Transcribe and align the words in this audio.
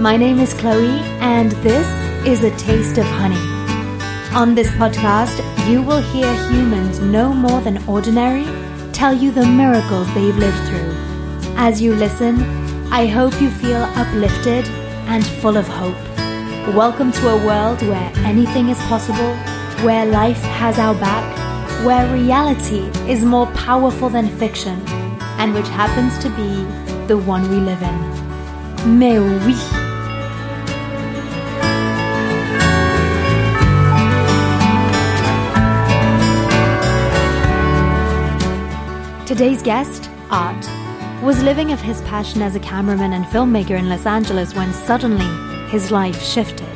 My 0.00 0.16
name 0.16 0.38
is 0.38 0.54
Chloe, 0.54 0.98
and 1.20 1.52
this 1.60 1.86
is 2.26 2.42
A 2.42 2.56
Taste 2.56 2.96
of 2.96 3.04
Honey. 3.04 3.36
On 4.34 4.54
this 4.54 4.68
podcast, 4.68 5.36
you 5.70 5.82
will 5.82 6.00
hear 6.00 6.32
humans 6.48 7.00
no 7.00 7.34
more 7.34 7.60
than 7.60 7.86
ordinary 7.86 8.46
tell 8.94 9.12
you 9.12 9.30
the 9.30 9.44
miracles 9.44 10.06
they've 10.14 10.34
lived 10.34 10.56
through. 10.68 10.94
As 11.58 11.82
you 11.82 11.94
listen, 11.94 12.40
I 12.90 13.08
hope 13.08 13.38
you 13.42 13.50
feel 13.50 13.82
uplifted 13.94 14.66
and 15.12 15.22
full 15.42 15.58
of 15.58 15.68
hope. 15.68 16.00
Welcome 16.74 17.12
to 17.12 17.28
a 17.28 17.46
world 17.46 17.82
where 17.82 18.10
anything 18.24 18.70
is 18.70 18.78
possible, 18.84 19.36
where 19.84 20.06
life 20.06 20.40
has 20.62 20.78
our 20.78 20.94
back, 20.94 21.84
where 21.84 22.10
reality 22.10 22.88
is 23.06 23.22
more 23.22 23.48
powerful 23.48 24.08
than 24.08 24.34
fiction, 24.38 24.80
and 25.36 25.52
which 25.52 25.68
happens 25.68 26.16
to 26.20 26.30
be 26.30 26.64
the 27.06 27.18
one 27.18 27.50
we 27.50 27.56
live 27.56 27.82
in. 27.82 28.98
Mais 28.98 29.18
oui! 29.18 29.79
Today's 39.30 39.62
guest, 39.62 40.10
Art, 40.30 40.66
was 41.22 41.40
living 41.40 41.70
of 41.70 41.80
his 41.80 42.00
passion 42.02 42.42
as 42.42 42.56
a 42.56 42.58
cameraman 42.58 43.12
and 43.12 43.24
filmmaker 43.26 43.78
in 43.78 43.88
Los 43.88 44.04
Angeles 44.04 44.56
when 44.56 44.72
suddenly 44.72 45.24
his 45.70 45.92
life 45.92 46.20
shifted. 46.20 46.66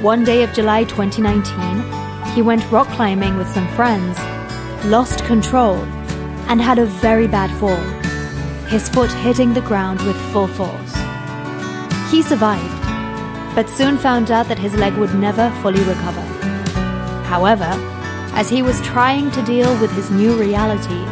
One 0.00 0.22
day 0.22 0.44
of 0.44 0.52
July 0.52 0.84
2019, 0.84 2.34
he 2.34 2.40
went 2.40 2.70
rock 2.70 2.86
climbing 2.90 3.36
with 3.36 3.48
some 3.48 3.66
friends, 3.74 4.16
lost 4.84 5.24
control, 5.24 5.74
and 6.46 6.62
had 6.62 6.78
a 6.78 6.86
very 6.86 7.26
bad 7.26 7.50
fall, 7.58 7.84
his 8.68 8.88
foot 8.88 9.10
hitting 9.10 9.52
the 9.52 9.60
ground 9.62 10.00
with 10.02 10.14
full 10.30 10.46
force. 10.46 10.94
He 12.12 12.22
survived, 12.22 13.56
but 13.56 13.68
soon 13.68 13.98
found 13.98 14.30
out 14.30 14.46
that 14.46 14.60
his 14.60 14.74
leg 14.74 14.94
would 14.98 15.16
never 15.16 15.50
fully 15.62 15.82
recover. 15.82 16.22
However, 17.24 17.72
as 18.34 18.48
he 18.48 18.62
was 18.62 18.80
trying 18.82 19.32
to 19.32 19.42
deal 19.42 19.76
with 19.80 19.90
his 19.90 20.12
new 20.12 20.34
reality, 20.34 21.04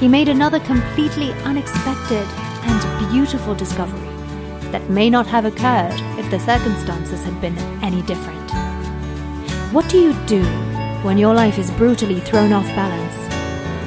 he 0.00 0.08
made 0.08 0.28
another 0.28 0.60
completely 0.60 1.32
unexpected 1.44 2.26
and 2.68 3.10
beautiful 3.10 3.54
discovery 3.54 4.08
that 4.70 4.90
may 4.90 5.08
not 5.08 5.26
have 5.26 5.44
occurred 5.46 5.94
if 6.18 6.30
the 6.30 6.40
circumstances 6.40 7.22
had 7.24 7.40
been 7.40 7.56
any 7.82 8.02
different. 8.02 8.50
What 9.72 9.88
do 9.88 9.98
you 9.98 10.12
do 10.26 10.42
when 11.02 11.16
your 11.16 11.34
life 11.34 11.58
is 11.58 11.70
brutally 11.72 12.20
thrown 12.20 12.52
off 12.52 12.66
balance? 12.76 13.14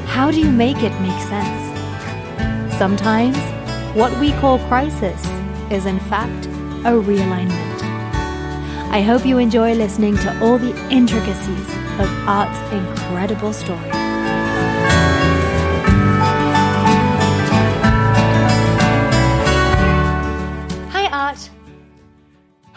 How 0.09 0.31
do 0.31 0.39
you 0.39 0.51
make 0.51 0.77
it 0.77 0.99
make 1.01 1.21
sense? 1.27 2.77
Sometimes, 2.77 3.37
what 3.95 4.17
we 4.19 4.31
call 4.33 4.57
crisis 4.67 5.23
is 5.71 5.85
in 5.85 5.99
fact 5.99 6.47
a 6.85 6.91
realignment. 6.91 7.81
I 8.91 9.01
hope 9.01 9.25
you 9.25 9.37
enjoy 9.37 9.73
listening 9.73 10.15
to 10.17 10.41
all 10.41 10.57
the 10.57 10.75
intricacies 10.89 11.69
of 11.99 12.09
Art's 12.27 12.59
incredible 12.73 13.53
story. 13.53 13.98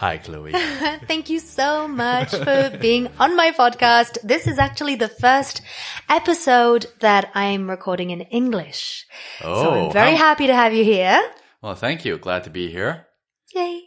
Hi, 0.03 0.17
Chloe. 0.17 0.51
Thank 1.07 1.29
you 1.29 1.39
so 1.39 1.87
much 1.87 2.31
for 2.35 2.77
being 2.81 3.07
on 3.19 3.37
my 3.37 3.51
podcast. 3.51 4.17
This 4.21 4.47
is 4.47 4.59
actually 4.59 4.95
the 4.95 5.07
first 5.07 5.61
episode 6.09 6.87
that 6.99 7.31
I'm 7.33 7.69
recording 7.69 8.09
in 8.11 8.19
English. 8.21 9.05
so 9.39 9.47
Oh, 9.47 9.85
I'm 9.87 9.93
very 9.93 10.15
how- 10.15 10.25
happy 10.27 10.47
to 10.47 10.53
have 10.55 10.73
you 10.73 10.83
here. 10.83 11.21
Well, 11.61 11.75
thank 11.75 12.03
you. 12.03 12.17
Glad 12.17 12.43
to 12.43 12.49
be 12.49 12.69
here. 12.69 13.07
Yay. 13.55 13.81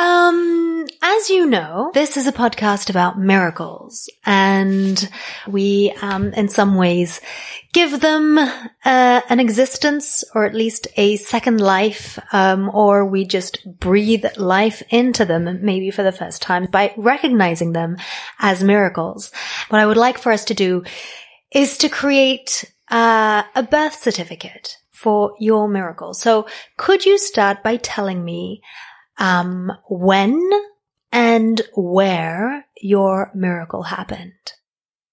Um, 0.00 0.86
as 1.02 1.28
you 1.28 1.44
know, 1.44 1.90
this 1.92 2.16
is 2.16 2.26
a 2.26 2.32
podcast 2.32 2.88
about 2.88 3.18
miracles 3.18 4.08
and 4.24 5.10
we, 5.46 5.92
um, 6.00 6.32
in 6.32 6.48
some 6.48 6.76
ways 6.76 7.20
give 7.74 8.00
them, 8.00 8.38
uh, 8.38 9.20
an 9.28 9.40
existence 9.40 10.24
or 10.34 10.46
at 10.46 10.54
least 10.54 10.88
a 10.96 11.16
second 11.16 11.60
life, 11.60 12.18
um, 12.32 12.70
or 12.72 13.04
we 13.04 13.26
just 13.26 13.58
breathe 13.78 14.24
life 14.38 14.82
into 14.88 15.26
them, 15.26 15.62
maybe 15.62 15.90
for 15.90 16.02
the 16.02 16.12
first 16.12 16.40
time 16.40 16.64
by 16.70 16.94
recognizing 16.96 17.74
them 17.74 17.98
as 18.38 18.64
miracles. 18.64 19.30
What 19.68 19.82
I 19.82 19.86
would 19.86 19.98
like 19.98 20.16
for 20.16 20.32
us 20.32 20.46
to 20.46 20.54
do 20.54 20.82
is 21.52 21.76
to 21.76 21.90
create, 21.90 22.64
uh, 22.90 23.42
a 23.54 23.62
birth 23.62 23.96
certificate 23.96 24.78
for 24.90 25.34
your 25.38 25.68
miracle. 25.68 26.14
So 26.14 26.46
could 26.78 27.04
you 27.04 27.18
start 27.18 27.62
by 27.62 27.76
telling 27.76 28.24
me 28.24 28.62
um, 29.20 29.70
when 29.88 30.50
and 31.12 31.60
where 31.76 32.66
your 32.80 33.30
miracle 33.34 33.82
happened. 33.84 34.32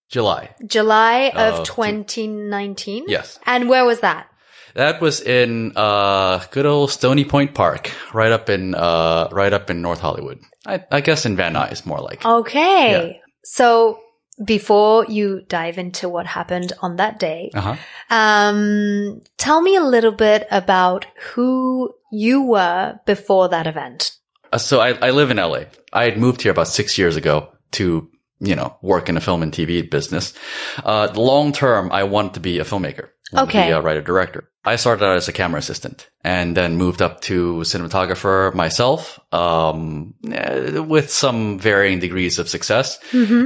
July. 0.09 0.55
July 0.65 1.31
of 1.35 1.59
Uh, 1.61 1.63
2019? 1.65 3.05
Yes. 3.07 3.39
And 3.45 3.67
where 3.69 3.85
was 3.85 3.99
that? 3.99 4.27
That 4.73 5.01
was 5.01 5.21
in, 5.21 5.73
uh, 5.75 6.39
good 6.51 6.65
old 6.65 6.91
Stoney 6.91 7.25
Point 7.25 7.53
Park, 7.53 7.91
right 8.13 8.31
up 8.31 8.49
in, 8.49 8.73
uh, 8.75 9.27
right 9.31 9.51
up 9.51 9.69
in 9.69 9.81
North 9.81 9.99
Hollywood. 9.99 10.39
I, 10.65 10.83
I 10.91 11.01
guess 11.01 11.25
in 11.25 11.35
Van 11.35 11.53
Nuys, 11.53 11.85
more 11.85 11.99
like. 11.99 12.23
Okay. 12.25 13.21
So 13.43 13.99
before 14.45 15.05
you 15.09 15.41
dive 15.47 15.77
into 15.79 16.07
what 16.07 16.27
happened 16.27 16.73
on 16.81 16.97
that 16.97 17.17
day, 17.19 17.49
Uh 17.55 17.61
huh. 17.61 17.75
um, 18.11 19.21
tell 19.37 19.61
me 19.61 19.75
a 19.75 19.81
little 19.83 20.11
bit 20.11 20.47
about 20.51 21.05
who 21.33 21.93
you 22.11 22.43
were 22.43 22.99
before 23.05 23.49
that 23.49 23.67
event. 23.67 24.11
Uh, 24.51 24.57
so 24.57 24.79
I, 24.79 24.91
I 24.93 25.11
live 25.11 25.31
in 25.31 25.37
LA. 25.37 25.65
I 25.93 26.05
had 26.05 26.17
moved 26.17 26.41
here 26.41 26.51
about 26.51 26.67
six 26.67 26.97
years 26.97 27.15
ago 27.15 27.49
to, 27.71 28.09
you 28.39 28.55
know, 28.55 28.77
work 28.81 29.09
in 29.09 29.15
the 29.15 29.21
film 29.21 29.43
and 29.43 29.51
TV 29.51 29.89
business. 29.89 30.33
Uh, 30.83 31.11
long 31.15 31.51
term, 31.51 31.91
I 31.91 32.03
wanted 32.03 32.35
to 32.35 32.39
be 32.39 32.59
a 32.59 32.63
filmmaker. 32.63 33.09
Okay. 33.35 33.67
be 33.67 33.71
a 33.71 33.81
writer 33.81 34.01
director. 34.01 34.49
I 34.63 34.77
started 34.77 35.05
out 35.05 35.17
as 35.17 35.27
a 35.27 35.33
camera 35.33 35.59
assistant 35.59 36.09
and 36.23 36.55
then 36.55 36.77
moved 36.77 37.01
up 37.01 37.21
to 37.21 37.57
cinematographer 37.59 38.53
myself, 38.53 39.19
um, 39.33 40.13
eh, 40.31 40.79
with 40.79 41.09
some 41.09 41.59
varying 41.59 41.99
degrees 41.99 42.39
of 42.39 42.47
success. 42.49 42.99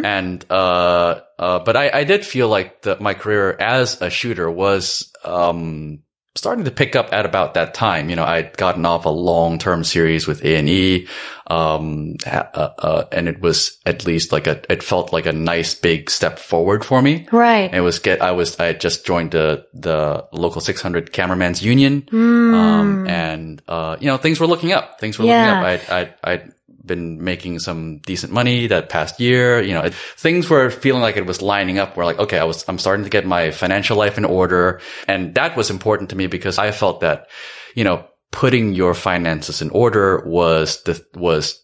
And, 0.03 0.45
uh, 0.49 1.21
uh, 1.37 1.59
but 1.59 1.75
I, 1.77 1.89
I 1.93 2.03
did 2.03 2.25
feel 2.25 2.47
like 2.47 2.83
that 2.83 3.01
my 3.01 3.13
career 3.13 3.51
as 3.59 4.01
a 4.01 4.09
shooter 4.09 4.49
was, 4.49 5.11
um, 5.23 5.99
starting 6.35 6.63
to 6.65 6.71
pick 6.71 6.95
up 6.95 7.11
at 7.11 7.25
about 7.25 7.53
that 7.55 7.73
time. 7.73 8.09
You 8.09 8.15
know, 8.15 8.23
I'd 8.23 8.55
gotten 8.57 8.85
off 8.85 9.05
a 9.05 9.09
long-term 9.09 9.83
series 9.83 10.27
with 10.27 10.43
A&E, 10.45 11.07
um, 11.47 12.15
uh, 12.25 12.43
uh, 12.55 13.03
and 13.11 13.27
it 13.27 13.41
was 13.41 13.77
at 13.85 14.05
least 14.05 14.31
like 14.31 14.47
a, 14.47 14.61
it 14.71 14.81
felt 14.81 15.11
like 15.11 15.25
a 15.25 15.33
nice 15.33 15.75
big 15.75 16.09
step 16.09 16.39
forward 16.39 16.85
for 16.85 17.01
me. 17.01 17.27
Right. 17.31 17.73
It 17.73 17.81
was 17.81 17.99
get, 17.99 18.21
I 18.21 18.31
was, 18.31 18.57
I 18.59 18.67
had 18.67 18.79
just 18.79 19.05
joined 19.05 19.31
the, 19.31 19.65
the 19.73 20.25
local 20.31 20.61
600 20.61 21.11
cameraman's 21.11 21.61
union. 21.63 22.07
Hmm. 22.09 22.53
Um, 22.53 23.07
and, 23.07 23.61
uh, 23.67 23.97
you 23.99 24.07
know, 24.07 24.17
things 24.17 24.39
were 24.39 24.47
looking 24.47 24.71
up. 24.71 24.99
Things 24.99 25.19
were 25.19 25.25
Yeah. 25.25 25.59
looking 25.61 25.89
up. 25.89 25.89
I'd, 25.89 25.89
I'd, 25.91 26.13
I'd 26.23 26.53
been 26.91 27.23
making 27.23 27.59
some 27.59 27.99
decent 27.99 28.33
money 28.33 28.67
that 28.67 28.89
past 28.89 29.19
year. 29.19 29.61
You 29.61 29.73
know, 29.73 29.81
it, 29.81 29.93
things 29.93 30.49
were 30.49 30.69
feeling 30.69 31.01
like 31.01 31.15
it 31.15 31.25
was 31.25 31.41
lining 31.41 31.79
up. 31.79 31.95
Where 31.95 32.05
like, 32.05 32.19
okay, 32.19 32.37
I 32.37 32.43
was, 32.43 32.65
I'm 32.67 32.77
starting 32.77 33.05
to 33.05 33.09
get 33.09 33.25
my 33.25 33.51
financial 33.51 33.97
life 33.97 34.17
in 34.17 34.25
order. 34.25 34.81
And 35.07 35.33
that 35.35 35.55
was 35.55 35.69
important 35.69 36.09
to 36.09 36.15
me 36.15 36.27
because 36.27 36.57
I 36.57 36.71
felt 36.71 36.99
that, 36.99 37.29
you 37.75 37.83
know, 37.83 38.05
putting 38.31 38.73
your 38.73 38.93
finances 38.93 39.61
in 39.61 39.69
order 39.69 40.23
was 40.25 40.83
the, 40.83 41.03
was 41.15 41.60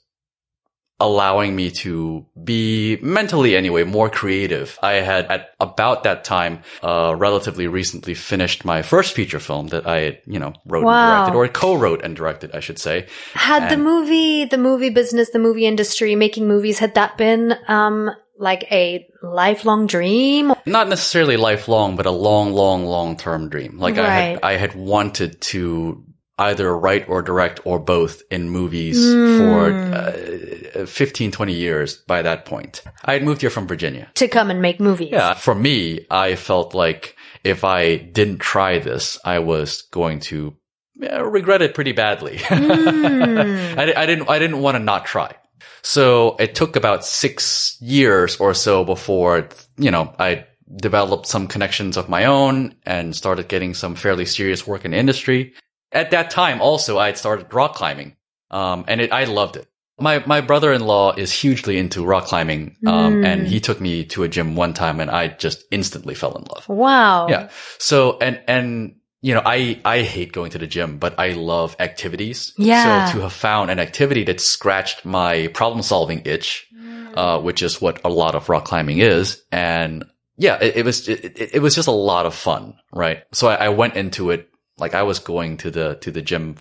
allowing 0.99 1.55
me 1.55 1.69
to 1.69 2.25
be 2.43 2.97
mentally 3.01 3.55
anyway 3.55 3.83
more 3.83 4.09
creative. 4.09 4.79
I 4.81 4.93
had 4.93 5.25
at 5.25 5.49
about 5.59 6.03
that 6.03 6.23
time 6.23 6.63
uh 6.81 7.13
relatively 7.17 7.67
recently 7.67 8.13
finished 8.15 8.65
my 8.65 8.81
first 8.81 9.13
feature 9.13 9.39
film 9.39 9.67
that 9.67 9.85
I 9.85 9.99
had, 10.01 10.21
you 10.25 10.39
know, 10.39 10.53
wrote 10.65 10.85
Wow. 10.85 10.93
and 10.93 11.33
directed 11.33 11.37
or 11.37 11.47
co-wrote 11.47 12.03
and 12.03 12.15
directed, 12.15 12.55
I 12.55 12.59
should 12.61 12.79
say. 12.79 13.05
Had 13.33 13.69
the 13.69 13.77
movie, 13.77 14.45
the 14.45 14.57
movie 14.57 14.89
business, 14.89 15.29
the 15.29 15.39
movie 15.39 15.65
industry, 15.65 16.15
making 16.15 16.47
movies, 16.47 16.79
had 16.79 16.95
that 16.95 17.17
been, 17.17 17.55
um, 17.67 18.09
like 18.39 18.71
a 18.71 19.07
lifelong 19.23 19.87
dream? 19.87 20.53
Not 20.65 20.89
necessarily 20.89 21.37
lifelong, 21.37 21.95
but 21.95 22.05
a 22.05 22.11
long, 22.11 22.53
long, 22.53 22.85
long 22.85 23.17
term 23.17 23.49
dream. 23.49 23.79
Like 23.79 23.97
I 23.97 24.09
had, 24.09 24.39
I 24.43 24.53
had 24.57 24.75
wanted 24.75 25.41
to 25.41 26.03
either 26.39 26.77
write 26.77 27.09
or 27.09 27.21
direct 27.21 27.59
or 27.65 27.79
both 27.79 28.21
in 28.29 28.49
movies 28.49 28.97
Hmm. 29.03 29.37
for 29.37 29.71
uh, 29.71 30.85
15, 30.85 31.31
20 31.31 31.53
years 31.53 31.95
by 32.07 32.21
that 32.21 32.45
point. 32.45 32.83
I 33.05 33.13
had 33.13 33.23
moved 33.23 33.41
here 33.41 33.49
from 33.49 33.67
Virginia. 33.67 34.09
To 34.15 34.27
come 34.27 34.51
and 34.51 34.61
make 34.61 34.79
movies. 34.79 35.09
Yeah. 35.11 35.33
For 35.33 35.55
me, 35.55 36.05
I 36.11 36.35
felt 36.35 36.73
like 36.75 37.15
if 37.43 37.63
I 37.63 37.97
didn't 37.97 38.39
try 38.39 38.79
this, 38.79 39.19
I 39.25 39.39
was 39.39 39.83
going 39.91 40.19
to 40.21 40.55
yeah, 40.99 41.19
regret 41.19 41.61
it 41.61 41.73
pretty 41.73 41.91
badly. 41.91 42.39
I, 42.49 43.93
I 43.95 44.05
didn't, 44.05 44.29
I 44.29 44.39
didn't 44.39 44.59
want 44.61 44.75
to 44.75 44.83
not 44.83 45.05
try. 45.05 45.33
So 45.81 46.35
it 46.39 46.55
took 46.55 46.75
about 46.75 47.05
six 47.05 47.77
years 47.81 48.37
or 48.37 48.53
so 48.53 48.83
before, 48.83 49.47
you 49.77 49.89
know, 49.91 50.13
I 50.19 50.45
developed 50.75 51.27
some 51.27 51.47
connections 51.47 51.95
of 51.97 52.09
my 52.09 52.25
own 52.25 52.75
and 52.85 53.15
started 53.15 53.47
getting 53.47 53.73
some 53.73 53.95
fairly 53.95 54.25
serious 54.25 54.67
work 54.67 54.83
in 54.85 54.93
industry. 54.93 55.53
At 55.91 56.11
that 56.11 56.29
time, 56.31 56.61
also, 56.61 56.97
I 56.97 57.07
had 57.07 57.17
started 57.17 57.53
rock 57.53 57.75
climbing. 57.75 58.15
Um, 58.51 58.85
and 58.87 59.01
it, 59.01 59.11
I 59.11 59.25
loved 59.25 59.57
it. 59.57 59.67
My, 59.99 60.23
my 60.27 60.41
brother-in-law 60.41 61.13
is 61.15 61.31
hugely 61.31 61.77
into 61.77 62.05
rock 62.05 62.25
climbing. 62.25 62.77
Um, 62.85 63.23
and 63.25 63.47
he 63.47 63.59
took 63.59 63.81
me 63.81 64.05
to 64.05 64.23
a 64.23 64.27
gym 64.27 64.55
one 64.55 64.73
time 64.73 64.99
and 64.99 65.09
I 65.09 65.27
just 65.29 65.63
instantly 65.71 66.13
fell 66.13 66.35
in 66.37 66.43
love. 66.43 66.67
Wow. 66.69 67.27
Yeah. 67.29 67.49
So, 67.79 68.17
and, 68.19 68.39
and, 68.47 68.95
you 69.21 69.33
know, 69.33 69.41
I, 69.43 69.79
I 69.83 70.03
hate 70.03 70.31
going 70.33 70.51
to 70.51 70.59
the 70.59 70.67
gym, 70.67 70.99
but 70.99 71.17
I 71.19 71.29
love 71.31 71.75
activities. 71.79 72.53
Yeah. 72.57 73.05
So 73.07 73.13
to 73.17 73.23
have 73.23 73.33
found 73.33 73.71
an 73.71 73.79
activity 73.79 74.23
that 74.25 74.39
scratched 74.39 75.03
my 75.03 75.47
problem 75.47 75.81
solving 75.81 76.21
itch, 76.25 76.67
uh, 77.15 77.39
which 77.41 77.63
is 77.63 77.81
what 77.81 77.99
a 78.05 78.09
lot 78.09 78.35
of 78.35 78.49
rock 78.49 78.65
climbing 78.65 78.99
is. 78.99 79.41
And 79.51 80.05
yeah, 80.37 80.59
it, 80.61 80.77
it 80.77 80.85
was, 80.85 81.09
it, 81.09 81.25
it- 81.25 81.55
it 81.55 81.59
was 81.59 81.73
just 81.73 81.87
a 81.87 81.91
lot 81.91 82.27
of 82.27 82.35
fun, 82.35 82.75
right? 82.93 83.23
So 83.33 83.47
I, 83.47 83.55
I 83.55 83.69
went 83.69 83.95
into 83.95 84.29
it 84.29 84.47
like 84.77 84.93
I 84.93 85.03
was 85.03 85.19
going 85.19 85.57
to 85.57 85.71
the, 85.71 85.95
to 86.01 86.11
the 86.11 86.21
gym 86.21 86.57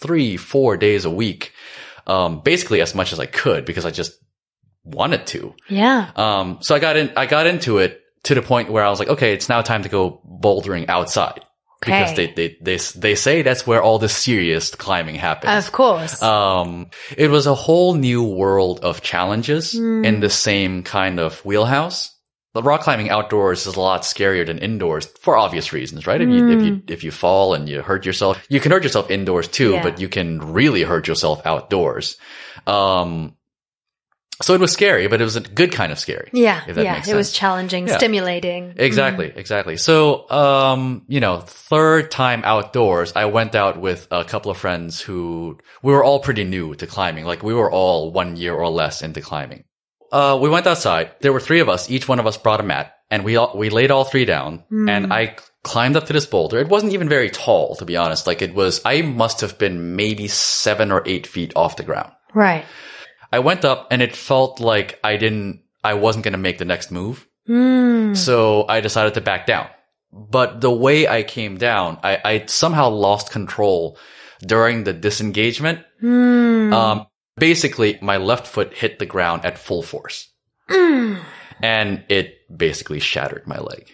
three, 0.00 0.36
four 0.36 0.76
days 0.76 1.04
a 1.04 1.10
week, 1.10 1.52
um, 2.06 2.40
basically 2.40 2.80
as 2.80 2.94
much 2.94 3.12
as 3.12 3.20
I 3.20 3.26
could 3.26 3.64
because 3.64 3.84
I 3.84 3.90
just 3.90 4.12
wanted 4.84 5.26
to. 5.28 5.54
Yeah. 5.68 6.10
Um, 6.16 6.58
so 6.60 6.74
I 6.74 6.78
got 6.78 6.96
in, 6.96 7.12
I 7.16 7.26
got 7.26 7.46
into 7.46 7.78
it 7.78 8.00
to 8.24 8.34
the 8.34 8.42
point 8.42 8.70
where 8.70 8.84
I 8.84 8.90
was 8.90 8.98
like, 8.98 9.08
okay, 9.08 9.32
it's 9.32 9.48
now 9.48 9.62
time 9.62 9.82
to 9.82 9.88
go 9.88 10.20
bouldering 10.26 10.88
outside 10.88 11.44
because 11.80 12.14
they, 12.14 12.26
they, 12.32 12.56
they, 12.60 12.76
they 12.76 13.14
say 13.14 13.42
that's 13.42 13.66
where 13.66 13.82
all 13.82 13.98
the 13.98 14.08
serious 14.08 14.74
climbing 14.74 15.14
happens. 15.14 15.66
Of 15.66 15.72
course. 15.72 16.22
Um, 16.22 16.90
it 17.16 17.30
was 17.30 17.46
a 17.46 17.54
whole 17.54 17.94
new 17.94 18.22
world 18.22 18.80
of 18.80 19.00
challenges 19.00 19.74
in 19.74 20.20
the 20.20 20.30
same 20.30 20.82
kind 20.82 21.18
of 21.18 21.42
wheelhouse. 21.44 22.14
The 22.52 22.62
rock 22.62 22.80
climbing 22.80 23.10
outdoors 23.10 23.66
is 23.66 23.76
a 23.76 23.80
lot 23.80 24.02
scarier 24.02 24.44
than 24.44 24.58
indoors 24.58 25.06
for 25.20 25.36
obvious 25.36 25.72
reasons, 25.72 26.06
right? 26.06 26.20
If 26.20 26.28
you, 26.28 26.48
if 26.50 26.64
you, 26.64 26.82
if 26.88 27.04
you 27.04 27.10
fall 27.12 27.54
and 27.54 27.68
you 27.68 27.80
hurt 27.80 28.04
yourself, 28.04 28.44
you 28.48 28.58
can 28.58 28.72
hurt 28.72 28.82
yourself 28.82 29.08
indoors 29.10 29.46
too, 29.46 29.72
Yeah. 29.74 29.82
but 29.84 30.00
you 30.00 30.08
can 30.08 30.38
really 30.52 30.82
hurt 30.82 31.06
yourself 31.06 31.46
outdoors. 31.46 32.16
Um, 32.66 33.36
so 34.42 34.54
it 34.54 34.60
was 34.60 34.72
scary, 34.72 35.06
but 35.06 35.20
it 35.20 35.24
was 35.24 35.36
a 35.36 35.40
good 35.42 35.70
kind 35.70 35.92
of 35.92 35.98
scary. 35.98 36.30
yeah. 36.32 36.62
if 36.66 36.74
that 36.74 36.82
Yeah. 36.82 37.02
It 37.06 37.14
was 37.14 37.30
challenging, 37.30 37.86
Yeah. 37.86 37.98
stimulating. 37.98 38.72
Exactly, 38.78 39.30
exactly. 39.36 39.76
So, 39.76 40.28
um, 40.30 41.02
you 41.08 41.20
know, 41.20 41.40
third 41.40 42.10
time 42.10 42.42
outdoors, 42.44 43.12
I 43.14 43.26
went 43.26 43.54
out 43.54 43.78
with 43.78 44.08
a 44.10 44.24
couple 44.24 44.50
of 44.50 44.56
friends 44.56 45.00
who 45.00 45.58
we 45.82 45.92
were 45.92 46.02
all 46.02 46.18
pretty 46.20 46.44
new 46.44 46.74
to 46.76 46.86
climbing. 46.86 47.26
Like 47.26 47.42
we 47.42 47.54
were 47.54 47.70
all 47.70 48.10
one 48.12 48.36
year 48.36 48.54
or 48.54 48.70
less 48.70 49.02
into 49.02 49.20
climbing. 49.20 49.64
Uh, 50.12 50.38
we 50.40 50.48
went 50.48 50.66
outside. 50.66 51.12
There 51.20 51.32
were 51.32 51.40
three 51.40 51.60
of 51.60 51.68
us. 51.68 51.90
Each 51.90 52.08
one 52.08 52.18
of 52.18 52.26
us 52.26 52.36
brought 52.36 52.60
a 52.60 52.64
mat 52.64 52.94
and 53.10 53.24
we 53.24 53.36
all, 53.36 53.56
we 53.56 53.70
laid 53.70 53.90
all 53.90 54.04
three 54.04 54.24
down 54.24 54.64
and 54.70 55.12
I 55.12 55.36
climbed 55.62 55.96
up 55.96 56.06
to 56.06 56.12
this 56.12 56.26
boulder. 56.26 56.58
It 56.58 56.68
wasn't 56.68 56.92
even 56.92 57.08
very 57.08 57.30
tall, 57.30 57.76
to 57.76 57.84
be 57.84 57.96
honest. 57.96 58.26
Like 58.26 58.42
it 58.42 58.54
was, 58.54 58.80
I 58.84 59.02
must 59.02 59.40
have 59.40 59.58
been 59.58 59.96
maybe 59.96 60.26
seven 60.28 60.90
or 60.90 61.02
eight 61.06 61.26
feet 61.26 61.52
off 61.54 61.76
the 61.76 61.82
ground. 61.82 62.12
Right. 62.34 62.64
I 63.32 63.38
went 63.38 63.64
up 63.64 63.88
and 63.90 64.02
it 64.02 64.16
felt 64.16 64.60
like 64.60 64.98
I 65.04 65.16
didn't, 65.16 65.62
I 65.84 65.94
wasn't 65.94 66.24
going 66.24 66.32
to 66.32 66.38
make 66.38 66.58
the 66.58 66.64
next 66.64 66.90
move. 66.90 67.26
Mm. 67.48 68.16
So 68.16 68.66
I 68.68 68.80
decided 68.80 69.14
to 69.14 69.20
back 69.20 69.46
down. 69.46 69.68
But 70.12 70.60
the 70.60 70.70
way 70.70 71.06
I 71.06 71.22
came 71.22 71.56
down, 71.56 71.98
I, 72.02 72.18
I 72.24 72.46
somehow 72.46 72.88
lost 72.88 73.30
control 73.30 73.96
during 74.40 74.84
the 74.84 74.92
disengagement. 74.92 75.80
Mm. 76.02 76.72
Um, 76.72 77.06
basically, 77.40 77.98
my 78.00 78.18
left 78.18 78.46
foot 78.46 78.72
hit 78.74 79.00
the 79.00 79.06
ground 79.06 79.44
at 79.44 79.58
full 79.58 79.82
force. 79.82 80.28
And 81.62 82.04
it 82.08 82.36
basically 82.56 83.00
shattered 83.00 83.46
my 83.46 83.58
leg. 83.58 83.90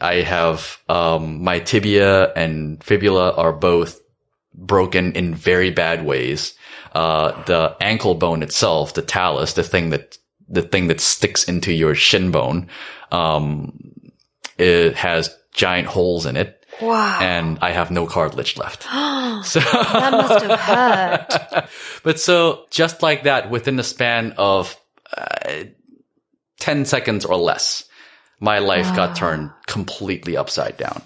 I 0.00 0.16
have, 0.22 0.78
um, 0.88 1.42
my 1.42 1.58
tibia 1.58 2.32
and 2.34 2.82
fibula 2.82 3.32
are 3.32 3.52
both 3.52 4.00
broken 4.54 5.12
in 5.12 5.34
very 5.34 5.70
bad 5.70 6.04
ways. 6.04 6.54
Uh, 6.94 7.42
the 7.44 7.76
ankle 7.80 8.14
bone 8.14 8.42
itself, 8.42 8.94
the 8.94 9.02
talus, 9.02 9.54
the 9.54 9.62
thing 9.62 9.90
that, 9.90 10.18
the 10.48 10.62
thing 10.62 10.88
that 10.88 11.00
sticks 11.00 11.44
into 11.44 11.72
your 11.72 11.94
shin 11.94 12.30
bone, 12.30 12.68
um, 13.10 14.12
it 14.58 14.94
has 14.96 15.36
giant 15.54 15.88
holes 15.88 16.26
in 16.26 16.36
it 16.36 16.61
Wow. 16.80 17.18
and 17.20 17.58
I 17.60 17.70
have 17.72 17.90
no 17.90 18.06
cartilage 18.06 18.56
left. 18.56 18.82
so, 19.44 19.60
that 19.60 20.10
must 20.12 20.44
have 20.44 20.60
hurt. 20.60 21.68
but 22.02 22.18
so 22.18 22.66
just 22.70 23.02
like 23.02 23.24
that, 23.24 23.50
within 23.50 23.76
the 23.76 23.82
span 23.82 24.32
of 24.38 24.76
uh, 25.16 25.64
10 26.60 26.84
seconds 26.86 27.24
or 27.24 27.36
less, 27.36 27.84
my 28.40 28.58
life 28.58 28.96
got 28.96 29.14
turned 29.16 29.50
completely 29.66 30.36
upside 30.36 30.76
down. 30.76 31.02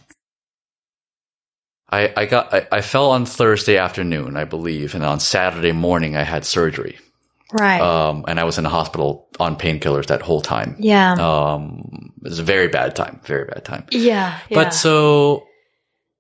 I, 1.91 2.13
I 2.17 2.27
got, 2.27 2.53
I, 2.53 2.67
I 2.73 2.81
fell 2.81 3.11
on 3.11 3.27
Thursday 3.27 3.77
afternoon, 3.77 4.37
I 4.37 4.45
believe, 4.45 4.95
and 4.95 5.05
on 5.05 5.21
Saturday 5.21 5.73
morning 5.73 6.17
I 6.17 6.23
had 6.23 6.45
surgery. 6.45 6.99
Right. 7.53 7.81
Um, 7.81 8.25
and 8.27 8.41
I 8.41 8.45
was 8.45 8.59
in 8.59 8.65
the 8.65 8.71
hospital 8.71 9.29
on 9.39 9.57
painkillers 9.57 10.07
that 10.07 10.21
whole 10.21 10.41
time. 10.41 10.77
yeah. 10.81 11.13
Um, 11.15 12.13
it 12.25 12.31
was 12.31 12.39
a 12.41 12.43
very 12.43 12.67
bad 12.69 12.97
time, 12.97 13.21
very 13.25 13.45
bad 13.45 13.65
time. 13.65 13.85
yeah. 13.93 14.41
Yeah. 14.49 14.65
But 14.65 14.71
so, 14.75 15.46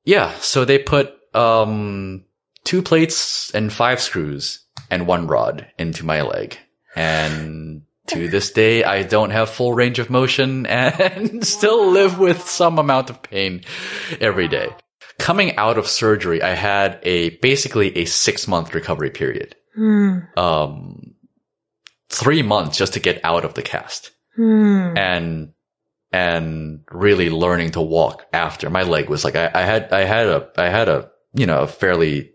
yeah, 0.06 0.32
so 0.38 0.64
they 0.64 0.78
put, 0.78 1.12
um, 1.34 2.24
two 2.64 2.80
plates 2.80 3.50
and 3.54 3.72
five 3.72 4.00
screws 4.00 4.60
and 4.90 5.06
one 5.06 5.26
rod 5.26 5.66
into 5.78 6.04
my 6.04 6.22
leg. 6.22 6.56
And 6.94 7.82
to 8.08 8.28
this 8.28 8.50
day, 8.50 8.84
I 8.84 9.02
don't 9.02 9.30
have 9.30 9.50
full 9.50 9.74
range 9.74 9.98
of 9.98 10.08
motion 10.08 10.64
and 10.66 11.44
still 11.56 11.90
live 11.90 12.18
with 12.18 12.48
some 12.48 12.78
amount 12.78 13.10
of 13.10 13.22
pain 13.22 13.62
every 14.20 14.48
day. 14.48 14.68
Coming 15.18 15.56
out 15.56 15.76
of 15.78 15.86
surgery, 15.86 16.42
I 16.42 16.54
had 16.54 16.98
a, 17.02 17.30
basically 17.38 17.96
a 17.98 18.04
six 18.04 18.48
month 18.48 18.74
recovery 18.74 19.10
period. 19.10 19.54
Hmm. 19.74 20.18
Um, 20.36 21.14
three 22.08 22.42
months 22.42 22.78
just 22.78 22.94
to 22.94 23.00
get 23.00 23.20
out 23.24 23.44
of 23.44 23.54
the 23.54 23.62
cast 23.62 24.12
Hmm. 24.36 24.94
and 24.96 25.52
and 26.16 26.80
really 26.90 27.28
learning 27.28 27.72
to 27.72 27.82
walk 27.82 28.26
after. 28.32 28.70
My 28.70 28.84
leg 28.84 29.10
was 29.10 29.22
like 29.22 29.36
I, 29.36 29.50
I 29.52 29.62
had 29.62 29.92
I 29.92 30.04
had 30.04 30.26
a 30.26 30.48
I 30.56 30.70
had 30.70 30.88
a 30.88 31.10
you 31.34 31.44
know 31.44 31.60
a 31.60 31.68
fairly 31.68 32.32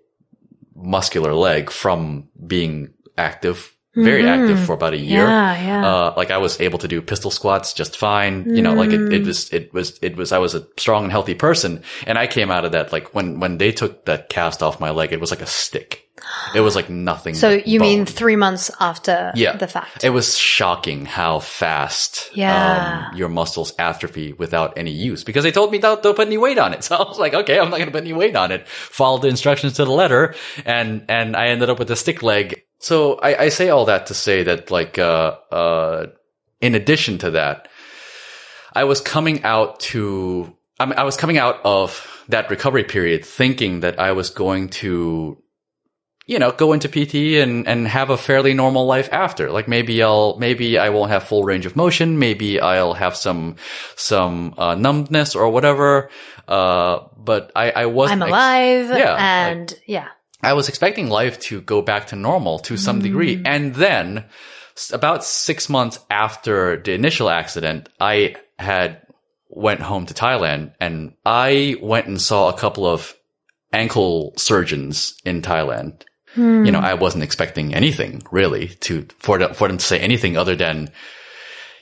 muscular 0.76 1.34
leg 1.34 1.72
from 1.72 2.30
being 2.46 2.94
active 3.18 3.76
very 3.94 4.28
active 4.28 4.60
for 4.66 4.74
about 4.74 4.94
a 4.94 4.98
year 4.98 5.24
Yeah. 5.26 5.66
Yeah. 5.66 5.86
uh, 5.88 6.14
like 6.16 6.32
I 6.32 6.38
was 6.38 6.60
able 6.62 6.80
to 6.80 6.88
do 6.88 7.02
pistol 7.02 7.30
squats 7.32 7.74
just 7.74 7.98
fine. 7.98 8.56
You 8.56 8.62
know, 8.62 8.74
like 8.74 8.92
it, 8.92 9.12
it 9.14 9.26
was, 9.26 9.52
it 9.52 9.74
was, 9.74 10.00
it 10.02 10.16
was, 10.16 10.32
I 10.32 10.38
was 10.38 10.56
a 10.56 10.66
strong 10.78 11.04
and 11.04 11.12
healthy 11.12 11.36
person. 11.36 11.84
And 12.08 12.18
I 12.18 12.28
came 12.28 12.52
out 12.52 12.64
of 12.66 12.72
that, 12.72 12.92
like 12.94 13.14
when, 13.14 13.40
when 13.40 13.58
they 13.58 13.72
took 13.72 14.06
that 14.06 14.30
cast 14.30 14.64
off 14.64 14.80
my 14.80 14.92
leg, 14.92 15.12
it 15.12 15.20
was 15.20 15.32
like 15.32 15.42
a 15.42 15.46
stick. 15.48 16.08
It 16.54 16.60
was 16.62 16.76
like 16.76 16.88
nothing. 16.90 17.34
so 17.34 17.50
you 17.66 17.80
mean 17.80 18.06
three 18.06 18.36
months 18.36 18.70
after 18.80 19.32
Yeah. 19.36 19.56
the 19.58 19.68
fact? 19.68 20.04
It 20.04 20.12
was 20.12 20.38
shocking 20.38 21.06
how 21.06 21.40
fast 21.40 22.30
Yeah. 22.36 23.08
um, 23.12 23.18
your 23.18 23.28
muscles 23.30 23.74
atrophy 23.80 24.34
without 24.34 24.78
any 24.78 24.92
use 24.92 25.24
because 25.24 25.44
they 25.44 25.52
told 25.52 25.72
me 25.72 25.80
don't, 25.80 26.02
don't 26.04 26.16
put 26.16 26.28
any 26.28 26.38
weight 26.38 26.60
on 26.60 26.74
it. 26.74 26.84
So 26.92 26.96
I 26.96 27.08
was 27.08 27.18
like, 27.20 27.34
okay, 27.34 27.58
I'm 27.60 27.70
not 27.72 27.78
going 27.78 27.88
to 27.88 27.92
put 27.92 28.04
any 28.04 28.14
weight 28.14 28.36
on 28.36 28.52
it. 28.52 28.68
Followed 28.68 29.24
the 29.24 29.30
instructions 29.30 29.74
to 29.74 29.86
the 29.86 29.92
letter 29.92 30.36
and, 30.66 31.06
and 31.10 31.36
I 31.36 31.48
ended 31.48 31.70
up 31.70 31.80
with 31.80 31.90
a 31.92 31.96
stick 31.96 32.22
leg. 32.22 32.62
So 32.82 33.16
I, 33.16 33.44
I 33.44 33.50
say 33.50 33.70
all 33.70 33.86
that 33.86 34.08
to 34.08 34.14
say 34.14 34.44
that 34.44 34.72
like, 34.72 34.98
uh, 34.98 35.38
uh, 35.52 36.08
in 36.60 36.76
addition 36.76 37.20
to 37.20 37.32
that, 37.32 37.68
I 38.74 38.86
was 38.86 39.02
coming 39.02 39.44
out 39.44 39.80
to, 39.92 40.56
I, 40.80 40.86
mean, 40.86 40.98
I 40.98 41.04
was 41.04 41.16
coming 41.16 41.38
out 41.38 41.60
of 41.64 42.24
that 42.30 42.50
recovery 42.50 42.84
period 42.84 43.24
thinking 43.24 43.82
that 43.82 44.00
I 44.00 44.14
was 44.14 44.32
going 44.32 44.70
to 44.70 45.38
you 46.28 46.40
know, 46.40 46.52
go 46.52 46.72
into 46.72 46.88
PT 46.88 47.42
and, 47.42 47.68
and 47.68 47.88
have 47.88 48.10
a 48.10 48.16
fairly 48.16 48.54
normal 48.54 48.86
life 48.86 49.10
after. 49.12 49.52
Like 49.52 49.68
maybe 49.68 50.02
I'll, 50.02 50.38
maybe 50.38 50.78
I 50.78 50.90
won't 50.90 51.12
have 51.12 51.24
full 51.24 51.44
range 51.44 51.66
of 51.66 51.76
motion. 51.76 52.20
Maybe 52.20 52.60
I'll 52.60 52.94
have 52.94 53.18
some, 53.18 53.58
some, 53.96 54.54
uh, 54.58 54.76
numbness 54.76 55.36
or 55.36 55.50
whatever. 55.50 56.10
Uh, 56.48 57.00
but 57.18 57.52
I, 57.56 57.72
I 57.72 57.86
wasn't. 57.88 58.22
I'm 58.22 58.30
ex- 58.30 58.32
alive. 58.32 59.00
Yeah, 59.00 59.16
And 59.16 59.74
yeah. 59.86 60.08
I 60.44 60.54
was 60.54 60.70
expecting 60.70 61.10
life 61.10 61.40
to 61.42 61.62
go 61.62 61.82
back 61.82 62.08
to 62.08 62.16
normal 62.16 62.60
to 62.60 62.78
some 62.78 63.00
Mm. 63.00 63.04
degree. 63.04 63.42
And 63.46 63.76
then 63.76 64.26
about 64.92 65.24
six 65.24 65.70
months 65.70 66.00
after 66.10 66.82
the 66.82 66.94
initial 66.94 67.30
accident, 67.30 67.90
I 68.00 68.36
had 68.58 69.02
went 69.50 69.82
home 69.82 70.06
to 70.06 70.14
Thailand 70.14 70.74
and 70.80 71.14
I 71.26 71.76
went 71.82 72.08
and 72.08 72.22
saw 72.22 72.50
a 72.50 72.58
couple 72.58 72.86
of 72.88 73.14
ankle 73.74 74.34
surgeons 74.38 75.14
in 75.26 75.42
Thailand. 75.42 76.04
Hmm. 76.36 76.66
You 76.66 76.72
know, 76.72 76.80
I 76.80 76.94
wasn't 76.94 77.24
expecting 77.24 77.76
anything 77.76 78.22
really 78.32 78.70
to, 78.82 79.06
for, 79.20 79.38
the, 79.38 79.54
for 79.54 79.68
them 79.68 79.78
to 79.78 79.86
say 79.86 80.00
anything 80.00 80.38
other 80.38 80.56
than, 80.56 80.90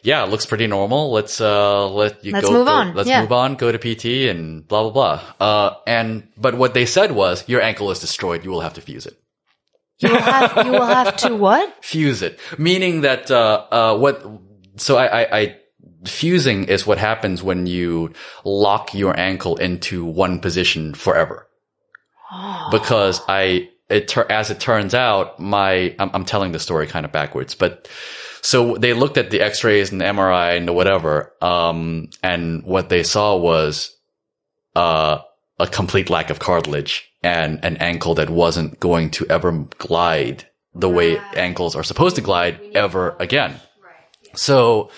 yeah, 0.03 0.23
it 0.23 0.29
looks 0.29 0.45
pretty 0.45 0.67
normal. 0.67 1.11
Let's, 1.11 1.39
uh, 1.41 1.87
let 1.89 2.23
you 2.23 2.31
Let's 2.31 2.47
go, 2.47 2.53
move 2.53 2.67
go- 2.67 2.73
on. 2.73 2.93
let's 2.95 3.09
Yeah. 3.09 3.21
move 3.21 3.31
on, 3.31 3.55
go 3.55 3.71
to 3.71 3.77
PT 3.77 4.29
and 4.29 4.67
blah, 4.67 4.89
blah, 4.89 4.91
blah. 4.91 5.21
Uh, 5.47 5.75
and, 5.87 6.27
but 6.37 6.55
what 6.55 6.73
they 6.73 6.85
said 6.85 7.11
was 7.11 7.43
your 7.47 7.61
ankle 7.61 7.91
is 7.91 7.99
destroyed. 7.99 8.43
You 8.43 8.51
will 8.51 8.61
have 8.61 8.73
to 8.75 8.81
fuse 8.81 9.05
it. 9.05 9.17
You 9.99 10.09
will 10.09 10.21
have, 10.21 10.65
you 10.65 10.71
will 10.71 10.85
have 10.85 11.15
to 11.17 11.35
what? 11.35 11.75
Fuse 11.83 12.21
it. 12.21 12.39
Meaning 12.57 13.01
that, 13.01 13.29
uh, 13.29 13.65
uh, 13.69 13.97
what, 13.97 14.25
so 14.77 14.95
I, 14.97 15.21
I, 15.23 15.39
I, 15.39 15.55
fusing 16.05 16.63
is 16.65 16.87
what 16.87 16.97
happens 16.97 17.43
when 17.43 17.65
you 17.67 18.13
lock 18.45 18.93
your 18.93 19.19
ankle 19.19 19.57
into 19.57 20.05
one 20.05 20.39
position 20.39 20.93
forever. 20.93 21.47
Because 22.71 23.21
I, 23.27 23.69
it 23.89 24.15
as 24.29 24.51
it 24.51 24.59
turns 24.59 24.93
out, 24.93 25.39
my 25.39 25.95
I'm, 25.97 26.11
I'm 26.13 26.23
telling 26.25 26.51
the 26.51 26.59
story 26.59 26.85
kind 26.87 27.05
of 27.05 27.11
backwards, 27.11 27.55
but 27.55 27.89
so 28.41 28.75
they 28.75 28.93
looked 28.93 29.17
at 29.17 29.31
the 29.31 29.41
X-rays 29.41 29.91
and 29.91 30.01
the 30.01 30.05
MRI 30.05 30.57
and 30.57 30.67
the 30.67 30.73
whatever, 30.73 31.33
um, 31.41 32.09
and 32.23 32.63
what 32.63 32.89
they 32.89 33.03
saw 33.03 33.35
was 33.35 33.95
uh, 34.75 35.19
a 35.59 35.67
complete 35.67 36.09
lack 36.09 36.29
of 36.29 36.39
cartilage 36.39 37.09
and 37.21 37.63
an 37.63 37.77
ankle 37.77 38.15
that 38.15 38.29
wasn't 38.29 38.79
going 38.79 39.11
to 39.11 39.27
ever 39.29 39.51
glide 39.77 40.47
the 40.73 40.89
way 40.89 41.17
ankles 41.35 41.75
are 41.75 41.83
supposed 41.83 42.15
to 42.15 42.21
glide 42.21 42.59
ever 42.73 43.15
again. 43.19 43.59
So, 44.35 44.91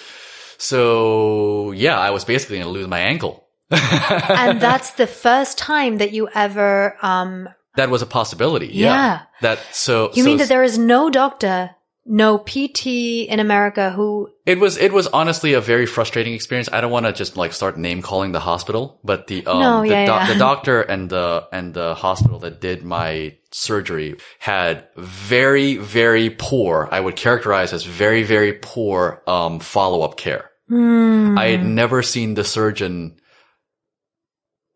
so 0.58 1.72
yeah, 1.72 2.00
I 2.00 2.12
was 2.12 2.26
basically 2.26 2.58
going 2.58 2.68
to 2.68 2.74
lose 2.74 2.88
my 2.88 3.00
ankle. 3.00 3.48
and 3.72 4.60
that's 4.60 4.92
the 4.92 5.08
first 5.08 5.58
time 5.58 5.98
that 5.98 6.12
you 6.12 6.28
ever, 6.34 6.98
um, 7.02 7.48
That 7.78 7.90
was 7.90 8.02
a 8.02 8.06
possibility. 8.06 8.68
Yeah. 8.68 8.88
Yeah. 8.88 9.22
That 9.42 9.60
so. 9.72 10.12
you 10.14 10.24
so 10.24 10.26
mean 10.26 10.38
that 10.38 10.50
there 10.50 10.64
is 10.64 10.78
no 10.78 11.10
doctor, 11.10 11.72
no 12.06 12.40
PT 12.40 12.88
in 13.30 13.40
America 13.40 13.92
who, 13.92 14.30
It 14.46 14.60
was 14.60 14.78
it 14.78 14.92
was 14.92 15.08
honestly 15.08 15.54
a 15.54 15.62
very 15.62 15.86
frustrating 15.86 16.34
experience. 16.34 16.70
I 16.72 16.82
don't 16.82 16.92
want 16.92 17.06
to 17.06 17.14
just 17.14 17.38
like 17.38 17.54
start 17.54 17.78
name 17.78 18.02
calling 18.02 18.32
the 18.32 18.40
hospital, 18.40 19.00
but 19.04 19.28
the 19.28 19.46
um 19.46 19.60
No, 19.60 19.82
the, 19.82 19.90
yeah, 19.90 20.06
yeah. 20.06 20.34
the 20.34 20.40
doctor 20.40 20.82
and 20.82 21.10
the 21.10 21.48
and 21.52 21.74
the 21.74 21.94
hospital 21.94 22.40
that 22.40 22.60
did 22.60 22.84
my 22.84 23.38
surgery 23.52 24.18
had 24.40 24.88
very 24.98 25.78
very 25.78 26.30
poor. 26.30 26.90
I 26.92 27.00
would 27.00 27.16
characterize 27.16 27.72
as 27.74 27.84
very 27.84 28.24
very 28.24 28.54
poor 28.54 29.22
um 29.28 29.60
follow 29.60 30.02
up 30.02 30.18
care. 30.18 30.50
Hmm. 30.70 31.38
I 31.38 31.48
had 31.48 31.66
never 31.66 32.02
seen 32.02 32.34
the 32.34 32.44
surgeon 32.44 33.18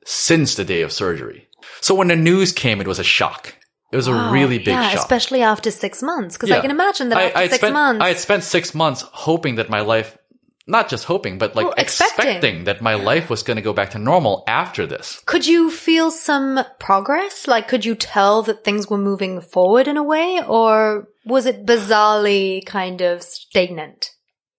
since 0.05 0.55
the 0.55 0.65
day 0.65 0.81
of 0.83 0.91
surgery. 0.91 1.47
So 1.81 1.95
when 1.95 2.09
the 2.09 2.15
news 2.15 2.51
came, 2.51 2.81
it 2.81 2.87
was 2.87 2.99
a 2.99 3.03
shock. 3.03 3.55
It 3.95 3.97
was 4.03 4.07
a 4.07 4.29
really 4.29 4.57
big 4.57 4.67
yeah, 4.67 4.89
shock. 4.89 4.99
especially 4.99 5.41
after 5.41 5.71
six 5.71 6.03
months. 6.03 6.35
Because 6.35 6.51
I 6.51 6.59
can 6.59 6.69
imagine 6.69 7.07
that 7.09 7.17
after 7.27 7.37
I'd 7.37 7.49
six 7.51 7.61
spent, 7.61 7.73
months. 7.73 8.03
I 8.03 8.09
had 8.09 8.19
spent 8.19 8.43
six 8.43 8.75
months 8.75 9.05
hoping 9.13 9.55
that 9.55 9.69
my 9.69 9.79
life, 9.79 10.17
not 10.67 10.89
just 10.89 11.05
hoping, 11.05 11.37
but 11.37 11.55
like 11.55 11.63
Well, 11.67 11.75
expecting. 11.77 12.25
expecting. 12.25 12.63
that 12.65 12.81
my 12.81 12.95
life 12.95 13.29
was 13.29 13.41
going 13.41 13.55
to 13.55 13.61
go 13.61 13.71
back 13.71 13.91
to 13.91 13.97
normal 13.97 14.43
after 14.47 14.85
this. 14.85 15.21
could 15.25 15.47
you 15.47 15.71
feel 15.71 16.11
some 16.11 16.59
progress? 16.77 17.47
Like, 17.47 17.69
could 17.69 17.85
you 17.85 17.95
tell 17.95 18.41
that 18.43 18.65
things 18.65 18.89
were 18.89 18.97
moving 18.97 19.39
forward 19.39 19.87
in 19.87 19.95
a 19.95 20.03
way? 20.03 20.41
Or 20.45 21.07
was 21.25 21.45
it 21.45 21.65
bizarrely 21.65 22.65
kind 22.65 22.99
of 22.99 23.23
stagnant? 23.23 24.11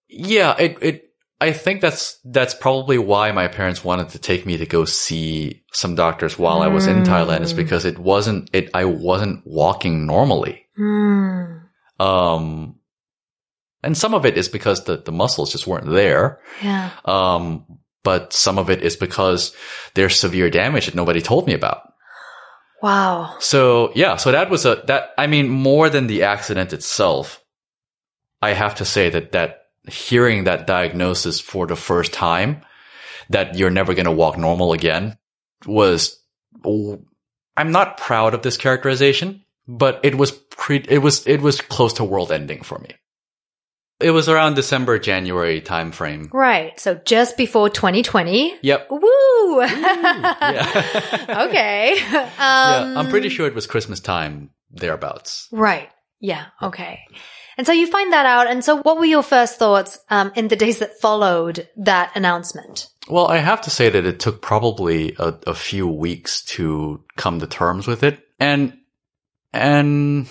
Yeah, 0.08 0.56
it, 0.58 0.78
it, 0.80 1.05
I 1.38 1.52
think 1.52 1.82
that's, 1.82 2.18
that's 2.24 2.54
probably 2.54 2.96
why 2.96 3.30
my 3.32 3.46
parents 3.46 3.84
wanted 3.84 4.08
to 4.10 4.18
take 4.18 4.46
me 4.46 4.56
to 4.56 4.64
go 4.64 4.86
see 4.86 5.64
some 5.72 5.94
doctors 5.94 6.38
while 6.38 6.62
I 6.62 6.68
was 6.68 6.86
in 6.86 7.02
Thailand 7.02 7.42
is 7.42 7.52
because 7.52 7.84
it 7.84 7.98
wasn't, 7.98 8.48
it, 8.54 8.70
I 8.72 8.86
wasn't 8.86 9.46
walking 9.46 10.06
normally. 10.06 10.64
Hmm. 10.76 11.58
Um, 12.00 12.76
and 13.82 13.96
some 13.96 14.14
of 14.14 14.24
it 14.24 14.38
is 14.38 14.48
because 14.48 14.84
the, 14.84 14.96
the 14.96 15.12
muscles 15.12 15.52
just 15.52 15.66
weren't 15.66 15.90
there. 15.90 16.40
Yeah. 16.62 16.90
Um, 17.04 17.66
but 18.02 18.32
some 18.32 18.58
of 18.58 18.70
it 18.70 18.82
is 18.82 18.96
because 18.96 19.54
there's 19.94 20.18
severe 20.18 20.48
damage 20.48 20.86
that 20.86 20.94
nobody 20.94 21.20
told 21.20 21.46
me 21.46 21.52
about. 21.52 21.82
Wow. 22.82 23.36
So 23.40 23.92
yeah, 23.94 24.16
so 24.16 24.32
that 24.32 24.48
was 24.48 24.64
a, 24.64 24.82
that, 24.86 25.10
I 25.18 25.26
mean, 25.26 25.50
more 25.50 25.90
than 25.90 26.06
the 26.06 26.22
accident 26.22 26.72
itself, 26.72 27.42
I 28.40 28.54
have 28.54 28.76
to 28.76 28.86
say 28.86 29.10
that, 29.10 29.32
that 29.32 29.65
hearing 29.88 30.44
that 30.44 30.66
diagnosis 30.66 31.40
for 31.40 31.66
the 31.66 31.76
first 31.76 32.12
time, 32.12 32.62
that 33.30 33.56
you're 33.56 33.70
never 33.70 33.94
going 33.94 34.06
to 34.06 34.12
walk 34.12 34.38
normal 34.38 34.72
again 34.72 35.16
was, 35.66 36.20
I'm 37.56 37.72
not 37.72 37.96
proud 37.96 38.34
of 38.34 38.42
this 38.42 38.56
characterization, 38.56 39.44
but 39.66 40.00
it 40.02 40.14
was 40.14 40.30
pre, 40.30 40.84
it 40.88 40.98
was, 40.98 41.26
it 41.26 41.40
was 41.40 41.60
close 41.60 41.94
to 41.94 42.04
world 42.04 42.30
ending 42.30 42.62
for 42.62 42.78
me. 42.78 42.90
It 43.98 44.10
was 44.10 44.28
around 44.28 44.54
December, 44.54 44.98
January 44.98 45.62
timeframe. 45.62 46.30
Right. 46.30 46.78
So 46.78 46.96
just 47.06 47.38
before 47.38 47.70
2020. 47.70 48.58
Yep. 48.62 48.88
Woo! 48.90 49.02
Yeah. 49.56 51.46
okay. 51.48 51.96
yeah. 51.96 52.30
Um, 52.38 52.98
I'm 52.98 53.08
pretty 53.08 53.30
sure 53.30 53.46
it 53.46 53.54
was 53.54 53.66
Christmas 53.66 54.00
time 54.00 54.50
thereabouts. 54.70 55.48
Right. 55.50 55.88
Yeah. 56.20 56.46
Okay. 56.60 57.00
And 57.56 57.66
so 57.66 57.72
you 57.72 57.86
find 57.86 58.12
that 58.12 58.26
out. 58.26 58.48
And 58.48 58.64
so 58.64 58.76
what 58.82 58.98
were 58.98 59.04
your 59.06 59.22
first 59.22 59.58
thoughts 59.58 59.98
um, 60.10 60.30
in 60.36 60.48
the 60.48 60.56
days 60.56 60.78
that 60.80 61.00
followed 61.00 61.68
that 61.76 62.12
announcement? 62.14 62.88
Well, 63.08 63.28
I 63.28 63.38
have 63.38 63.62
to 63.62 63.70
say 63.70 63.88
that 63.88 64.04
it 64.04 64.20
took 64.20 64.42
probably 64.42 65.14
a, 65.18 65.34
a 65.46 65.54
few 65.54 65.86
weeks 65.88 66.44
to 66.46 67.04
come 67.16 67.40
to 67.40 67.46
terms 67.46 67.86
with 67.86 68.02
it. 68.02 68.20
And, 68.38 68.76
and, 69.52 70.28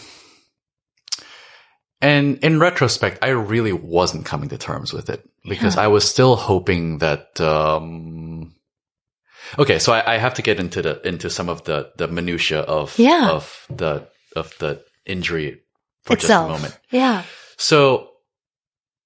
and 2.02 2.38
in 2.44 2.60
retrospect, 2.60 3.20
I 3.24 3.30
really 3.30 3.74
wasn't 3.74 4.26
coming 4.26 4.50
to 4.50 4.58
terms 4.58 4.94
with 4.94 5.10
it 5.10 5.28
because 5.48 5.78
I 5.78 5.88
was 5.88 6.08
still 6.08 6.36
hoping 6.36 7.00
that, 7.00 7.40
um, 7.42 8.54
okay, 9.58 9.80
so 9.80 9.94
I, 9.94 10.16
I 10.16 10.18
have 10.18 10.36
to 10.36 10.42
get 10.42 10.60
into 10.60 10.82
the, 10.82 11.08
into 11.08 11.30
some 11.30 11.50
of 11.50 11.64
the, 11.64 11.92
the 11.98 12.08
minutia 12.08 12.60
of, 12.60 13.00
Yeah. 13.00 13.30
of 13.30 13.66
the, 13.70 14.08
of 14.36 14.54
the 14.60 14.84
injury 15.06 15.62
for 16.06 16.14
Itself. 16.14 16.50
just 16.50 16.60
a 16.60 16.62
moment. 16.62 16.80
Yeah. 16.92 17.24
So 17.58 18.10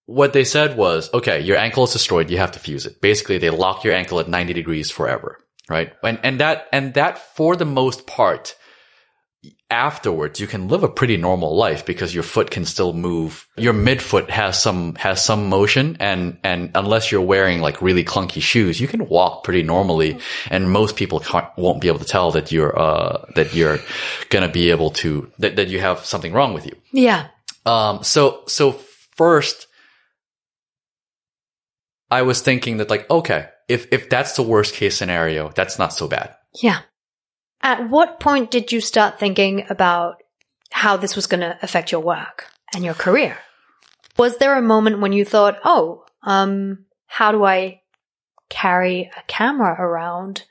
what 0.06 0.34
they 0.34 0.44
said 0.44 0.78
was, 0.78 1.12
okay, 1.14 1.40
your 1.40 1.58
ankle 1.58 1.84
is 1.84 1.94
destroyed. 1.94 2.30
You 2.30 2.38
have 2.38 2.52
to 2.54 2.60
fuse 2.60 2.86
it. 2.86 3.02
Basically, 3.02 3.38
they 3.38 3.50
lock 3.50 3.84
your 3.84 3.94
ankle 3.94 4.20
at 4.20 4.28
90 4.28 4.54
degrees 4.54 4.92
forever, 4.92 5.38
right? 5.70 5.94
And, 6.04 6.20
and 6.24 6.40
that, 6.40 6.68
and 6.74 6.94
that 6.96 7.36
for 7.36 7.56
the 7.56 7.66
most 7.66 8.08
part, 8.08 8.56
afterwards, 9.72 10.40
you 10.40 10.48
can 10.48 10.68
live 10.68 10.84
a 10.84 10.90
pretty 10.90 11.16
normal 11.16 11.56
life 11.56 11.86
because 11.86 12.14
your 12.14 12.24
foot 12.24 12.50
can 12.50 12.66
still 12.66 12.94
move. 12.94 13.48
Your 13.58 13.74
midfoot 13.74 14.30
has 14.30 14.62
some, 14.62 14.96
has 14.96 15.24
some 15.24 15.48
motion. 15.48 15.96
And, 16.00 16.40
and 16.44 16.72
unless 16.74 17.12
you're 17.12 17.22
wearing 17.22 17.62
like 17.62 17.82
really 17.82 18.04
clunky 18.04 18.42
shoes, 18.42 18.82
you 18.82 18.88
can 18.88 19.08
walk 19.08 19.44
pretty 19.44 19.64
normally. 19.64 20.20
And 20.50 20.72
most 20.72 20.96
people 20.96 21.20
can't, 21.20 21.48
won't 21.58 21.82
be 21.82 21.88
able 21.88 22.00
to 22.00 22.06
tell 22.06 22.32
that 22.32 22.52
you're, 22.52 22.78
uh, 22.78 23.26
that 23.36 23.54
you're 23.54 23.80
going 24.30 24.46
to 24.46 24.52
be 24.52 24.72
able 24.72 24.90
to, 24.92 25.32
that, 25.40 25.56
that 25.56 25.68
you 25.68 25.80
have 25.80 26.06
something 26.06 26.34
wrong 26.34 26.54
with 26.54 26.66
you. 26.66 26.76
Yeah. 26.92 27.28
Um, 27.66 28.04
so, 28.04 28.44
so 28.48 28.72
first, 29.16 29.68
I 32.10 32.24
was 32.24 32.42
thinking 32.42 32.78
that 32.78 32.90
like, 32.90 33.08
okay, 33.12 33.50
if, 33.68 33.88
if 33.92 34.10
that's 34.10 34.36
the 34.36 34.42
worst 34.42 34.74
case 34.74 34.98
scenario, 34.98 35.50
that's 35.50 35.78
not 35.78 35.94
so 35.94 36.08
bad. 36.08 36.36
Yeah. 36.60 36.80
At 37.62 37.90
what 37.90 38.20
point 38.20 38.52
did 38.52 38.72
you 38.72 38.82
start 38.82 39.20
thinking 39.20 39.66
about 39.70 40.24
how 40.72 40.98
this 40.98 41.16
was 41.16 41.28
going 41.28 41.42
to 41.42 41.58
affect 41.62 41.92
your 41.92 42.02
work 42.02 42.48
and 42.74 42.84
your 42.84 42.94
career? 42.94 43.38
Was 44.18 44.38
there 44.38 44.58
a 44.58 44.62
moment 44.62 45.00
when 45.00 45.14
you 45.14 45.26
thought, 45.26 45.58
oh, 45.64 46.06
um, 46.24 46.86
how 47.08 47.32
do 47.32 47.44
I 47.44 47.82
carry 48.50 49.12
a 49.18 49.24
camera 49.28 49.76
around 49.80 50.44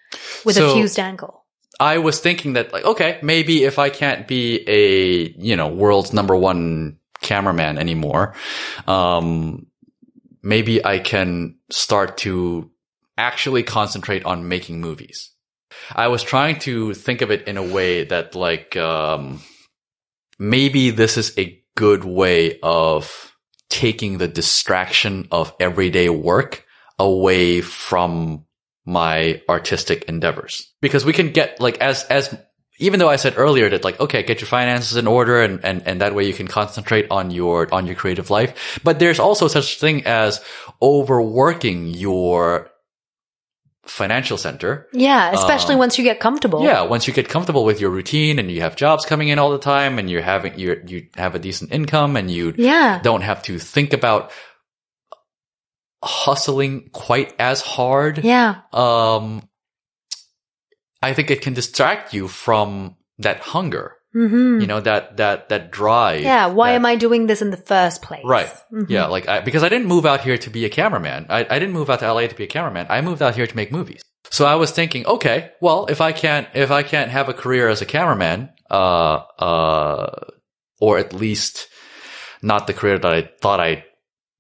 with 0.44 0.56
a 0.56 0.72
fused 0.72 0.98
ankle? 0.98 1.44
I 1.80 1.98
was 1.98 2.18
thinking 2.20 2.54
that 2.54 2.72
like, 2.72 2.84
okay, 2.84 3.18
maybe 3.22 3.64
if 3.64 3.78
I 3.78 3.90
can't 3.90 4.26
be 4.26 4.64
a, 4.68 5.30
you 5.38 5.56
know, 5.56 5.68
world's 5.68 6.12
number 6.12 6.34
one 6.34 6.98
cameraman 7.20 7.78
anymore, 7.78 8.34
um, 8.86 9.66
maybe 10.42 10.84
I 10.84 10.98
can 10.98 11.56
start 11.70 12.16
to 12.18 12.70
actually 13.16 13.62
concentrate 13.62 14.24
on 14.24 14.48
making 14.48 14.80
movies. 14.80 15.30
I 15.94 16.08
was 16.08 16.22
trying 16.22 16.58
to 16.60 16.94
think 16.94 17.22
of 17.22 17.30
it 17.30 17.48
in 17.48 17.56
a 17.56 17.62
way 17.62 18.04
that 18.04 18.34
like, 18.34 18.76
um, 18.76 19.42
maybe 20.38 20.90
this 20.90 21.16
is 21.16 21.36
a 21.38 21.62
good 21.76 22.04
way 22.04 22.58
of 22.62 23.34
taking 23.70 24.18
the 24.18 24.28
distraction 24.28 25.28
of 25.30 25.54
everyday 25.60 26.08
work 26.08 26.64
away 26.98 27.60
from 27.60 28.44
my 28.84 29.42
artistic 29.48 30.04
endeavors. 30.04 30.72
Because 30.80 31.04
we 31.04 31.12
can 31.12 31.32
get 31.32 31.60
like 31.60 31.78
as 31.78 32.04
as 32.04 32.36
even 32.78 33.00
though 33.00 33.08
I 33.08 33.16
said 33.16 33.34
earlier 33.36 33.68
that 33.68 33.84
like 33.84 34.00
okay 34.00 34.22
get 34.22 34.40
your 34.40 34.48
finances 34.48 34.96
in 34.96 35.06
order 35.06 35.42
and 35.42 35.62
and 35.64 35.86
and 35.86 36.00
that 36.00 36.14
way 36.14 36.26
you 36.26 36.32
can 36.32 36.48
concentrate 36.48 37.06
on 37.10 37.30
your 37.30 37.72
on 37.72 37.86
your 37.86 37.96
creative 37.96 38.30
life. 38.30 38.80
But 38.82 38.98
there's 38.98 39.18
also 39.18 39.46
such 39.46 39.78
thing 39.78 40.06
as 40.06 40.42
overworking 40.80 41.88
your 41.88 42.70
financial 43.88 44.36
center 44.36 44.86
Yeah, 44.92 45.30
especially 45.32 45.74
Um, 45.74 45.78
once 45.80 45.96
you 45.98 46.04
get 46.04 46.20
comfortable. 46.20 46.62
yeah, 46.62 46.82
once 46.82 47.06
you 47.08 47.12
get 47.14 47.28
comfortable 47.28 47.64
with 47.64 47.80
your 47.80 47.90
routine 47.90 48.38
and 48.38 48.50
you 48.50 48.60
have 48.60 48.76
jobs 48.76 49.04
coming 49.06 49.28
in 49.28 49.38
all 49.38 49.50
the 49.50 49.58
time 49.58 49.98
and 49.98 50.10
you're 50.10 50.22
having 50.22 50.58
you 50.58 50.80
you 50.86 51.08
have 51.16 51.34
a 51.34 51.38
decent 51.38 51.72
income 51.72 52.16
and 52.16 52.30
you 52.30 52.52
Yeah. 52.56 53.00
don't 53.02 53.22
have 53.22 53.42
to 53.44 53.58
think 53.58 53.92
about 53.92 54.30
hustling 56.04 56.90
quite 56.92 57.34
as 57.38 57.60
hard. 57.60 58.24
Yeah. 58.24 58.56
Um 58.72 59.42
I 61.02 61.12
think 61.14 61.30
it 61.30 61.42
can 61.42 61.54
distract 61.54 62.12
you 62.12 62.26
from 62.28 62.96
that 63.18 63.40
hunger, 63.40 63.94
hmm 64.26 64.60
you 64.60 64.66
know, 64.66 64.80
that 64.80 65.16
that 65.16 65.48
that 65.50 65.70
drive. 65.70 66.22
Yeah. 66.22 66.46
Why 66.46 66.70
that- 66.70 66.76
am 66.76 66.86
I 66.86 66.96
doing 66.96 67.26
this 67.28 67.40
in 67.42 67.50
the 67.50 67.56
first 67.56 68.02
place? 68.02 68.24
Right. 68.24 68.50
Mhm. 68.72 68.86
Yeah, 68.88 69.06
like 69.06 69.28
I, 69.28 69.40
because 69.40 69.62
I 69.62 69.68
didn't 69.68 69.86
move 69.86 70.04
out 70.06 70.20
here 70.22 70.38
to 70.38 70.50
be 70.50 70.64
a 70.64 70.68
cameraman. 70.68 71.26
I, 71.28 71.40
I 71.48 71.58
didn't 71.58 71.72
move 71.72 71.88
out 71.90 72.00
to 72.00 72.06
LA 72.12 72.26
to 72.26 72.34
be 72.34 72.44
a 72.44 72.52
cameraman. 72.56 72.86
I 72.88 73.00
moved 73.00 73.22
out 73.22 73.34
here 73.34 73.46
to 73.46 73.56
make 73.56 73.70
movies. 73.72 74.02
So 74.30 74.44
I 74.44 74.56
was 74.56 74.70
thinking, 74.72 75.06
okay, 75.06 75.50
well, 75.60 75.86
if 75.88 76.00
I 76.00 76.12
can't 76.12 76.46
if 76.54 76.70
I 76.70 76.82
can't 76.82 77.10
have 77.10 77.28
a 77.28 77.34
career 77.34 77.68
as 77.68 77.80
a 77.80 77.86
cameraman, 77.86 78.50
uh, 78.70 79.22
uh, 79.38 80.10
or 80.80 80.98
at 80.98 81.12
least 81.12 81.68
not 82.42 82.66
the 82.66 82.74
career 82.74 82.98
that 82.98 83.12
I 83.12 83.30
thought 83.40 83.60
I 83.60 83.84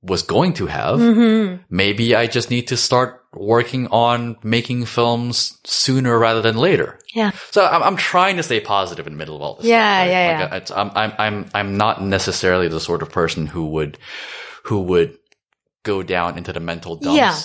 was 0.02 0.22
going 0.22 0.52
to 0.54 0.66
have. 0.66 0.98
Mm-hmm. 1.00 1.62
Maybe 1.70 2.14
I 2.14 2.26
just 2.26 2.50
need 2.50 2.68
to 2.68 2.76
start 2.76 3.24
working 3.34 3.88
on 3.88 4.36
making 4.42 4.84
films 4.86 5.58
sooner 5.64 6.18
rather 6.18 6.40
than 6.40 6.56
later. 6.56 6.98
Yeah. 7.14 7.32
So 7.50 7.66
I'm, 7.66 7.82
I'm 7.82 7.96
trying 7.96 8.36
to 8.36 8.42
stay 8.42 8.60
positive 8.60 9.06
in 9.06 9.12
the 9.14 9.18
middle 9.18 9.36
of 9.36 9.42
all 9.42 9.54
this. 9.56 9.66
Yeah, 9.66 9.96
stuff, 9.98 10.06
right? 10.06 10.10
yeah, 10.12 10.40
Like, 10.40 10.50
yeah. 10.50 10.56
it's- 10.56 10.70
I'm, 10.70 10.90
I'm, 10.94 11.12
I'm, 11.18 11.46
I'm 11.54 11.76
not 11.76 12.02
necessarily 12.02 12.68
the 12.68 12.80
sort 12.80 13.02
of 13.02 13.10
person 13.10 13.46
who 13.46 13.66
would, 13.66 13.98
who 14.64 14.82
would 14.82 15.18
go 15.82 16.02
down 16.02 16.38
into 16.38 16.52
the 16.52 16.60
mental 16.60 16.96
dumps. 16.96 17.16
Yeah. 17.16 17.36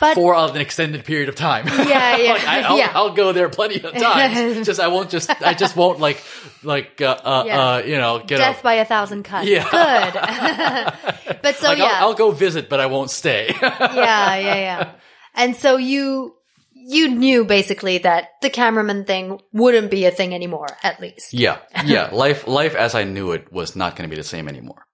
But 0.00 0.14
for 0.16 0.34
an 0.34 0.56
extended 0.56 1.04
period 1.04 1.28
of 1.28 1.36
time. 1.36 1.66
Yeah, 1.68 2.16
yeah, 2.16 2.32
like 2.32 2.48
I, 2.48 2.60
I'll, 2.62 2.78
yeah. 2.78 2.90
I'll 2.94 3.14
go 3.14 3.32
there 3.32 3.48
plenty 3.48 3.80
of 3.80 3.92
times. 3.94 4.66
just 4.66 4.80
I 4.80 4.88
won't 4.88 5.08
just 5.08 5.30
I 5.40 5.54
just 5.54 5.76
won't 5.76 6.00
like 6.00 6.20
like 6.64 7.00
uh, 7.00 7.16
uh, 7.24 7.44
Yeah. 7.46 7.60
uh 7.68 7.78
you 7.78 7.96
know 7.98 8.18
get 8.18 8.38
death 8.38 8.60
by 8.62 8.74
a 8.74 8.84
thousand 8.84 9.22
cuts. 9.22 9.46
Yeah. 9.48 9.62
Good. 9.70 11.38
but 11.42 11.56
so 11.56 11.68
Like, 11.68 11.78
yeah. 11.78 11.84
I'll, 12.00 12.08
I'll 12.08 12.14
go 12.14 12.32
visit, 12.32 12.68
but 12.68 12.80
I 12.80 12.86
won't 12.86 13.10
stay. 13.12 13.54
yeah, 13.62 14.36
yeah, 14.36 14.36
yeah. 14.56 14.92
And 15.36 15.54
so 15.54 15.76
you 15.76 16.34
you 16.72 17.08
knew 17.08 17.44
basically 17.44 17.98
that 17.98 18.30
the 18.42 18.50
cameraman 18.50 19.04
thing 19.04 19.40
wouldn't 19.52 19.92
be 19.92 20.06
a 20.06 20.10
thing 20.10 20.34
anymore, 20.34 20.76
at 20.82 21.00
least. 21.00 21.32
yeah, 21.32 21.58
yeah. 21.84 22.10
Life 22.12 22.48
life 22.48 22.74
as 22.74 22.96
I 22.96 23.04
knew 23.04 23.30
it 23.30 23.52
was 23.52 23.76
not 23.76 23.94
going 23.94 24.10
to 24.10 24.14
be 24.14 24.20
the 24.20 24.26
same 24.26 24.48
anymore. 24.48 24.84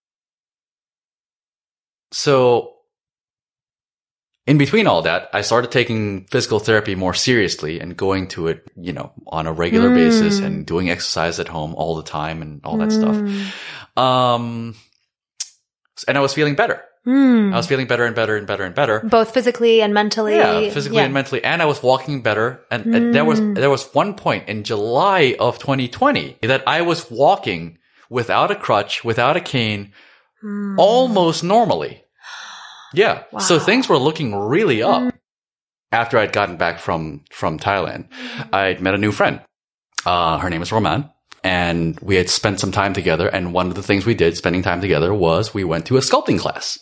So. 2.12 2.74
In 4.50 4.58
between 4.58 4.86
all 4.90 5.02
that, 5.02 5.30
I 5.32 5.42
started 5.42 5.70
taking 5.70 6.26
physical 6.32 6.58
therapy 6.58 6.94
more 6.96 7.14
seriously 7.14 7.78
and 7.80 7.96
going 7.96 8.26
to 8.34 8.48
it, 8.48 8.58
you 8.76 8.92
know, 8.92 9.12
on 9.28 9.46
a 9.46 9.52
regular 9.52 9.90
Mm. 9.90 9.94
basis 9.94 10.40
and 10.40 10.66
doing 10.66 10.90
exercise 10.90 11.38
at 11.38 11.46
home 11.56 11.72
all 11.76 11.94
the 11.94 12.02
time 12.02 12.42
and 12.42 12.60
all 12.64 12.76
that 12.78 12.90
stuff. 12.90 13.16
Um, 13.96 14.74
and 16.08 16.18
I 16.18 16.20
was 16.20 16.34
feeling 16.34 16.56
better. 16.56 16.82
Hmm. 17.04 17.54
I 17.54 17.56
was 17.56 17.66
feeling 17.66 17.86
better 17.86 18.04
and 18.04 18.14
better 18.14 18.36
and 18.36 18.46
better 18.46 18.64
and 18.64 18.74
better. 18.74 19.00
Both 19.18 19.32
physically 19.32 19.80
and 19.82 19.94
mentally. 19.94 20.34
Yeah, 20.36 20.68
physically 20.70 20.98
Yeah. 20.98 21.04
and 21.04 21.14
mentally, 21.14 21.42
and 21.44 21.62
I 21.62 21.66
was 21.66 21.80
walking 21.82 22.20
better. 22.20 22.60
And, 22.72 22.82
and 22.94 23.14
there 23.14 23.24
was 23.24 23.40
there 23.54 23.70
was 23.70 23.84
one 23.94 24.14
point 24.14 24.48
in 24.48 24.64
July 24.64 25.36
of 25.38 25.58
2020 25.60 26.38
that 26.42 26.62
I 26.66 26.82
was 26.82 27.08
walking 27.10 27.78
without 28.10 28.50
a 28.50 28.56
crutch, 28.56 29.04
without 29.04 29.36
a 29.36 29.40
cane, 29.54 29.92
almost 30.76 31.44
normally. 31.44 32.02
Yeah, 32.92 33.22
so 33.38 33.58
things 33.58 33.88
were 33.88 33.98
looking 33.98 34.34
really 34.34 34.82
up. 34.82 35.14
After 35.92 36.18
I'd 36.18 36.32
gotten 36.32 36.56
back 36.56 36.78
from 36.78 37.24
from 37.32 37.58
Thailand, 37.58 38.08
I'd 38.52 38.80
met 38.80 38.94
a 38.94 38.98
new 38.98 39.12
friend. 39.12 39.40
Uh, 40.06 40.38
her 40.38 40.50
name 40.50 40.62
is 40.62 40.70
Romane. 40.72 41.10
And 41.42 41.98
we 42.00 42.16
had 42.16 42.28
spent 42.28 42.60
some 42.60 42.70
time 42.70 42.92
together. 42.92 43.26
And 43.26 43.54
one 43.54 43.68
of 43.68 43.74
the 43.74 43.82
things 43.82 44.04
we 44.04 44.14
did 44.14 44.36
spending 44.36 44.62
time 44.62 44.80
together 44.80 45.12
was 45.12 45.54
we 45.54 45.64
went 45.64 45.86
to 45.86 45.96
a 45.96 46.00
sculpting 46.00 46.38
class. 46.38 46.78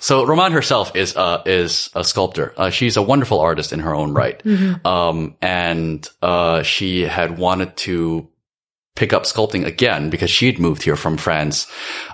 So 0.00 0.24
Romane 0.24 0.52
herself 0.52 0.96
is 0.96 1.14
uh 1.14 1.42
is 1.46 1.90
a 1.94 2.02
sculptor. 2.02 2.52
Uh, 2.56 2.70
she's 2.70 2.96
a 2.96 3.02
wonderful 3.02 3.38
artist 3.38 3.72
in 3.72 3.80
her 3.80 3.94
own 3.94 4.14
right. 4.14 4.42
Um, 4.84 5.36
and 5.40 6.08
uh, 6.22 6.62
she 6.62 7.02
had 7.02 7.38
wanted 7.38 7.76
to 7.78 8.28
pick 8.94 9.12
up 9.12 9.24
sculpting 9.24 9.64
again 9.64 10.10
because 10.10 10.30
she 10.30 10.46
had 10.46 10.58
moved 10.58 10.82
here 10.82 10.96
from 10.96 11.16
France, 11.16 11.66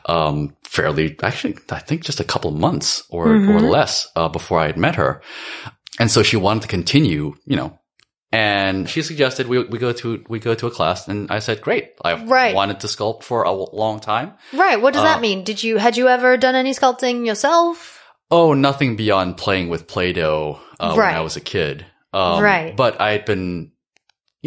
um, 0.06 0.56
fairly 0.64 1.16
actually 1.22 1.56
I 1.70 1.78
think 1.80 2.04
just 2.04 2.20
a 2.20 2.24
couple 2.24 2.50
months 2.52 3.02
or 3.10 3.26
or 3.28 3.60
less 3.60 4.06
uh, 4.16 4.28
before 4.28 4.58
I 4.60 4.66
had 4.66 4.76
met 4.78 4.94
her, 4.96 5.20
and 5.98 6.10
so 6.10 6.22
she 6.22 6.36
wanted 6.36 6.62
to 6.62 6.68
continue, 6.68 7.34
you 7.46 7.56
know. 7.56 7.78
And 8.30 8.88
she 8.90 9.00
suggested 9.02 9.48
we 9.48 9.64
we 9.64 9.78
go 9.78 9.92
to 9.92 10.22
we 10.28 10.38
go 10.38 10.54
to 10.54 10.66
a 10.66 10.70
class, 10.70 11.08
and 11.08 11.30
I 11.30 11.38
said, 11.38 11.62
"Great! 11.62 11.92
I've 12.04 12.28
Right. 12.30 12.54
wanted 12.54 12.80
to 12.80 12.86
sculpt 12.86 13.22
for 13.22 13.44
a 13.44 13.52
long 13.52 14.00
time." 14.00 14.34
Right. 14.52 14.76
What 14.80 14.92
does 14.92 15.00
Uh, 15.02 15.06
that 15.06 15.22
mean? 15.22 15.44
Did 15.44 15.62
you 15.64 15.78
had 15.78 15.96
you 15.96 16.08
ever 16.08 16.36
done 16.36 16.54
any 16.54 16.72
sculpting 16.74 17.24
yourself? 17.26 17.94
Oh, 18.30 18.52
nothing 18.52 18.96
beyond 18.96 19.38
playing 19.38 19.70
with 19.70 19.86
Play-Doh 19.88 20.60
uh, 20.78 20.88
when 20.90 20.98
Right. 20.98 21.16
I 21.16 21.20
was 21.22 21.36
a 21.36 21.40
kid. 21.40 21.86
Um, 22.12 22.42
Right. 22.44 22.76
But 22.76 23.00
I'd 23.00 23.24
been, 23.24 23.72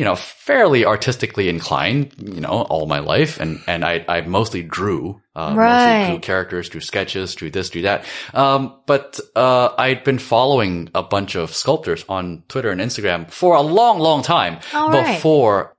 you 0.01 0.05
know, 0.05 0.15
fairly 0.15 0.83
artistically 0.83 1.47
inclined, 1.47 2.15
you 2.17 2.41
know, 2.41 2.65
all 2.71 2.87
my 2.87 2.97
life, 2.97 3.39
and 3.39 3.59
and 3.67 3.85
I 3.85 4.03
I 4.07 4.21
mostly 4.21 4.63
drew, 4.63 5.21
uh, 5.35 5.53
Right. 5.55 5.99
mostly 5.99 6.05
drew 6.13 6.19
characters, 6.19 6.69
drew 6.69 6.81
sketches, 6.81 7.35
drew 7.35 7.51
this, 7.51 7.69
drew 7.69 7.83
that. 7.83 8.03
Um, 8.33 8.81
but 8.87 9.19
uh, 9.35 9.69
I'd 9.77 10.03
been 10.03 10.17
following 10.17 10.89
a 10.95 11.03
bunch 11.03 11.35
of 11.35 11.53
sculptors 11.53 12.03
on 12.09 12.41
Twitter 12.47 12.71
and 12.71 12.81
Instagram 12.81 13.29
for 13.29 13.55
a 13.55 13.61
long, 13.61 13.99
long 13.99 14.23
time 14.23 14.57
All 14.73 14.89
right. 14.89 15.13
before 15.13 15.75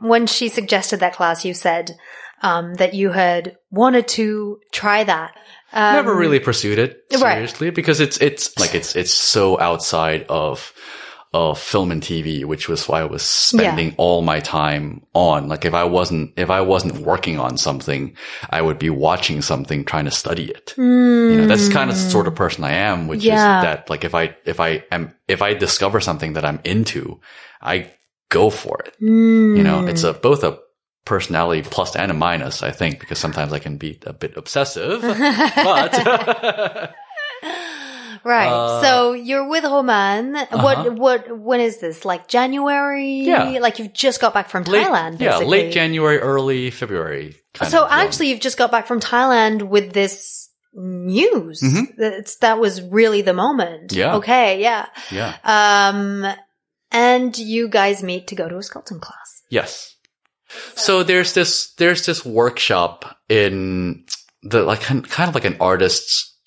When 0.00 0.26
she 0.26 0.48
suggested 0.48 0.98
that 0.98 1.14
class, 1.14 1.44
you 1.44 1.54
said 1.54 1.96
um, 2.42 2.74
that 2.74 2.94
you 2.94 3.10
had 3.10 3.56
wanted 3.70 4.08
to 4.18 4.58
try 4.72 5.04
that. 5.04 5.36
Um, 5.72 5.94
never 5.94 6.16
really 6.16 6.40
pursued 6.40 6.78
it 6.80 7.04
right. 7.12 7.34
seriously 7.34 7.70
because 7.70 8.00
it's 8.00 8.18
it's 8.18 8.58
like 8.58 8.74
it's 8.74 8.96
it's 8.96 9.14
so 9.14 9.60
outside 9.60 10.26
of 10.28 10.72
of 11.34 11.58
film 11.60 11.90
and 11.92 12.02
TV, 12.02 12.44
which 12.44 12.68
was 12.68 12.88
why 12.88 13.00
I 13.00 13.04
was 13.04 13.22
spending 13.22 13.94
all 13.98 14.22
my 14.22 14.40
time 14.40 15.02
on. 15.12 15.46
Like 15.48 15.64
if 15.66 15.74
I 15.74 15.84
wasn't 15.84 16.32
if 16.36 16.48
I 16.50 16.60
wasn't 16.62 16.96
working 16.98 17.38
on 17.38 17.58
something, 17.58 18.16
I 18.48 18.62
would 18.62 18.78
be 18.78 18.88
watching 18.90 19.42
something 19.42 19.84
trying 19.84 20.06
to 20.06 20.10
study 20.10 20.46
it. 20.50 20.74
You 20.78 21.36
know, 21.36 21.46
that's 21.46 21.68
kind 21.68 21.90
of 21.90 21.96
the 21.96 22.02
sort 22.02 22.26
of 22.28 22.34
person 22.34 22.64
I 22.64 22.72
am, 22.72 23.08
which 23.08 23.22
Hmm. 23.22 23.28
Yeah. 23.28 23.58
is 23.58 23.62
that 23.64 23.90
like 23.90 24.04
if 24.04 24.14
I 24.14 24.34
if 24.46 24.58
I 24.58 24.84
am 24.90 25.12
if 25.28 25.42
I 25.42 25.54
discover 25.54 26.00
something 26.00 26.32
that 26.32 26.44
I'm 26.46 26.60
into, 26.64 27.20
I 27.60 27.90
go 28.30 28.48
for 28.50 28.80
it. 28.86 28.94
You 29.00 29.62
know, 29.62 29.86
it's 29.86 30.04
a 30.04 30.14
both 30.14 30.42
a 30.44 30.58
personality 31.04 31.62
plus 31.62 31.96
and 31.96 32.10
a 32.10 32.14
minus, 32.14 32.62
I 32.62 32.70
think, 32.70 33.00
because 33.00 33.18
sometimes 33.18 33.52
I 33.52 33.58
can 33.58 33.76
be 33.78 33.98
a 34.06 34.12
bit 34.12 34.36
obsessive. 34.36 35.00
but 35.56 36.94
Right. 38.24 38.48
Uh, 38.48 38.82
so 38.82 39.12
you're 39.12 39.48
with 39.48 39.64
Romane. 39.64 40.34
What, 40.50 40.94
what, 40.94 41.38
when 41.38 41.60
is 41.60 41.78
this? 41.80 42.04
Like 42.04 42.28
January? 42.28 43.30
Uh-huh. 43.30 43.50
Yeah. 43.50 43.60
Like 43.60 43.78
you've 43.78 43.92
just 43.92 44.20
got 44.20 44.34
back 44.34 44.48
from 44.48 44.64
late, 44.64 44.86
Thailand, 44.86 45.20
yeah, 45.20 45.38
late 45.38 45.72
January, 45.72 46.18
early 46.18 46.70
February. 46.70 47.36
Kind 47.54 47.70
So 47.70 47.84
of, 47.84 47.90
actually 47.90 48.28
you've 48.30 48.40
just 48.40 48.58
got 48.58 48.70
back 48.70 48.86
from 48.86 49.00
Thailand 49.00 49.62
with 49.68 49.92
this 49.92 50.50
news. 50.74 51.62
That's, 51.96 52.36
that 52.36 52.58
was 52.58 52.82
really 52.82 53.22
the 53.22 53.34
moment. 53.34 53.90
Mm-hmm. 53.90 53.98
Yeah. 53.98 54.16
Okay. 54.16 54.60
Yeah. 54.60 54.86
yeah, 55.10 55.36
Um, 55.44 56.26
and 56.92 57.36
you 57.36 57.68
guys 57.68 58.02
meet 58.02 58.28
to 58.28 58.34
go 58.34 58.48
to 58.48 58.56
a 58.56 58.60
sculpting 58.60 59.00
class. 59.00 59.42
yes. 59.50 59.94
So 60.76 61.02
there's 61.02 61.34
this 61.34 61.74
there's 61.74 62.06
this 62.06 62.24
workshop 62.24 63.18
in 63.28 64.06
the 64.42 64.62
like 64.62 64.80
kind 64.80 65.28
of 65.28 65.34
like 65.34 65.44
an 65.44 65.58
artist's 65.60 66.37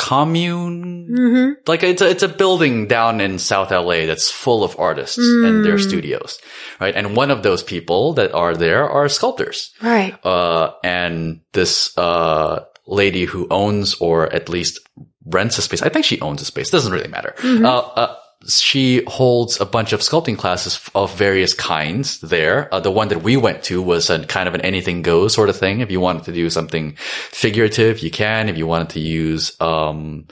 commune 0.00 0.88
Mm-hmm. 1.10 1.48
like 1.66 1.82
it's 1.82 2.00
a, 2.02 2.08
it's 2.08 2.22
a 2.22 2.28
building 2.28 2.86
down 2.86 3.20
in 3.20 3.38
South 3.38 3.70
LA 3.72 4.06
that's 4.06 4.30
full 4.30 4.62
of 4.62 4.78
artists 4.78 5.18
and 5.18 5.64
their 5.64 5.74
Mm. 5.76 5.88
studios, 5.88 6.38
right? 6.80 6.94
And 6.94 7.16
one 7.16 7.30
of 7.34 7.42
those 7.42 7.62
people 7.64 8.14
that 8.14 8.30
are 8.32 8.54
there 8.54 8.88
are 8.88 9.08
sculptors. 9.08 9.74
Right. 9.82 10.14
Uh, 10.24 10.70
and 10.84 11.40
this, 11.52 11.96
uh, 11.98 12.64
lady 12.86 13.24
who 13.24 13.46
owns 13.50 13.94
or 14.00 14.32
at 14.32 14.48
least 14.48 14.80
rents 15.26 15.58
a 15.58 15.62
space. 15.62 15.82
I 15.82 15.88
think 15.90 16.04
she 16.04 16.20
owns 16.20 16.42
a 16.42 16.44
space. 16.44 16.70
Doesn't 16.70 16.92
really 16.92 17.08
matter. 17.10 17.34
Mm-hmm. 17.38 17.66
Uh, 17.66 17.70
uh, 18.02 18.16
she 18.48 19.04
holds 19.06 19.60
a 19.60 19.66
bunch 19.66 19.92
of 19.92 20.00
sculpting 20.00 20.38
classes 20.38 20.80
of 20.94 21.14
various 21.14 21.52
kinds 21.52 22.20
there. 22.20 22.72
Uh, 22.72 22.80
the 22.80 22.90
one 22.90 23.08
that 23.08 23.22
we 23.22 23.36
went 23.36 23.62
to 23.64 23.82
was 23.82 24.08
a 24.08 24.24
kind 24.26 24.48
of 24.48 24.54
an 24.54 24.62
anything 24.62 25.02
goes 25.02 25.34
sort 25.34 25.50
of 25.50 25.56
thing. 25.58 25.80
If 25.80 25.90
you 25.90 26.00
wanted 26.00 26.24
to 26.24 26.32
do 26.32 26.48
something 26.48 26.96
figurative, 26.96 27.98
you 28.00 28.10
can. 28.10 28.48
If 28.48 28.56
you 28.56 28.66
wanted 28.66 28.90
to 28.90 29.00
use, 29.00 29.60
um, 29.60 30.26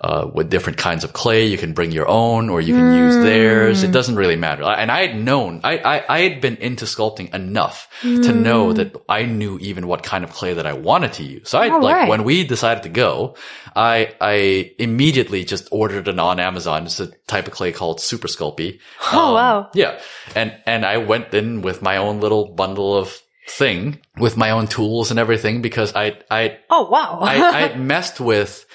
uh, 0.00 0.28
with 0.32 0.48
different 0.48 0.78
kinds 0.78 1.04
of 1.04 1.12
clay, 1.12 1.46
you 1.46 1.58
can 1.58 1.74
bring 1.74 1.92
your 1.92 2.08
own 2.08 2.48
or 2.48 2.60
you 2.62 2.74
can 2.74 2.94
use 2.96 3.16
theirs. 3.16 3.82
It 3.82 3.92
doesn't 3.92 4.16
really 4.16 4.36
matter. 4.36 4.62
And 4.64 4.90
I 4.90 5.06
had 5.06 5.16
known, 5.20 5.60
I, 5.62 5.78
I, 5.78 6.04
I 6.08 6.20
had 6.20 6.40
been 6.40 6.56
into 6.56 6.86
sculpting 6.86 7.32
enough 7.34 7.88
to 8.00 8.32
know 8.32 8.72
that 8.72 8.96
I 9.08 9.24
knew 9.26 9.58
even 9.60 9.86
what 9.86 10.02
kind 10.02 10.24
of 10.24 10.32
clay 10.32 10.54
that 10.54 10.66
I 10.66 10.72
wanted 10.72 11.12
to 11.14 11.24
use. 11.24 11.48
So 11.50 11.58
I, 11.58 11.68
Oh, 11.70 11.78
like, 11.78 11.94
right. 11.94 12.08
when 12.08 12.24
we 12.24 12.42
decided 12.44 12.82
to 12.84 12.88
go, 12.88 13.36
I, 13.76 14.14
I 14.20 14.72
immediately 14.78 15.44
just 15.44 15.68
ordered 15.70 16.08
it 16.08 16.18
on 16.18 16.40
Amazon. 16.40 16.86
It's 16.86 16.98
a 17.00 17.08
type 17.26 17.46
of 17.50 17.56
clay 17.56 17.72
called 17.72 18.00
Super 18.00 18.28
Sculpey. 18.28 18.80
Oh, 19.12 19.34
wow. 19.34 19.58
Um, 19.60 19.66
yeah. 19.74 20.00
And, 20.34 20.56
and 20.66 20.84
I 20.84 20.98
went 20.98 21.34
in 21.34 21.62
with 21.62 21.82
my 21.82 21.96
own 21.96 22.20
little 22.20 22.52
bundle 22.54 22.96
of 22.96 23.18
thing 23.48 24.00
with 24.18 24.36
my 24.36 24.50
own 24.50 24.68
tools 24.68 25.10
and 25.10 25.18
everything 25.18 25.62
because 25.62 25.94
I, 25.94 26.18
I, 26.30 26.58
Oh, 26.70 26.88
wow. 26.88 27.18
I, 27.22 27.64
I'd 27.64 27.80
messed 27.80 28.20
with, 28.20 28.66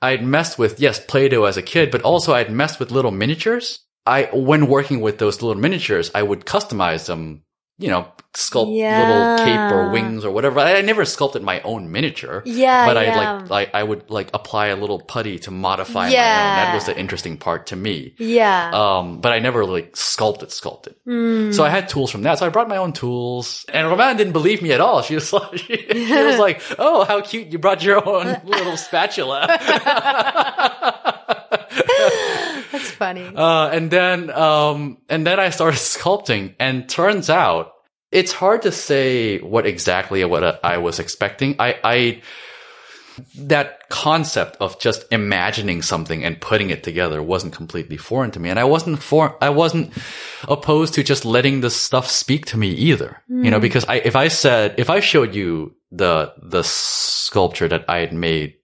I'd 0.00 0.24
messed 0.24 0.58
with, 0.58 0.80
yes, 0.80 0.98
Play-Doh 1.04 1.44
as 1.44 1.56
a 1.56 1.62
kid, 1.62 1.90
but 1.90 2.02
also 2.02 2.32
I'd 2.34 2.50
messed 2.50 2.78
with 2.80 2.90
little 2.90 3.10
miniatures. 3.10 3.80
I, 4.06 4.28
when 4.32 4.68
working 4.68 5.00
with 5.00 5.18
those 5.18 5.42
little 5.42 5.60
miniatures, 5.60 6.10
I 6.14 6.22
would 6.22 6.46
customize 6.46 7.06
them 7.06 7.42
you 7.78 7.88
know, 7.88 8.08
sculpt 8.32 8.76
Yeah. 8.76 9.08
little 9.08 9.46
cape 9.46 9.72
or 9.72 9.90
wings 9.90 10.24
or 10.24 10.30
whatever. 10.30 10.60
I, 10.60 10.76
I 10.76 10.80
never 10.82 11.04
sculpted 11.06 11.42
my 11.42 11.60
own 11.62 11.90
miniature. 11.90 12.42
Yeah, 12.44 12.86
But 12.86 12.96
I 12.98 13.04
yeah. 13.04 13.16
like, 13.16 13.50
like, 13.50 13.70
I 13.74 13.82
would 13.82 14.10
like 14.10 14.28
apply 14.34 14.66
a 14.68 14.76
little 14.76 15.00
putty 15.00 15.38
to 15.40 15.50
modify 15.50 16.00
my 16.00 16.06
own. 16.06 16.12
Yeah. 16.12 16.64
That 16.66 16.74
was 16.74 16.84
the 16.86 16.98
interesting 16.98 17.36
part 17.38 17.66
to 17.68 17.76
me. 17.76 18.14
Yeah. 18.18 18.70
Um, 18.74 19.20
but 19.22 19.32
I 19.32 19.38
never 19.38 19.64
like 19.64 19.96
sculpted, 19.96 20.52
sculpted. 20.52 20.96
Mm. 21.06 21.54
So 21.54 21.64
I 21.64 21.70
had 21.70 21.88
tools 21.88 22.10
from 22.10 22.22
that. 22.22 22.38
So 22.38 22.46
I 22.46 22.50
brought 22.50 22.68
my 22.68 22.76
own 22.76 22.92
tools 22.92 23.64
and 23.72 23.86
Romane 23.88 24.16
didn't 24.18 24.32
believe 24.34 24.60
me 24.62 24.72
at 24.72 24.80
all. 24.82 25.00
She 25.02 25.14
was 25.14 25.32
like, 25.34 25.56
she, 25.58 25.76
she 25.88 26.22
was 26.22 26.38
like, 26.46 26.60
Oh, 26.78 27.04
how 27.04 27.20
cute. 27.22 27.48
You 27.48 27.58
brought 27.58 27.82
your 27.82 28.06
own 28.06 28.40
little 28.44 28.76
spatula. 28.76 29.46
Funny. 32.96 33.26
Uh, 33.34 33.68
and 33.68 33.90
then, 33.90 34.30
um, 34.30 34.98
and 35.08 35.26
then 35.26 35.38
I 35.38 35.50
started 35.50 35.76
sculpting 35.78 36.54
and 36.58 36.88
turns 36.88 37.30
out 37.30 37.72
it's 38.10 38.32
hard 38.32 38.62
to 38.62 38.72
say 38.72 39.38
what 39.38 39.66
exactly 39.66 40.24
what 40.24 40.64
I 40.64 40.78
was 40.78 40.98
expecting. 40.98 41.56
I, 41.58 41.78
I, 41.84 42.22
that 43.36 43.88
concept 43.88 44.56
of 44.60 44.78
just 44.78 45.04
imagining 45.10 45.82
something 45.82 46.24
and 46.24 46.40
putting 46.40 46.70
it 46.70 46.82
together 46.82 47.22
wasn't 47.22 47.52
completely 47.52 47.96
foreign 47.96 48.30
to 48.32 48.40
me. 48.40 48.48
And 48.48 48.58
I 48.58 48.64
wasn't 48.64 49.02
for, 49.02 49.36
I 49.42 49.50
wasn't 49.50 49.92
opposed 50.48 50.94
to 50.94 51.02
just 51.02 51.24
letting 51.24 51.60
the 51.60 51.70
stuff 51.70 52.08
speak 52.08 52.46
to 52.46 52.58
me 52.58 52.70
either. 52.70 53.22
You 53.28 53.50
know, 53.50 53.60
because 53.60 53.84
I, 53.86 53.96
if 53.96 54.16
I 54.16 54.28
said, 54.28 54.74
if 54.78 54.88
I 54.90 55.00
showed 55.00 55.34
you 55.34 55.74
the, 55.90 56.32
the 56.42 56.62
sculpture 56.62 57.68
that 57.68 57.84
I 57.88 57.98
had 57.98 58.12
made 58.12 58.54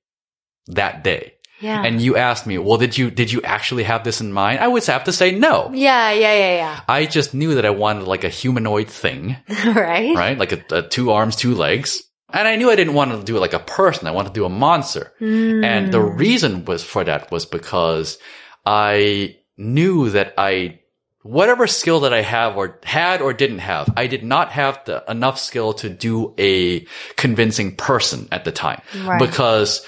that 0.68 1.02
day, 1.02 1.34
yeah. 1.62 1.82
and 1.82 2.02
you 2.02 2.16
asked 2.16 2.46
me, 2.46 2.58
well, 2.58 2.76
did 2.76 2.98
you, 2.98 3.10
did 3.10 3.32
you 3.32 3.40
actually 3.42 3.84
have 3.84 4.04
this 4.04 4.20
in 4.20 4.32
mind? 4.32 4.58
I 4.60 4.68
would 4.68 4.84
have 4.86 5.04
to 5.04 5.12
say 5.12 5.30
no. 5.32 5.70
yeah, 5.72 6.10
yeah, 6.12 6.34
yeah, 6.34 6.54
yeah. 6.56 6.80
I 6.88 7.06
just 7.06 7.32
knew 7.32 7.54
that 7.54 7.64
I 7.64 7.70
wanted 7.70 8.04
like 8.04 8.24
a 8.24 8.28
humanoid 8.28 8.88
thing, 8.88 9.36
right? 9.64 10.14
right? 10.16 10.36
Like 10.36 10.52
a, 10.52 10.62
a 10.78 10.82
two 10.82 11.10
arms, 11.12 11.36
two 11.36 11.54
legs. 11.54 12.02
And 12.34 12.48
I 12.48 12.56
knew 12.56 12.70
I 12.70 12.76
didn't 12.76 12.94
want 12.94 13.12
to 13.12 13.22
do 13.22 13.36
it 13.36 13.40
like 13.40 13.52
a 13.52 13.58
person. 13.58 14.06
I 14.06 14.10
wanted 14.12 14.30
to 14.30 14.40
do 14.40 14.44
a 14.46 14.48
monster. 14.48 15.12
Hmm. 15.18 15.62
And 15.64 15.92
the 15.92 16.00
reason 16.00 16.64
was 16.64 16.82
for 16.82 17.04
that 17.04 17.30
was 17.30 17.44
because 17.46 18.18
I 18.64 19.36
knew 19.58 20.10
that 20.10 20.34
I, 20.38 20.80
whatever 21.22 21.66
skill 21.66 22.00
that 22.00 22.14
I 22.14 22.22
have 22.22 22.56
or 22.56 22.80
had 22.84 23.20
or 23.20 23.32
didn't 23.34 23.58
have, 23.58 23.92
I 23.96 24.06
did 24.06 24.24
not 24.24 24.50
have 24.52 24.82
the, 24.86 25.04
enough 25.08 25.38
skill 25.38 25.74
to 25.74 25.88
do 25.90 26.34
a 26.38 26.86
convincing 27.16 27.76
person 27.76 28.28
at 28.32 28.44
the 28.44 28.52
time 28.52 28.80
Right. 29.04 29.18
because 29.20 29.84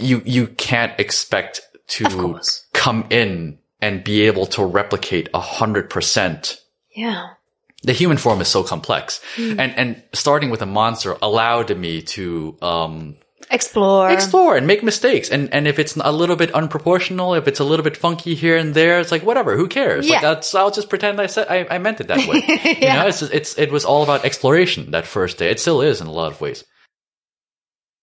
you, 0.00 0.22
you 0.24 0.46
can't 0.48 0.98
expect 0.98 1.60
to 1.88 2.40
come 2.72 3.06
in 3.10 3.58
and 3.80 4.04
be 4.04 4.22
able 4.22 4.46
to 4.46 4.64
replicate 4.64 5.28
a 5.34 5.40
hundred 5.40 5.90
percent. 5.90 6.60
Yeah. 6.94 7.28
the 7.82 7.92
human 7.92 8.16
form 8.18 8.40
is 8.40 8.48
so 8.48 8.62
complex. 8.62 9.20
Hmm. 9.36 9.58
and 9.60 9.72
and 9.78 10.02
starting 10.12 10.50
with 10.50 10.60
a 10.62 10.66
monster 10.66 11.16
allowed 11.22 11.76
me 11.76 12.02
to 12.16 12.56
um 12.62 13.16
Explore. 13.52 14.10
explore 14.10 14.56
and 14.56 14.66
make 14.66 14.82
mistakes. 14.84 15.28
And 15.30 15.52
and 15.52 15.66
if 15.66 15.78
it's 15.78 15.96
a 15.96 16.12
little 16.12 16.36
bit 16.36 16.52
unproportional 16.52 17.36
if 17.38 17.48
it's 17.48 17.58
a 17.58 17.64
little 17.64 17.82
bit 17.82 17.96
funky 17.96 18.34
here 18.34 18.56
and 18.56 18.74
there 18.74 19.00
it's 19.00 19.10
like 19.10 19.22
whatever 19.24 19.56
who 19.56 19.66
cares? 19.66 20.04
Like 20.08 20.20
Yeah. 20.22 20.34
that's 20.34 20.54
i'll 20.54 20.70
just 20.70 20.88
pretend 20.88 21.20
i 21.20 21.26
said 21.26 21.46
i, 21.48 21.66
I 21.74 21.78
meant 21.78 22.00
it 22.00 22.08
that 22.08 22.28
way. 22.28 22.42
You 22.82 22.88
know 22.94 23.06
it's 23.08 23.22
it's 23.22 23.58
it 23.58 23.72
was 23.72 23.84
all 23.84 24.02
about 24.04 24.24
exploration 24.24 24.90
that 24.92 25.06
first 25.06 25.38
day. 25.38 25.50
It 25.50 25.58
still 25.58 25.80
is 25.82 26.00
in 26.00 26.06
a 26.06 26.12
lot 26.12 26.30
of 26.32 26.40
ways 26.40 26.62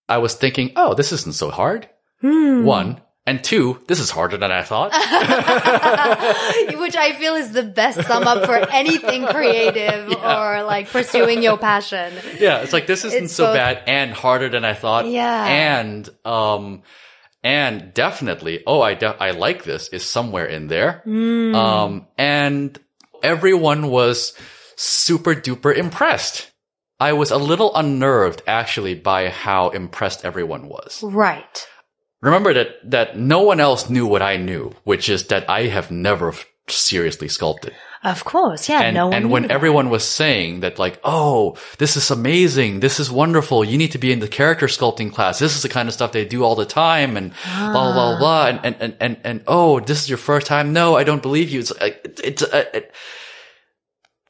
i 0.08 0.18
was 0.18 0.34
thinking 0.34 0.72
oh 0.76 0.94
this 0.94 1.12
isn't 1.12 1.34
so 1.34 1.50
hard 1.50 1.88
Hmm. 2.20 2.64
one 2.64 3.00
and 3.26 3.44
two 3.44 3.78
this 3.86 4.00
is 4.00 4.10
harder 4.10 4.36
than 4.36 4.50
i 4.50 4.62
thought 4.62 4.90
Which 6.78 6.96
I 6.96 7.12
feel 7.18 7.34
is 7.34 7.52
the 7.52 7.62
best 7.62 8.02
sum 8.06 8.26
up 8.26 8.44
for 8.46 8.54
anything 8.56 9.26
creative 9.26 10.08
or 10.22 10.62
like 10.62 10.88
pursuing 10.88 11.42
your 11.42 11.58
passion. 11.58 12.12
yeah, 12.38 12.60
it's 12.60 12.72
like 12.72 12.86
this 12.86 13.04
isn't 13.04 13.24
It's 13.24 13.34
so 13.34 13.46
both- 13.46 13.56
bad 13.56 13.82
and 13.86 14.12
harder 14.12 14.48
than 14.48 14.64
I 14.64 14.74
thought. 14.74 15.06
Yeah. 15.06 15.44
and 15.46 16.08
um, 16.24 16.82
and 17.42 17.92
definitely, 17.94 18.62
oh, 18.66 18.80
I 18.80 18.94
de- 18.94 19.16
I 19.22 19.30
like 19.32 19.64
this 19.64 19.88
is 19.88 20.04
somewhere 20.08 20.46
in 20.46 20.66
there. 20.68 21.02
Hmm. 21.04 21.54
Um, 21.54 22.06
and 22.16 22.78
everyone 23.22 23.88
was 23.90 24.32
super 24.76 25.34
duper 25.34 25.76
impressed. 25.76 26.50
I 27.00 27.12
was 27.12 27.30
a 27.30 27.38
little 27.38 27.74
unnerved 27.74 28.42
actually 28.46 28.94
by 28.94 29.28
how 29.28 29.70
impressed 29.70 30.24
everyone 30.24 30.68
was. 30.68 31.02
Right. 31.02 31.66
Remember 32.20 32.52
that 32.52 32.90
that 32.90 33.16
no 33.16 33.42
one 33.42 33.60
else 33.60 33.88
knew 33.88 34.06
what 34.06 34.22
I 34.22 34.36
knew, 34.36 34.74
which 34.84 35.08
is 35.08 35.28
that 35.28 35.48
I 35.48 35.66
have 35.66 35.90
never 35.90 36.34
seriously 36.66 37.28
sculpted. 37.28 37.74
Of 38.04 38.24
course. 38.24 38.68
Yeah. 38.68 38.80
And, 38.82 38.94
no 38.94 39.06
one. 39.06 39.14
and 39.14 39.30
when 39.30 39.42
that. 39.42 39.50
everyone 39.50 39.90
was 39.90 40.04
saying 40.04 40.60
that 40.60 40.78
like, 40.78 41.00
oh, 41.02 41.56
this 41.78 41.96
is 41.96 42.10
amazing. 42.10 42.80
This 42.80 43.00
is 43.00 43.10
wonderful. 43.10 43.64
You 43.64 43.76
need 43.76 43.92
to 43.92 43.98
be 43.98 44.12
in 44.12 44.20
the 44.20 44.28
character 44.28 44.66
sculpting 44.66 45.12
class. 45.12 45.38
This 45.38 45.56
is 45.56 45.62
the 45.62 45.68
kind 45.68 45.88
of 45.88 45.94
stuff 45.94 46.12
they 46.12 46.24
do 46.24 46.44
all 46.44 46.54
the 46.54 46.64
time 46.64 47.16
and 47.16 47.32
blah, 47.42 47.72
blah, 47.72 47.92
blah, 47.92 48.18
blah. 48.18 48.46
And, 48.46 48.60
and, 48.64 48.76
and, 48.80 48.96
and, 49.00 49.16
and, 49.24 49.42
oh, 49.48 49.80
this 49.80 50.02
is 50.02 50.08
your 50.08 50.18
first 50.18 50.46
time. 50.46 50.72
No, 50.72 50.96
I 50.96 51.02
don't 51.02 51.22
believe 51.22 51.50
you. 51.50 51.60
It's, 51.60 51.76
like, 51.80 52.00
it's, 52.04 52.20
it's 52.20 52.42
uh, 52.42 52.64
it, 52.72 52.94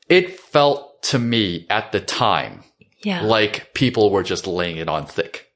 it 0.08 0.40
felt 0.40 0.87
to 1.02 1.18
me 1.18 1.66
at 1.70 1.92
the 1.92 2.00
time 2.00 2.64
yeah. 3.02 3.22
like 3.22 3.74
people 3.74 4.10
were 4.10 4.22
just 4.22 4.46
laying 4.46 4.76
it 4.76 4.88
on 4.88 5.06
thick. 5.06 5.46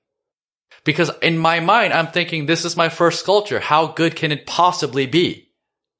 Because 0.85 1.11
in 1.21 1.39
my 1.39 1.61
mind, 1.61 1.93
I'm 1.93 2.09
thinking 2.09 2.47
this 2.47 2.65
is 2.65 2.77
my 2.77 2.89
first 2.89 3.21
sculpture. 3.21 3.61
How 3.61 3.87
good 3.87 4.17
can 4.17 4.33
it 4.33 4.47
possibly 4.47 5.07
be? 5.07 5.49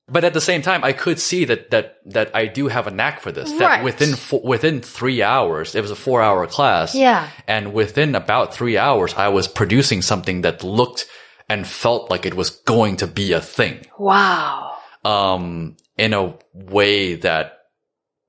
But 0.09 0.25
at 0.25 0.35
the 0.35 0.41
same 0.41 0.63
time, 0.63 0.83
I 0.83 0.93
could 0.93 1.21
see 1.21 1.45
that, 1.45 1.71
that, 1.71 1.99
that 2.07 2.35
I 2.35 2.47
do 2.47 2.67
have 2.67 2.89
a 2.89 2.91
knack 2.91 3.21
for 3.21 3.31
this. 3.31 3.53
That 3.53 3.85
within, 3.85 4.15
fo- 4.17 4.45
within 4.45 4.81
three 4.81 5.23
hours, 5.23 5.77
it 5.77 5.81
was 5.81 5.93
a 5.93 5.97
four 5.97 6.21
hour 6.21 6.47
class. 6.49 6.95
Yeah. 6.95 7.29
And 7.47 7.73
within 7.73 8.17
about 8.17 8.53
three 8.53 8.77
hours, 8.77 9.15
I 9.15 9.29
was 9.29 9.47
producing 9.47 10.03
something 10.03 10.43
that 10.43 10.65
looked 10.65 11.07
and 11.49 11.67
felt 11.67 12.11
like 12.11 12.27
it 12.27 12.35
was 12.35 12.51
going 12.51 12.97
to 12.97 13.07
be 13.07 13.33
a 13.33 13.41
thing. 13.41 13.87
Wow. 13.99 14.77
Um, 15.05 15.77
in 15.97 16.13
a 16.13 16.35
way 16.53 17.15
that 17.15 17.62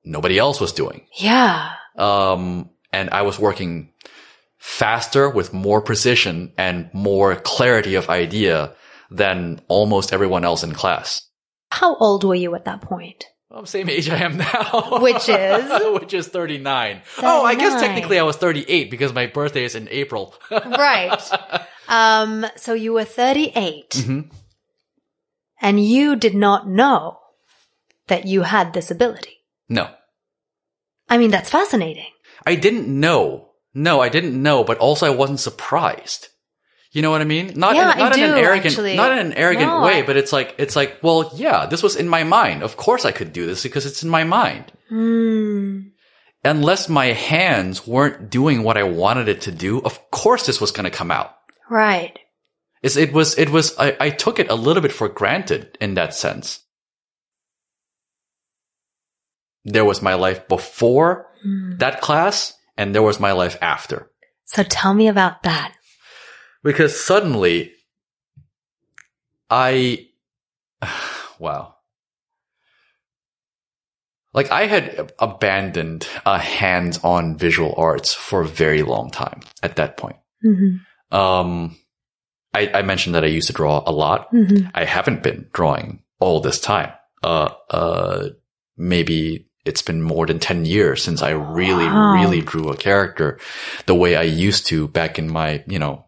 nobody 0.04 0.38
else 0.38 0.60
was 0.60 0.72
doing 0.72 1.06
Yeah. 1.18 1.70
um, 1.96 2.70
and 2.92 3.10
I 3.10 3.22
was 3.22 3.38
working 3.38 3.90
faster 4.58 5.28
with 5.28 5.52
more 5.52 5.80
precision 5.82 6.52
and 6.56 6.88
more 6.92 7.36
clarity 7.36 7.94
of 7.96 8.08
idea 8.08 8.74
than 9.10 9.60
almost 9.68 10.12
everyone 10.12 10.44
else 10.44 10.62
in 10.62 10.72
class. 10.72 11.28
How 11.70 11.96
old 11.96 12.24
were 12.24 12.34
you 12.34 12.54
at 12.54 12.64
that 12.64 12.80
point? 12.80 13.26
Same 13.66 13.88
age 13.88 14.08
I 14.08 14.16
am 14.18 14.36
now. 14.38 14.98
Which 15.00 15.28
is? 15.28 15.70
Which 16.00 16.12
is 16.14 16.26
39. 16.28 17.02
Oh, 17.22 17.44
I 17.44 17.54
guess 17.54 17.80
technically 17.80 18.18
I 18.18 18.24
was 18.24 18.36
38 18.36 18.90
because 18.90 19.12
my 19.12 19.26
birthday 19.26 19.64
is 19.64 19.74
in 19.76 19.86
April. 19.90 20.34
right. 20.50 21.22
Um, 21.88 22.46
so 22.56 22.72
you 22.74 22.92
were 22.94 23.04
38 23.04 23.90
Mhm. 23.90 24.30
and 25.60 25.84
you 25.84 26.16
did 26.16 26.34
not 26.34 26.68
know 26.68 27.18
that 28.08 28.26
you 28.26 28.42
had 28.42 28.72
this 28.72 28.90
ability. 28.90 29.33
No. 29.68 29.90
I 31.08 31.18
mean, 31.18 31.30
that's 31.30 31.50
fascinating. 31.50 32.06
I 32.46 32.54
didn't 32.54 32.88
know. 32.88 33.50
No, 33.74 34.00
I 34.00 34.08
didn't 34.08 34.40
know, 34.40 34.64
but 34.64 34.78
also 34.78 35.06
I 35.06 35.10
wasn't 35.10 35.40
surprised. 35.40 36.28
You 36.92 37.02
know 37.02 37.10
what 37.10 37.20
I 37.20 37.24
mean? 37.24 37.52
Not 37.56 37.74
Yeah, 37.74 37.92
in, 37.92 37.98
not 37.98 38.12
I 38.12 38.18
in 38.18 38.30
an 38.30 38.36
do, 38.36 38.42
arrogant, 38.42 38.66
actually. 38.66 38.96
not 38.96 39.12
in 39.12 39.18
an 39.18 39.32
arrogant 39.32 39.66
No, 39.66 39.82
way, 39.82 39.98
I- 39.98 40.06
but 40.06 40.16
it's 40.16 40.32
like, 40.32 40.54
it's 40.58 40.76
like, 40.76 40.98
well, 41.02 41.30
yeah, 41.34 41.66
this 41.66 41.82
was 41.82 41.96
in 41.96 42.08
my 42.08 42.22
mind. 42.22 42.62
Of 42.62 42.76
course 42.76 43.04
I 43.04 43.10
could 43.12 43.32
do 43.32 43.46
this 43.46 43.64
because 43.64 43.84
it's 43.84 44.02
in 44.04 44.08
my 44.08 44.22
mind. 44.24 44.70
Hmm. 44.88 45.80
Unless 46.44 46.88
my 46.88 47.06
hands 47.06 47.86
weren't 47.86 48.30
doing 48.30 48.62
what 48.62 48.76
I 48.76 48.82
wanted 48.84 49.28
it 49.28 49.40
to 49.42 49.50
do, 49.52 49.80
of 49.80 50.10
course 50.10 50.46
this 50.46 50.60
was 50.60 50.70
going 50.70 50.84
to 50.84 50.96
come 50.96 51.10
out. 51.10 51.34
Right. 51.68 52.16
It's, 52.82 52.96
it 52.96 53.12
was, 53.12 53.36
it 53.38 53.48
was, 53.50 53.76
I, 53.78 53.96
I 53.98 54.10
took 54.10 54.38
it 54.38 54.50
a 54.50 54.54
little 54.54 54.82
bit 54.82 54.92
for 54.92 55.08
granted 55.08 55.76
in 55.80 55.94
that 55.94 56.14
sense. 56.14 56.60
There 59.64 59.84
was 59.84 60.02
my 60.02 60.14
life 60.14 60.46
before 60.48 61.26
Hmm. 61.42 61.76
that 61.76 62.00
class 62.00 62.54
and 62.76 62.94
there 62.94 63.02
was 63.02 63.20
my 63.20 63.32
life 63.32 63.58
after. 63.60 64.10
So 64.46 64.62
tell 64.62 64.94
me 64.94 65.08
about 65.08 65.42
that. 65.42 65.74
Because 66.62 66.98
suddenly 66.98 67.72
I, 69.50 70.08
wow. 71.38 71.74
Like 74.32 74.50
I 74.50 74.66
had 74.66 75.12
abandoned 75.18 76.08
uh, 76.26 76.38
hands-on 76.38 77.36
visual 77.36 77.74
arts 77.76 78.14
for 78.14 78.40
a 78.40 78.48
very 78.48 78.82
long 78.82 79.10
time 79.10 79.40
at 79.62 79.76
that 79.76 79.96
point. 79.96 80.16
Mm-hmm. 80.44 81.16
Um, 81.16 81.76
I, 82.52 82.70
I 82.74 82.82
mentioned 82.82 83.14
that 83.14 83.22
I 83.22 83.28
used 83.28 83.46
to 83.46 83.52
draw 83.52 83.82
a 83.86 83.92
lot. 83.92 84.32
Mm-hmm. 84.32 84.68
I 84.74 84.84
haven't 84.84 85.22
been 85.22 85.48
drawing 85.52 86.02
all 86.18 86.40
this 86.40 86.60
time. 86.60 86.92
Uh, 87.22 87.50
uh, 87.70 88.28
maybe 88.76 89.46
it's 89.64 89.82
been 89.82 90.02
more 90.02 90.26
than 90.26 90.38
10 90.38 90.64
years 90.66 91.02
since 91.02 91.22
I 91.22 91.30
really, 91.30 91.86
Wow. 91.86 92.14
really 92.14 92.40
drew 92.42 92.68
a 92.70 92.76
character 92.76 93.38
the 93.86 93.94
way 93.94 94.14
I 94.16 94.22
used 94.22 94.66
to 94.66 94.88
back 94.88 95.18
in 95.18 95.30
my, 95.30 95.64
you 95.66 95.78
know, 95.78 96.04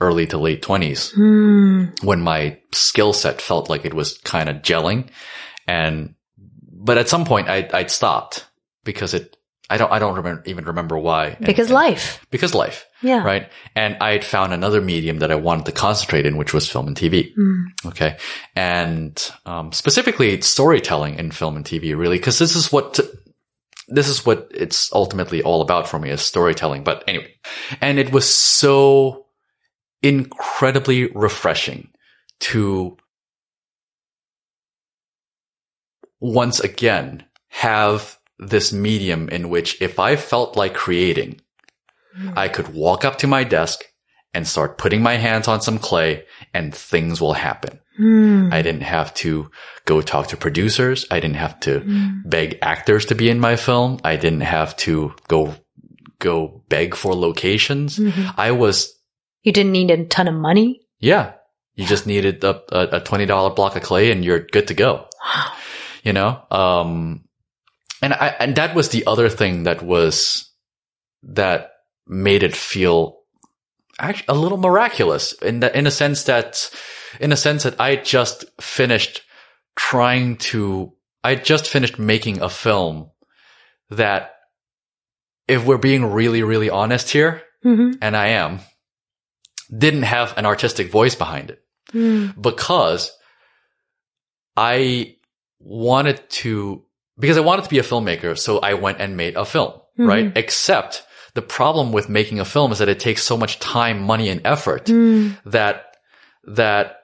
early 0.00 0.26
to 0.28 0.38
late 0.38 0.62
twenties 0.62 1.10
Hmm. 1.10 1.86
when 2.02 2.20
my 2.20 2.58
skill 2.72 3.12
set 3.12 3.40
felt 3.42 3.68
like 3.68 3.84
it 3.84 3.92
was 3.94 4.16
kind 4.18 4.48
of 4.48 4.56
gelling. 4.62 5.08
And, 5.66 6.14
but 6.72 6.96
at 6.98 7.08
some 7.08 7.24
point 7.24 7.48
I, 7.48 7.68
I'd 7.74 7.90
stopped 7.90 8.46
because 8.84 9.12
it, 9.12 9.36
I 9.70 9.76
don't, 9.78 9.90
I 9.92 9.98
don't 10.00 10.16
remember, 10.16 10.42
even 10.46 10.64
remember 10.64 10.98
why. 10.98 11.28
And- 11.28 11.46
Because 11.46 11.68
and- 11.68 11.74
life. 11.74 12.26
because 12.30 12.54
life. 12.54 12.86
Yeah. 13.02 13.22
Right. 13.24 13.48
And 13.76 13.96
I 14.00 14.10
had 14.12 14.24
found 14.24 14.52
another 14.52 14.80
medium 14.80 15.20
that 15.20 15.30
I 15.30 15.36
wanted 15.36 15.64
to 15.66 15.72
concentrate 15.72 16.26
in, 16.26 16.36
which 16.36 16.52
was 16.52 16.68
film 16.68 16.88
and 16.88 16.96
TV. 16.96 17.32
Okay. 17.86 18.18
And, 18.56 19.30
um, 19.46 19.72
specifically 19.72 20.40
storytelling 20.42 21.18
in 21.18 21.30
film 21.30 21.56
and 21.56 21.64
TV, 21.64 21.96
really, 21.96 22.18
because 22.18 22.38
this 22.38 22.54
is 22.56 22.70
what, 22.72 22.98
this 23.88 24.08
is 24.08 24.26
what 24.26 24.48
it's 24.54 24.92
ultimately 24.92 25.42
all 25.42 25.62
about 25.62 25.88
for 25.88 25.98
me 25.98 26.10
is 26.10 26.20
storytelling. 26.20 26.84
But 26.84 27.02
anyway, 27.08 27.32
and 27.80 27.98
it 27.98 28.12
was 28.12 28.28
so 28.28 29.26
incredibly 30.02 31.06
refreshing 31.12 31.88
to 32.40 32.96
once 36.20 36.60
again 36.60 37.24
have 37.48 38.18
this 38.40 38.72
medium 38.72 39.28
in 39.28 39.50
which 39.50 39.80
if 39.80 39.98
I 39.98 40.16
felt 40.16 40.56
like 40.56 40.74
creating, 40.74 41.40
I 42.36 42.48
could 42.48 42.74
walk 42.74 43.04
up 43.04 43.18
to 43.18 43.26
my 43.26 43.44
desk 43.44 43.84
and 44.34 44.46
start 44.46 44.78
putting 44.78 45.02
my 45.02 45.16
hands 45.16 45.48
on 45.48 45.60
some 45.60 45.78
clay 45.78 46.24
and 46.54 46.74
things 46.74 47.20
will 47.20 47.32
happen. 47.32 47.80
Hmm. 47.96 48.48
I 48.52 48.62
didn't 48.62 48.82
have 48.82 49.12
to 49.14 49.50
go 49.84 50.00
talk 50.00 50.28
to 50.28 50.36
producers. 50.36 51.06
I 51.10 51.20
didn't 51.20 51.36
have 51.36 51.60
to 51.60 51.80
hmm. 51.80 52.20
beg 52.24 52.58
actors 52.62 53.06
to 53.06 53.14
be 53.14 53.28
in 53.28 53.40
my 53.40 53.56
film. 53.56 54.00
I 54.04 54.16
didn't 54.16 54.42
have 54.42 54.76
to 54.78 55.14
go, 55.28 55.54
go 56.18 56.62
beg 56.68 56.94
for 56.94 57.14
locations. 57.14 57.98
Mm-hmm. 57.98 58.40
I 58.40 58.52
was, 58.52 58.94
You 59.42 59.52
didn't 59.52 59.72
need 59.72 59.90
a 59.90 60.04
ton 60.06 60.28
of 60.28 60.34
money. 60.34 60.80
yeah, 60.98 61.34
you 61.74 61.86
just 61.86 62.06
needed 62.06 62.44
a, 62.44 62.62
a, 62.74 62.96
a 62.96 63.00
$20 63.00 63.56
block 63.56 63.76
of 63.76 63.82
clay 63.82 64.10
and 64.12 64.24
you're 64.24 64.40
good 64.40 64.68
to 64.68 64.74
go. 64.74 65.06
Wow. 65.24 65.52
You 66.02 66.12
know? 66.12 66.42
Um, 66.50 67.24
and 68.02 68.12
I, 68.14 68.34
and 68.40 68.56
that 68.56 68.74
was 68.74 68.88
the 68.90 69.06
other 69.06 69.28
thing 69.28 69.64
that 69.64 69.82
was, 69.82 70.50
that 71.22 71.72
made 72.06 72.42
it 72.42 72.56
feel 72.56 73.18
actually 73.98 74.26
a 74.28 74.38
little 74.40 74.58
miraculous 74.58 75.32
in 75.34 75.60
the, 75.60 75.76
in 75.76 75.86
a 75.86 75.90
sense 75.90 76.24
that, 76.24 76.70
in 77.20 77.32
a 77.32 77.36
sense 77.36 77.64
that 77.64 77.80
I 77.80 77.96
just 77.96 78.44
finished 78.60 79.22
trying 79.76 80.36
to, 80.36 80.92
I 81.22 81.34
just 81.34 81.68
finished 81.68 81.98
making 81.98 82.40
a 82.40 82.48
film 82.48 83.10
that 83.90 84.32
if 85.46 85.66
we're 85.66 85.78
being 85.78 86.06
really, 86.06 86.42
really 86.42 86.70
honest 86.70 87.10
here, 87.10 87.42
Mm-hmm. 87.62 87.98
and 88.00 88.16
I 88.16 88.28
am, 88.28 88.60
didn't 89.76 90.04
have 90.04 90.32
an 90.38 90.46
artistic 90.46 90.90
voice 90.90 91.14
behind 91.14 91.50
it 91.50 91.62
because 92.40 93.12
I 94.56 95.16
wanted 95.58 96.22
to, 96.30 96.84
because 97.20 97.36
I 97.36 97.40
wanted 97.40 97.64
to 97.64 97.70
be 97.70 97.78
a 97.78 97.84
filmmaker. 97.84 98.36
So 98.36 98.58
I 98.58 98.74
went 98.74 99.00
and 99.00 99.16
made 99.16 99.36
a 99.36 99.44
film, 99.44 99.74
right? 99.96 100.32
Except 100.36 101.04
the 101.34 101.42
problem 101.42 101.92
with 101.92 102.08
making 102.08 102.40
a 102.40 102.44
film 102.44 102.72
is 102.72 102.78
that 102.78 102.88
it 102.88 102.98
takes 102.98 103.22
so 103.22 103.36
much 103.36 103.60
time, 103.60 104.02
money, 104.02 104.28
and 104.28 104.40
effort 104.44 104.86
that, 105.44 105.96
that 106.44 106.96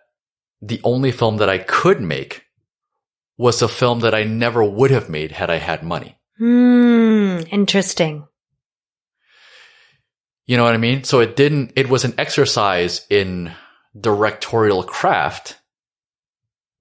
the 0.60 0.80
only 0.82 1.12
film 1.12 1.36
that 1.36 1.48
I 1.48 1.58
could 1.58 2.00
make 2.00 2.42
was 3.38 3.62
a 3.62 3.68
film 3.68 4.00
that 4.00 4.14
I 4.14 4.24
never 4.24 4.64
would 4.64 4.90
have 4.90 5.08
made 5.08 5.32
had 5.32 5.50
I 5.50 5.56
had 5.56 5.82
money. 5.82 6.16
Hmm. 6.38 7.40
Interesting. 7.50 8.26
You 10.46 10.56
know 10.56 10.64
what 10.64 10.74
I 10.74 10.78
mean? 10.78 11.04
So 11.04 11.20
it 11.20 11.36
didn't, 11.36 11.72
it 11.76 11.88
was 11.88 12.04
an 12.04 12.14
exercise 12.18 13.06
in 13.10 13.52
directorial 13.98 14.82
craft, 14.82 15.60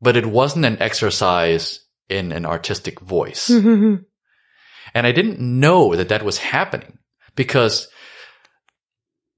but 0.01 0.15
it 0.15 0.25
wasn't 0.25 0.65
an 0.65 0.81
exercise 0.81 1.84
in 2.09 2.31
an 2.31 2.45
artistic 2.45 2.99
voice. 2.99 3.49
Mm-hmm. 3.49 4.03
And 4.93 5.07
I 5.07 5.11
didn't 5.11 5.39
know 5.39 5.95
that 5.95 6.09
that 6.09 6.23
was 6.23 6.37
happening 6.37 6.99
because, 7.35 7.87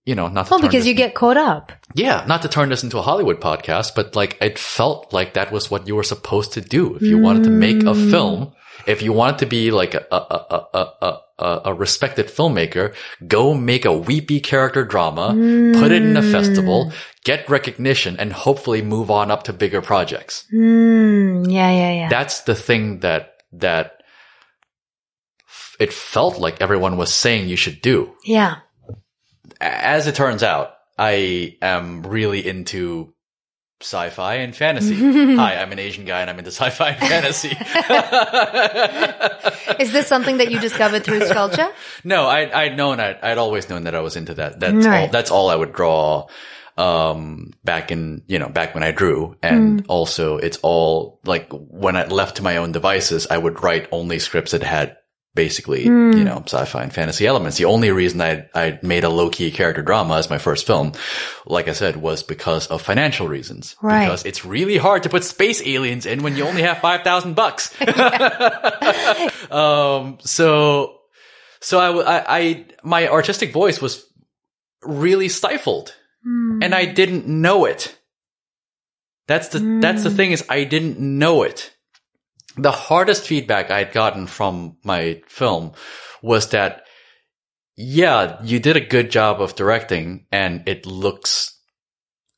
you 0.06 0.16
know, 0.16 0.28
not 0.28 0.50
Well, 0.50 0.62
because 0.62 0.86
you 0.86 0.94
get 0.94 1.16
caught 1.16 1.38
up. 1.38 1.72
Yeah, 1.98 2.24
not 2.28 2.44
to 2.44 2.48
turn 2.48 2.70
this 2.70 2.84
into 2.84 3.00
a 3.00 3.02
Hollywood 3.02 3.42
podcast, 3.42 3.96
but 3.96 4.16
like 4.16 4.38
it 4.40 4.60
felt 4.60 5.12
like 5.12 5.34
that 5.34 5.52
was 5.52 5.72
what 5.72 5.88
you 5.88 5.96
were 5.96 6.04
supposed 6.04 6.54
to 6.54 6.62
do 6.62 6.96
if 6.96 7.02
you 7.02 7.18
wanted 7.18 7.44
to 7.46 7.50
make 7.50 7.84
a 7.84 7.96
film. 7.96 8.54
If 8.86 9.02
you 9.02 9.12
wanted 9.12 9.40
to 9.40 9.48
be 9.48 9.72
like 9.72 9.96
a 9.96 10.06
a 10.12 10.66
a 10.74 11.20
a 11.40 11.62
a, 11.66 11.74
respected 11.74 12.28
filmmaker, 12.28 12.94
go 13.28 13.54
make 13.54 13.86
a 13.86 13.94
weepy 13.94 14.40
character 14.40 14.86
drama, 14.86 15.30
put 15.80 15.92
it 15.92 16.04
in 16.04 16.16
a 16.16 16.22
festival, 16.22 16.92
get 17.24 17.50
recognition, 17.50 18.16
and 18.18 18.32
hopefully 18.32 18.82
move 18.82 19.10
on 19.10 19.32
up 19.32 19.44
to 19.44 19.54
bigger 19.54 19.82
projects. 19.82 20.46
Hmm. 20.52 21.46
Yeah, 21.50 21.72
yeah, 21.72 21.94
yeah. 21.94 22.10
That's 22.10 22.42
the 22.42 22.56
thing 22.56 23.00
that 23.00 23.34
that 23.54 24.04
it 25.80 25.92
felt 25.92 26.40
like 26.40 26.62
everyone 26.62 26.98
was 26.98 27.12
saying 27.14 27.50
you 27.50 27.56
should 27.56 27.82
do 27.82 28.14
yeah. 28.24 28.58
as 29.60 30.06
it 30.08 30.16
turns 30.16 30.44
out, 30.44 30.77
I 30.98 31.58
am 31.62 32.04
really 32.04 32.48
into 32.48 33.14
sci-fi 33.82 34.36
and 34.36 34.56
fantasy. 34.56 34.96
Hi, 35.36 35.56
I'm 35.62 35.72
an 35.72 35.80
Asian 35.80 36.06
guy 36.06 36.22
and 36.22 36.30
I'm 36.30 36.38
into 36.40 36.52
sci-fi 36.52 36.90
and 36.90 37.00
fantasy. 37.00 37.50
Is 39.80 39.92
this 39.92 40.08
something 40.08 40.38
that 40.38 40.52
you 40.52 40.60
discovered 40.60 41.04
through 41.04 41.26
sculpture? 41.26 41.70
no, 42.04 42.26
I, 42.26 42.64
I'd 42.64 42.78
known, 42.78 43.00
I'd, 43.00 43.20
I'd 43.22 43.38
always 43.38 43.70
known 43.70 43.84
that 43.84 43.96
I 43.96 44.02
was 44.02 44.16
into 44.16 44.34
that. 44.36 44.60
That's 44.60 44.86
all, 44.86 44.92
Right. 44.92 45.12
that's 45.12 45.32
all 45.32 45.50
I 45.50 45.56
would 45.56 45.74
draw, 45.74 46.28
um, 46.78 47.52
back 47.64 47.92
in, 47.92 48.24
you 48.28 48.40
know, 48.40 48.50
back 48.50 48.74
when 48.74 48.84
I 48.84 48.92
drew. 48.92 49.36
And 49.44 49.82
Hmm. 49.82 49.86
also 49.92 50.38
it's 50.38 50.58
all 50.64 51.20
like 51.26 51.48
when 51.52 51.96
I 51.96 52.06
left 52.08 52.38
to 52.38 52.44
my 52.44 52.58
own 52.58 52.72
devices, 52.72 53.28
I 53.30 53.38
would 53.38 53.62
write 53.64 53.88
only 53.92 54.20
scripts 54.20 54.52
that 54.52 54.64
had 54.64 54.98
basically, 55.38 55.86
Hmm. 55.86 56.12
you 56.12 56.26
know, 56.26 56.44
sci-fi 56.46 56.84
and 56.84 56.92
fantasy 56.94 57.26
elements. 57.26 57.58
The 57.58 57.66
only 57.66 57.92
reason 57.92 58.20
I, 58.20 58.50
I 58.54 58.78
made 58.82 59.06
a 59.06 59.10
low-key 59.10 59.52
character 59.52 59.82
drama 59.82 60.18
as 60.18 60.30
my 60.30 60.38
first 60.40 60.68
film, 60.68 60.92
like 61.46 61.70
I 61.70 61.74
said, 61.74 61.96
was 61.96 62.24
because 62.24 62.68
of 62.68 62.82
financial 62.82 63.30
reasons. 63.30 63.76
Right. 63.82 64.04
Because 64.06 64.26
it's 64.26 64.44
really 64.44 64.78
hard 64.78 65.04
to 65.04 65.10
put 65.10 65.24
space 65.24 65.62
aliens 65.66 66.06
in 66.06 66.24
when 66.24 66.36
you 66.36 66.44
only 66.46 66.64
have 66.64 66.80
5,000 66.80 67.36
bucks. 67.36 67.74
um, 69.52 70.18
so, 70.20 71.00
so 71.62 72.04
I 72.06 72.66
my 72.84 73.08
artistic 73.08 73.54
voice 73.54 73.82
was 73.82 74.06
really 74.84 75.30
stifled 75.30 75.96
and 76.62 76.76
I 76.76 76.86
didn't 76.86 77.28
know 77.28 77.66
it. 77.66 77.96
That's 79.28 79.50
the, 79.50 79.80
that's 79.82 80.04
the 80.04 80.12
thing 80.12 80.32
is 80.32 80.44
I 80.50 80.64
didn't 80.66 81.00
know 81.00 81.44
it. 81.44 81.72
The 82.58 82.72
hardest 82.72 83.26
feedback 83.28 83.70
I'd 83.72 83.92
gotten 83.94 84.28
from 84.28 84.78
my 84.84 85.22
film 85.28 85.74
was 86.22 86.50
that, 86.50 86.84
yeah, 87.76 88.40
you 88.44 88.60
did 88.60 88.76
a 88.76 88.82
good 88.82 89.12
job 89.12 89.42
of 89.42 89.56
directing 89.56 90.26
and 90.32 90.68
it 90.68 90.86
looks 90.86 91.54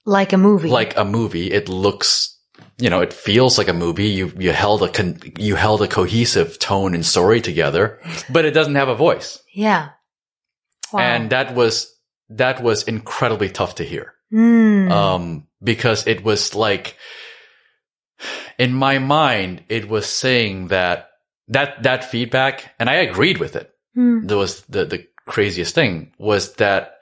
Like 0.06 0.34
a 0.34 0.38
movie. 0.38 0.70
like 0.70 0.98
a 0.98 1.06
movie. 1.06 1.52
It 1.52 1.70
looks, 1.70 2.38
you 2.78 2.90
know, 2.90 3.00
it 3.02 3.14
feels 3.14 3.58
like 3.58 3.70
a 3.70 3.74
movie. 3.74 4.10
You, 4.10 4.34
you 4.38 4.52
held 4.52 4.84
a, 4.84 4.90
con- 4.90 5.20
you 5.38 5.56
held 5.56 5.82
a 5.82 5.88
cohesive 5.88 6.60
tone 6.60 6.94
and 6.94 7.06
story 7.06 7.40
together, 7.42 8.00
but 8.30 8.44
it 8.46 8.52
doesn't 8.52 8.76
have 8.76 8.90
a 8.90 8.96
voice. 8.96 9.42
yeah. 9.54 9.90
Wow. 10.92 11.00
And 11.02 11.30
that 11.30 11.54
was, 11.54 11.96
that 12.30 12.64
was 12.64 12.82
incredibly 12.84 13.48
tough 13.50 13.76
to 13.76 13.84
hear. 13.84 14.14
Hmm. 14.32 14.92
Um, 14.92 15.48
because 15.64 16.08
it 16.08 16.24
was 16.24 16.56
like, 16.56 16.96
in 18.60 18.74
my 18.74 19.00
mind, 19.00 19.64
it 19.70 19.90
was 19.90 20.06
saying 20.06 20.68
that, 20.68 21.12
that, 21.48 21.82
that 21.84 22.04
feedback, 22.04 22.76
and 22.78 22.90
I 22.90 22.96
agreed 22.96 23.38
with 23.38 23.56
it. 23.56 23.74
Hmm. 23.96 24.28
There 24.28 24.38
was 24.38 24.62
the, 24.64 24.86
the 24.86 25.08
craziest 25.26 25.74
thing 25.74 26.12
was 26.20 26.54
that 26.56 27.00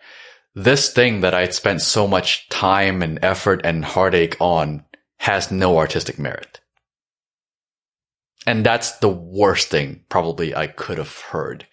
this 0.54 0.93
thing 0.93 1.22
that 1.22 1.34
I'd 1.34 1.56
spent 1.56 1.82
so 1.82 2.08
much 2.08 2.48
time 2.50 3.02
and 3.02 3.20
effort 3.24 3.62
and 3.63 3.84
heartache 3.84 4.38
on 4.39 4.86
has 5.17 5.52
no 5.52 5.78
artistic 5.78 6.20
merit. 6.20 6.60
And 8.46 8.65
that's 8.65 9.00
the 9.00 9.10
worst 9.10 9.70
thing 9.70 10.04
probably 10.10 10.56
I 10.56 10.67
could 10.67 11.00
have 11.00 11.20
heard. 11.20 11.67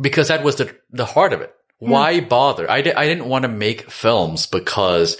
Because 0.00 0.28
that 0.28 0.44
was 0.44 0.56
the, 0.56 0.76
the 0.90 1.06
heart 1.06 1.32
of 1.32 1.40
it. 1.40 1.54
Why 1.78 2.20
bother? 2.20 2.70
I, 2.70 2.82
di- 2.82 2.92
I 2.92 3.06
didn't 3.06 3.28
want 3.28 3.42
to 3.42 3.48
make 3.48 3.90
films 3.90 4.46
because 4.46 5.16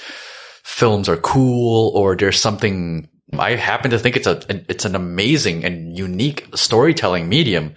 films 0.64 1.08
are 1.08 1.18
cool 1.18 1.92
or 1.94 2.16
there's 2.16 2.40
something 2.40 3.08
I 3.38 3.54
happen 3.54 3.90
to 3.90 3.98
think 3.98 4.16
it's 4.16 4.26
a 4.26 4.40
it's 4.48 4.84
an 4.84 4.94
amazing 4.94 5.64
and 5.64 5.96
unique 5.96 6.48
storytelling 6.54 7.28
medium. 7.28 7.74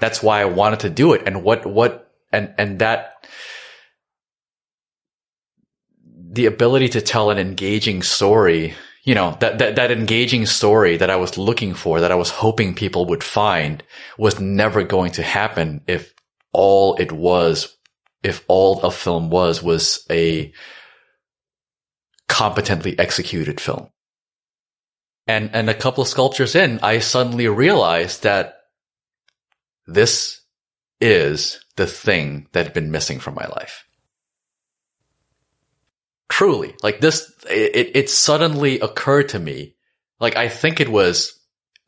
That's 0.00 0.22
why 0.22 0.40
I 0.40 0.46
wanted 0.46 0.80
to 0.80 0.90
do 0.90 1.12
it. 1.12 1.22
And 1.26 1.42
what 1.42 1.66
what 1.66 2.12
and 2.32 2.54
and 2.56 2.78
that 2.78 3.14
the 6.32 6.46
ability 6.46 6.88
to 6.90 7.00
tell 7.00 7.30
an 7.30 7.38
engaging 7.38 8.02
story, 8.02 8.74
you 9.02 9.16
know, 9.16 9.36
that, 9.40 9.58
that, 9.58 9.74
that 9.74 9.90
engaging 9.90 10.46
story 10.46 10.96
that 10.96 11.10
I 11.10 11.16
was 11.16 11.36
looking 11.36 11.74
for, 11.74 12.00
that 12.00 12.12
I 12.12 12.14
was 12.14 12.30
hoping 12.30 12.72
people 12.72 13.06
would 13.06 13.24
find 13.24 13.82
was 14.16 14.38
never 14.38 14.84
going 14.84 15.10
to 15.12 15.24
happen 15.24 15.80
if 15.88 16.14
all 16.52 16.94
it 16.96 17.10
was, 17.10 17.76
if 18.22 18.44
all 18.46 18.80
a 18.82 18.92
film 18.92 19.28
was, 19.28 19.60
was 19.60 20.06
a 20.08 20.52
competently 22.30 22.98
executed 22.98 23.60
film. 23.60 23.90
And, 25.26 25.50
and 25.52 25.68
a 25.68 25.74
couple 25.74 26.02
of 26.02 26.08
sculptures 26.08 26.54
in, 26.54 26.78
I 26.82 27.00
suddenly 27.00 27.48
realized 27.48 28.22
that 28.22 28.54
this 29.86 30.40
is 31.00 31.64
the 31.76 31.86
thing 31.86 32.46
that 32.52 32.64
had 32.64 32.72
been 32.72 32.90
missing 32.90 33.18
from 33.18 33.34
my 33.34 33.46
life. 33.46 33.84
Truly, 36.28 36.74
like 36.82 37.00
this, 37.00 37.30
it, 37.50 37.90
it 37.94 38.10
suddenly 38.10 38.78
occurred 38.80 39.28
to 39.30 39.38
me, 39.38 39.74
like 40.20 40.36
I 40.36 40.48
think 40.48 40.80
it 40.80 40.88
was 40.88 41.38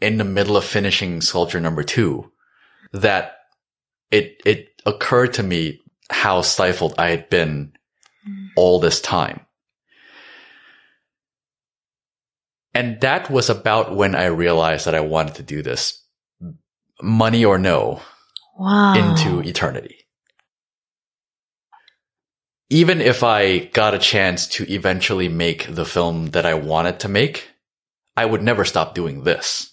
in 0.00 0.18
the 0.18 0.24
middle 0.24 0.56
of 0.56 0.64
finishing 0.64 1.20
sculpture 1.20 1.60
number 1.60 1.84
two, 1.84 2.32
that 2.92 3.36
it, 4.10 4.40
it 4.44 4.68
occurred 4.84 5.34
to 5.34 5.42
me 5.42 5.80
how 6.10 6.42
stifled 6.42 6.94
I 6.98 7.10
had 7.10 7.30
been 7.30 7.72
all 8.56 8.80
this 8.80 9.00
time. 9.00 9.46
And 12.74 13.00
that 13.02 13.30
was 13.30 13.50
about 13.50 13.94
when 13.94 14.14
I 14.14 14.26
realized 14.26 14.86
that 14.86 14.94
I 14.94 15.00
wanted 15.00 15.34
to 15.36 15.42
do 15.42 15.62
this 15.62 16.02
money 17.02 17.44
or 17.44 17.58
no 17.58 18.00
Wow. 18.56 18.94
into 18.94 19.40
eternity. 19.40 20.06
Even 22.70 23.00
if 23.00 23.22
I 23.22 23.58
got 23.58 23.94
a 23.94 23.98
chance 23.98 24.46
to 24.48 24.70
eventually 24.72 25.28
make 25.28 25.74
the 25.74 25.84
film 25.84 26.26
that 26.30 26.46
I 26.46 26.54
wanted 26.54 27.00
to 27.00 27.08
make, 27.08 27.48
I 28.16 28.24
would 28.24 28.42
never 28.42 28.64
stop 28.64 28.94
doing 28.94 29.24
this. 29.24 29.70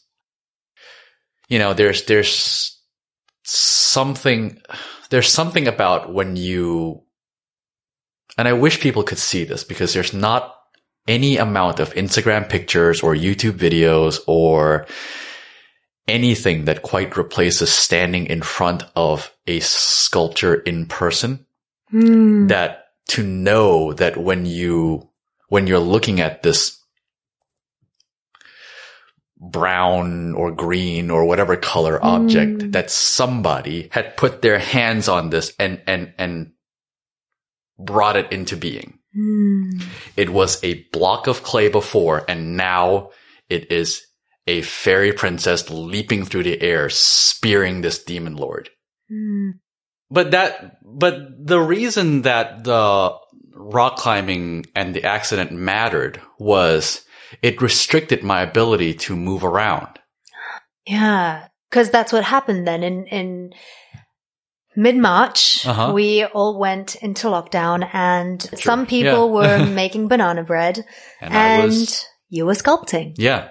You 1.48 1.60
know, 1.60 1.74
there's, 1.74 2.06
there's 2.06 2.82
something, 3.44 4.62
there's 5.10 5.30
something 5.30 5.68
about 5.68 6.14
when 6.14 6.36
you, 6.36 7.04
and 8.38 8.48
I 8.48 8.54
wish 8.54 8.82
people 8.82 9.04
could 9.04 9.18
see 9.18 9.44
this 9.44 9.64
because 9.64 9.94
there's 9.94 10.14
not 10.14 10.56
any 11.10 11.36
amount 11.38 11.82
of 11.82 11.94
Instagram 11.96 12.48
pictures 12.48 13.02
or 13.04 13.16
YouTube 13.16 13.58
videos 13.58 14.20
or 14.28 14.86
anything 16.08 16.66
that 16.66 16.82
quite 16.84 17.18
replaces 17.18 17.70
standing 17.72 18.28
in 18.28 18.42
front 18.42 18.84
of 18.96 19.34
a 19.46 19.60
sculpture 19.60 20.56
in 20.56 20.86
person 20.86 21.46
Hmm. 21.90 22.46
that 22.48 22.90
to 23.08 23.24
know 23.24 23.94
that 23.94 24.16
when 24.16 24.46
you 24.46 25.10
when 25.48 25.66
you're 25.66 25.80
looking 25.80 26.22
at 26.22 26.44
this 26.44 26.78
brown 29.40 30.36
or 30.36 30.52
green 30.52 31.10
or 31.10 31.26
whatever 31.26 31.56
color 31.56 31.98
object 32.06 32.74
that 32.74 32.92
somebody 32.92 33.90
had 33.92 34.16
put 34.18 34.44
their 34.44 34.60
hands 34.60 35.10
on 35.10 35.32
this 35.32 35.52
and 35.58 35.82
and 35.88 36.14
and 36.20 36.52
brought 37.80 38.18
it 38.18 38.32
into 38.32 38.56
being 38.56 38.99
Hmm. 39.14 39.70
it 40.16 40.30
was 40.30 40.64
a 40.64 40.84
block 40.92 41.28
of 41.28 41.42
clay 41.42 41.68
before 41.70 42.24
and 42.28 42.56
now 42.56 43.10
it 43.50 43.72
is 43.72 44.06
a 44.46 44.62
fairy 44.62 45.14
princess 45.14 45.70
leaping 45.70 46.26
through 46.26 46.44
the 46.44 46.62
air 46.62 46.90
spearing 46.90 47.82
this 47.82 48.04
demon 48.04 48.36
lord 48.36 48.70
Hmm. 49.10 49.52
but 50.12 50.32
that, 50.32 50.78
but 50.84 51.16
the 51.44 51.60
reason 51.60 52.22
that 52.24 52.64
the 52.64 53.16
rock 53.60 53.98
climbing 53.98 54.66
and 54.76 54.96
the 54.96 55.04
accident 55.04 55.52
mattered 55.52 56.22
was 56.38 57.04
it 57.42 57.62
restricted 57.62 58.24
my 58.24 58.42
ability 58.42 58.94
to 58.94 59.16
move 59.16 59.44
around. 59.44 60.00
Yeah, 60.86 61.48
because 61.70 61.90
that's 61.92 62.14
what 62.14 62.24
happened 62.24 62.68
then 62.68 62.84
in 62.84 63.06
in 63.08 63.54
mid 64.76 64.96
March. 64.96 65.66
Uh-huh. 65.66 65.92
We 65.94 66.26
all 66.26 66.60
went 66.60 66.96
into 66.96 67.28
lockdown, 67.28 67.88
and 67.94 68.42
some 68.60 68.86
people 68.86 69.28
yeah. 69.28 69.60
were 69.60 69.66
making 69.66 70.08
banana 70.08 70.44
bread, 70.44 70.86
And, 71.22 71.34
and, 71.34 71.64
was, 71.64 72.06
you 72.30 72.46
were 72.46 72.54
sculpting. 72.54 73.16
yeah. 73.18 73.50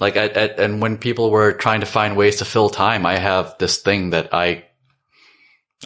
Like, 0.00 0.16
I, 0.16 0.24
I, 0.24 0.46
and 0.58 0.82
when 0.82 0.98
people 0.98 1.30
were 1.30 1.52
trying 1.52 1.78
to 1.80 1.86
find 1.86 2.16
ways 2.16 2.36
to 2.36 2.44
fill 2.44 2.68
time, 2.68 3.06
I 3.06 3.16
have 3.16 3.56
this 3.58 3.80
thing 3.80 4.10
that 4.10 4.34
I, 4.34 4.64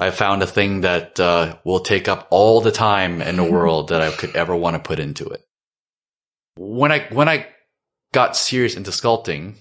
I 0.01 0.11
found 0.11 0.43
a 0.43 0.47
thing 0.47 0.81
that, 0.81 1.21
uh, 1.21 1.59
will 1.63 1.81
take 1.81 2.09
up 2.09 2.27
all 2.31 2.63
the 2.63 2.73
time 2.73 3.21
in 3.21 3.37
the 3.37 3.45
world 3.45 3.91
that 3.91 4.01
I 4.01 4.11
could 4.11 4.35
ever 4.35 4.57
want 4.57 4.77
to 4.77 4.83
put 4.89 4.99
into 4.99 5.29
it. 5.29 5.43
When 6.57 6.91
I, 6.91 7.07
when 7.11 7.29
I 7.29 7.47
got 8.13 8.35
serious 8.35 8.77
into 8.77 8.91
sculpting, 8.93 9.57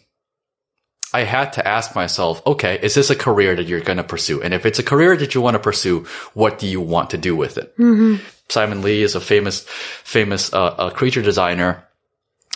I 1.13 1.23
had 1.23 1.53
to 1.53 1.65
ask 1.67 1.95
myself, 1.95 2.41
okay, 2.45 2.79
is 2.81 2.93
this 2.93 3.09
a 3.09 3.15
career 3.15 3.55
that 3.55 3.65
you're 3.67 3.81
going 3.81 3.97
to 3.97 4.03
pursue? 4.03 4.41
And 4.41 4.53
if 4.53 4.65
it's 4.65 4.79
a 4.79 4.83
career 4.83 5.15
that 5.15 5.33
you 5.33 5.41
want 5.41 5.55
to 5.55 5.59
pursue, 5.59 6.05
what 6.33 6.59
do 6.59 6.67
you 6.67 6.81
want 6.81 7.11
to 7.11 7.17
do 7.17 7.35
with 7.35 7.57
it? 7.57 7.75
Mm-hmm. 7.77 8.23
Simon 8.49 8.81
Lee 8.81 9.01
is 9.03 9.15
a 9.15 9.21
famous, 9.21 9.63
famous, 10.03 10.53
uh, 10.53 10.65
uh, 10.65 10.89
creature 10.89 11.21
designer. 11.21 11.83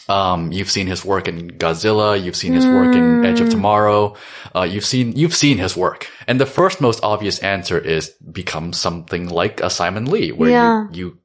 Um, 0.09 0.51
you've 0.51 0.69
seen 0.69 0.87
his 0.87 1.05
work 1.05 1.27
in 1.29 1.51
Godzilla. 1.51 2.21
You've 2.21 2.35
seen 2.35 2.53
his 2.53 2.65
work 2.65 2.93
in 2.95 3.23
Edge 3.23 3.39
of 3.39 3.49
Tomorrow. 3.49 4.17
Uh, 4.53 4.63
you've 4.63 4.83
seen, 4.85 5.15
you've 5.15 5.35
seen 5.35 5.57
his 5.57 5.77
work. 5.77 6.09
And 6.27 6.39
the 6.39 6.45
first 6.45 6.81
most 6.81 7.01
obvious 7.03 7.39
answer 7.39 7.77
is 7.77 8.09
become 8.09 8.73
something 8.73 9.29
like 9.29 9.61
a 9.61 9.69
Simon 9.69 10.05
Lee, 10.11 10.33
where 10.33 10.49
Yeah. 10.49 10.87
you, 10.91 10.97
you 10.97 11.17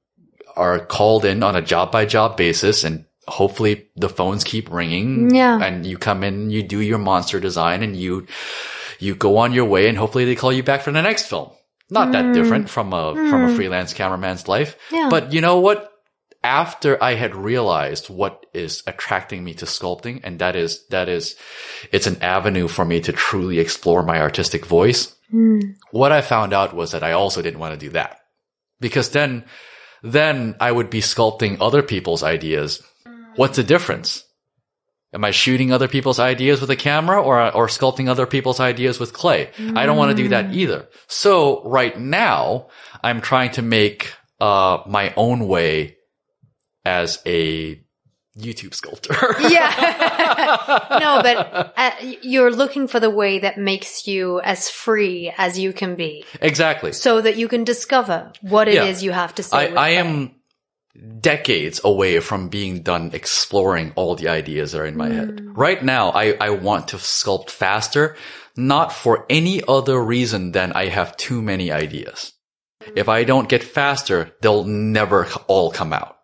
are 0.57 0.79
called 0.79 1.25
in 1.25 1.43
on 1.43 1.57
a 1.57 1.63
job 1.63 1.91
by 1.91 2.07
job 2.07 2.37
basis 2.37 2.85
and 2.85 3.05
hopefully 3.29 3.89
the 3.97 4.09
phones 4.09 4.45
keep 4.45 4.71
ringing. 4.71 5.35
Yeah. 5.35 5.61
And 5.61 5.85
you 5.85 5.99
come 5.99 6.25
in, 6.25 6.51
you 6.51 6.63
do 6.63 6.81
your 6.81 6.99
monster 6.99 7.41
design 7.41 7.83
and 7.83 7.97
you, 7.97 8.27
you 8.99 9.15
go 9.15 9.39
on 9.39 9.53
your 9.53 9.65
way 9.65 9.89
and 9.89 9.99
hopefully 9.99 10.25
they 10.25 10.37
call 10.37 10.53
you 10.53 10.63
back 10.63 10.83
for 10.83 10.93
the 10.93 11.03
next 11.03 11.27
film. 11.27 11.51
Not 11.89 12.13
that 12.13 12.25
mm. 12.25 12.35
different 12.35 12.69
from 12.69 12.93
a, 12.93 13.15
from 13.15 13.45
a 13.45 13.49
mm. 13.49 13.57
freelance 13.57 13.93
cameraman's 13.93 14.49
life. 14.49 14.77
Yeah. 14.91 15.09
But 15.11 15.33
you 15.33 15.41
know 15.41 15.61
what? 15.61 15.93
After 16.43 17.03
I 17.03 17.15
had 17.15 17.35
realized 17.35 18.09
what 18.09 18.47
is 18.55 18.85
attracting 18.87 19.43
me 19.43 19.55
to 19.55 19.65
sculpting, 19.65 20.21
and 20.23 20.39
that 20.39 20.55
is, 20.55 20.87
that 20.89 21.09
is, 21.09 21.35
it's 21.91 22.07
an 22.07 22.23
avenue 22.23 22.69
for 22.69 22.85
me 22.85 23.01
to 23.01 23.13
truly 23.13 23.59
explore 23.59 24.05
my 24.05 24.21
artistic 24.21 24.65
voice. 24.65 25.17
Mm. 25.33 25.75
What 25.91 26.13
I 26.13 26.21
found 26.21 26.53
out 26.53 26.73
was 26.73 26.93
that 26.93 27.03
I 27.03 27.13
also 27.13 27.43
didn't 27.43 27.59
want 27.59 27.75
to 27.75 27.87
do 27.87 27.91
that 27.95 28.21
because 28.81 29.11
then, 29.11 29.45
then 30.05 30.55
I 30.61 30.71
would 30.71 30.89
be 30.89 31.01
sculpting 31.01 31.57
other 31.61 31.83
people's 31.83 32.23
ideas. 32.23 32.81
What's 33.37 33.57
the 33.57 33.63
difference? 33.65 34.25
Am 35.13 35.25
I 35.25 35.31
shooting 35.31 35.73
other 35.73 35.89
people's 35.89 36.19
ideas 36.19 36.61
with 36.61 36.71
a 36.71 36.77
camera 36.77 37.23
or, 37.23 37.41
or 37.55 37.69
sculpting 37.69 38.09
other 38.09 38.27
people's 38.27 38.61
ideas 38.61 39.01
with 39.01 39.13
clay? 39.13 39.51
I 39.75 39.87
don't 39.87 39.97
want 39.97 40.11
to 40.17 40.23
do 40.23 40.29
that 40.31 40.53
either. 40.53 40.89
So 41.07 41.63
right 41.65 41.99
now 41.99 42.69
I'm 43.03 43.21
trying 43.21 43.53
to 43.53 43.63
make, 43.63 44.13
uh, 44.41 44.83
my 44.87 45.15
own 45.17 45.49
way 45.49 45.97
as 46.85 47.23
a 47.25 47.81
YouTube 48.39 48.75
sculptor. 48.75 49.15
Yeah. 49.41 50.87
no, 51.01 51.23
but 51.23 51.73
uh, 51.77 51.91
you're 52.21 52.53
looking 52.53 52.87
for 52.87 53.01
the 53.01 53.09
way 53.09 53.39
that 53.39 53.57
makes 53.57 54.07
you 54.07 54.41
as 54.43 54.69
free 54.69 55.33
as 55.39 55.59
you 55.59 55.73
can 55.73 55.95
be 55.95 56.25
exactly. 56.43 56.93
so 56.93 57.23
that 57.23 57.37
you 57.37 57.49
can 57.49 57.65
discover 57.65 58.33
what 58.43 58.69
it 58.69 58.75
is 58.75 59.03
Yeah. 59.03 59.07
you 59.07 59.13
have 59.13 59.35
to 59.37 59.43
say. 59.43 59.75
I, 59.75 59.87
I 59.87 59.89
am 59.91 60.36
decades 61.21 61.81
away 61.85 62.21
from 62.21 62.49
being 62.49 62.83
done 62.83 63.11
exploring 63.13 63.93
all 63.97 64.15
the 64.15 64.29
ideas 64.29 64.73
that 64.73 64.81
are 64.81 64.87
in 64.87 64.97
my 64.97 65.09
head. 65.09 65.37
Mm. 65.37 65.57
Right 65.57 65.83
now, 65.83 66.11
I, 66.11 66.37
I 66.41 66.51
want 66.51 66.89
to 66.89 66.97
sculpt 66.97 67.51
faster, 67.51 68.17
not 68.57 68.93
for 68.93 69.27
any 69.29 69.63
other 69.67 70.03
reason 70.03 70.53
than 70.53 70.73
I 70.73 70.87
have 70.87 71.17
too 71.17 71.43
many 71.43 71.71
ideas. 71.71 72.33
If 72.95 73.09
I 73.09 73.25
don't 73.25 73.49
get 73.49 73.65
faster, 73.65 74.33
they'll 74.41 74.65
never 74.65 75.27
all 75.49 75.71
come 75.71 75.93
out. 75.93 76.19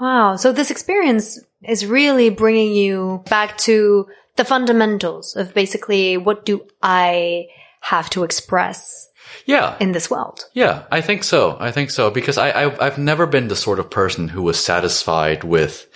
Wow. 0.00 0.36
So 0.36 0.52
this 0.52 0.70
experience 0.70 1.40
is 1.62 1.86
really 1.86 2.28
bringing 2.28 2.74
you 2.74 3.22
back 3.30 3.56
to 3.58 4.06
the 4.36 4.44
fundamentals 4.44 5.36
of 5.36 5.54
basically 5.54 6.16
what 6.16 6.44
do 6.44 6.66
I 6.82 7.46
have 7.80 8.10
to 8.10 8.24
express 8.24 9.08
Yeah. 9.46 9.76
in 9.80 9.92
this 9.92 10.10
world? 10.10 10.40
Yeah, 10.54 10.84
I 10.90 11.00
think 11.00 11.24
so. 11.24 11.56
I 11.60 11.70
think 11.72 11.90
so 11.90 12.10
because 12.10 12.38
I, 12.38 12.50
I 12.50 12.86
I've 12.86 12.98
never 12.98 13.26
been 13.26 13.48
the 13.48 13.56
sort 13.56 13.78
of 13.78 13.90
person 13.90 14.28
who 14.28 14.42
was 14.42 14.62
satisfied 14.62 15.44
with, 15.44 15.86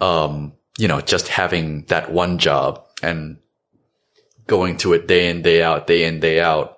um, 0.00 0.52
you 0.78 0.88
know, 0.88 1.00
just 1.00 1.28
having 1.28 1.84
that 1.86 2.12
one 2.12 2.38
job 2.38 2.84
and 3.02 3.38
going 4.46 4.76
to 4.78 4.92
it 4.92 5.08
day 5.08 5.28
in 5.30 5.42
day 5.42 5.62
out, 5.62 5.86
day 5.86 6.04
in 6.04 6.20
day 6.20 6.40
out. 6.40 6.76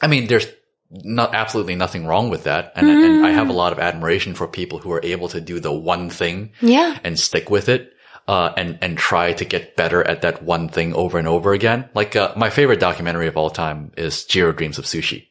I 0.00 0.06
mean, 0.06 0.26
there's 0.28 0.46
not 0.90 1.34
absolutely 1.34 1.74
nothing 1.74 2.06
wrong 2.06 2.30
with 2.30 2.44
that, 2.44 2.72
and, 2.74 2.88
and 2.88 3.26
I 3.26 3.30
have 3.32 3.50
a 3.50 3.52
lot 3.52 3.72
of 3.72 3.78
admiration 3.78 4.34
for 4.34 4.48
people 4.48 4.78
who 4.78 4.90
are 4.92 5.04
able 5.04 5.28
to 5.28 5.40
do 5.40 5.60
the 5.60 5.72
one 5.72 6.08
thing 6.08 6.52
Yeah. 6.62 6.98
and 7.04 7.18
stick 7.18 7.50
with 7.50 7.68
it. 7.68 7.92
Uh, 8.28 8.52
and, 8.58 8.78
and 8.82 8.98
try 8.98 9.32
to 9.32 9.44
get 9.46 9.74
better 9.74 10.06
at 10.06 10.20
that 10.20 10.42
one 10.42 10.68
thing 10.68 10.92
over 10.94 11.18
and 11.18 11.26
over 11.26 11.54
again. 11.54 11.88
Like, 11.94 12.14
uh, 12.14 12.34
my 12.36 12.50
favorite 12.50 12.78
documentary 12.78 13.26
of 13.26 13.38
all 13.38 13.48
time 13.48 13.90
is 13.96 14.26
Jiro 14.26 14.52
Dreams 14.52 14.78
of 14.78 14.84
Sushi. 14.84 15.28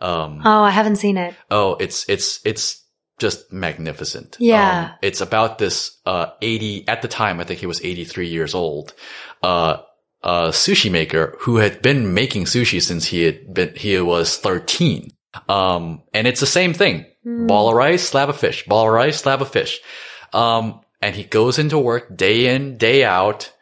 Um, 0.00 0.40
Oh, 0.42 0.62
I 0.62 0.70
haven't 0.70 0.96
seen 0.96 1.18
it. 1.18 1.34
Oh, 1.50 1.76
it's, 1.78 2.08
it's, 2.08 2.40
it's 2.46 2.82
just 3.18 3.52
magnificent. 3.52 4.38
Yeah. 4.40 4.92
Um, 4.92 4.98
it's 5.02 5.20
about 5.20 5.58
this, 5.58 5.98
uh, 6.06 6.28
80, 6.40 6.88
at 6.88 7.02
the 7.02 7.08
time, 7.08 7.40
I 7.40 7.44
think 7.44 7.60
he 7.60 7.66
was 7.66 7.84
83 7.84 8.28
years 8.28 8.54
old, 8.54 8.94
uh, 9.42 9.76
a 10.22 10.48
sushi 10.48 10.90
maker 10.90 11.36
who 11.40 11.56
had 11.56 11.82
been 11.82 12.14
making 12.14 12.44
sushi 12.44 12.80
since 12.80 13.04
he 13.04 13.24
had 13.24 13.52
been, 13.52 13.74
he 13.76 14.00
was 14.00 14.38
13. 14.38 15.12
Um, 15.46 16.04
and 16.14 16.26
it's 16.26 16.40
the 16.40 16.46
same 16.46 16.72
thing. 16.72 17.04
Ball 17.22 17.68
of 17.68 17.74
rice, 17.76 18.08
slab 18.08 18.30
of 18.30 18.38
fish, 18.38 18.64
ball 18.64 18.86
of 18.86 18.92
rice, 18.94 19.20
slab 19.20 19.42
of 19.42 19.50
fish. 19.50 19.78
Um, 20.32 20.80
and 21.02 21.16
he 21.16 21.24
goes 21.24 21.58
into 21.58 21.78
work 21.78 22.16
day 22.16 22.54
in, 22.54 22.76
day 22.76 23.04
out, 23.04 23.52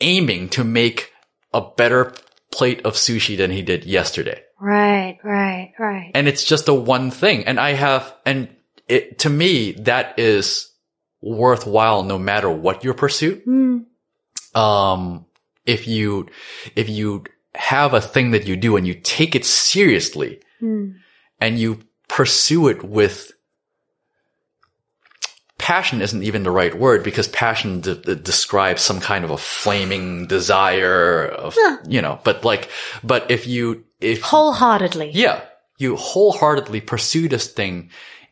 aiming 0.00 0.48
to 0.50 0.64
make 0.64 1.12
a 1.52 1.60
better 1.60 2.12
plate 2.50 2.84
of 2.84 2.94
sushi 2.94 3.36
than 3.36 3.50
he 3.50 3.62
did 3.62 3.84
yesterday. 3.84 4.42
Right, 4.60 5.18
right, 5.24 5.72
right. 5.78 6.10
And 6.14 6.28
it's 6.28 6.44
just 6.44 6.68
a 6.68 6.74
one 6.74 7.10
thing. 7.10 7.44
And 7.44 7.58
I 7.58 7.72
have, 7.72 8.14
and 8.24 8.48
it, 8.88 9.18
to 9.20 9.30
me, 9.30 9.72
that 9.72 10.18
is 10.18 10.70
worthwhile 11.20 12.02
no 12.02 12.18
matter 12.18 12.50
what 12.50 12.84
your 12.84 12.94
pursuit. 12.94 13.46
Mm. 13.46 13.86
Um, 14.54 15.26
if 15.66 15.88
you, 15.88 16.28
if 16.76 16.88
you 16.88 17.24
have 17.54 17.94
a 17.94 18.00
thing 18.00 18.32
that 18.32 18.46
you 18.46 18.56
do 18.56 18.76
and 18.76 18.86
you 18.86 18.94
take 18.94 19.34
it 19.34 19.44
seriously 19.44 20.40
Mm. 20.62 20.94
and 21.40 21.58
you 21.58 21.80
pursue 22.08 22.68
it 22.68 22.84
with 22.84 23.32
passion 25.62 26.02
isn't 26.02 26.24
even 26.24 26.42
the 26.42 26.50
right 26.50 26.74
word 26.76 27.04
because 27.04 27.28
passion 27.28 27.80
de- 27.80 27.94
de- 27.94 28.16
describes 28.16 28.82
some 28.82 28.98
kind 28.98 29.24
of 29.24 29.30
a 29.30 29.38
flaming 29.38 30.26
desire 30.26 31.24
of, 31.26 31.56
you 31.86 32.02
know, 32.02 32.18
but 32.24 32.44
like, 32.44 32.68
but 33.04 33.30
if 33.30 33.46
you, 33.46 33.84
if, 34.00 34.22
Wholeheartedly. 34.22 35.12
yeah, 35.14 35.42
you 35.78 35.94
wholeheartedly 35.94 36.80
pursue 36.80 37.28
this 37.28 37.46
thing 37.46 37.90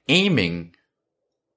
aiming 0.08 0.74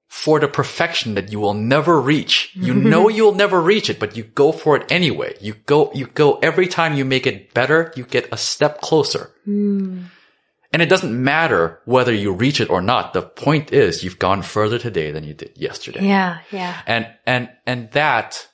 for 0.06 0.38
the 0.38 0.46
perfection 0.46 1.14
that 1.14 1.32
you 1.32 1.40
will 1.40 1.54
never 1.54 2.00
reach. 2.00 2.52
You 2.54 2.72
know 2.92 3.08
you'll 3.08 3.34
never 3.34 3.60
reach 3.60 3.90
it, 3.90 3.98
but 3.98 4.16
you 4.16 4.22
go 4.22 4.52
for 4.52 4.76
it 4.76 4.86
anyway. 4.92 5.34
You 5.40 5.54
go, 5.66 5.90
you 5.92 6.06
go 6.06 6.38
every 6.38 6.68
time 6.68 6.94
you 6.94 7.04
make 7.04 7.26
it 7.26 7.52
better, 7.52 7.92
you 7.96 8.04
get 8.04 8.28
a 8.32 8.36
step 8.36 8.80
closer. 8.80 9.32
Mm. 9.44 10.04
And 10.74 10.82
it 10.82 10.88
doesn't 10.88 11.14
matter 11.14 11.78
whether 11.84 12.12
you 12.12 12.32
reach 12.32 12.60
it 12.60 12.68
or 12.68 12.82
not. 12.82 13.12
The 13.12 13.22
point 13.22 13.72
is 13.72 14.02
you've 14.02 14.18
gone 14.18 14.42
further 14.42 14.76
today 14.76 15.12
than 15.12 15.22
you 15.22 15.32
did 15.32 15.52
yesterday. 15.54 16.04
Yeah, 16.04 16.40
yeah. 16.50 16.82
And, 16.84 17.06
and, 17.24 17.48
and 17.64 17.92
that, 17.92 18.48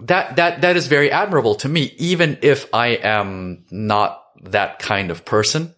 that, 0.00 0.34
that, 0.34 0.62
that 0.62 0.76
is 0.76 0.88
very 0.88 1.12
admirable 1.12 1.54
to 1.62 1.68
me, 1.68 1.94
even 1.98 2.38
if 2.42 2.68
I 2.74 2.88
am 2.88 3.66
not 3.70 4.20
that 4.42 4.80
kind 4.80 5.12
of 5.12 5.24
person, 5.24 5.72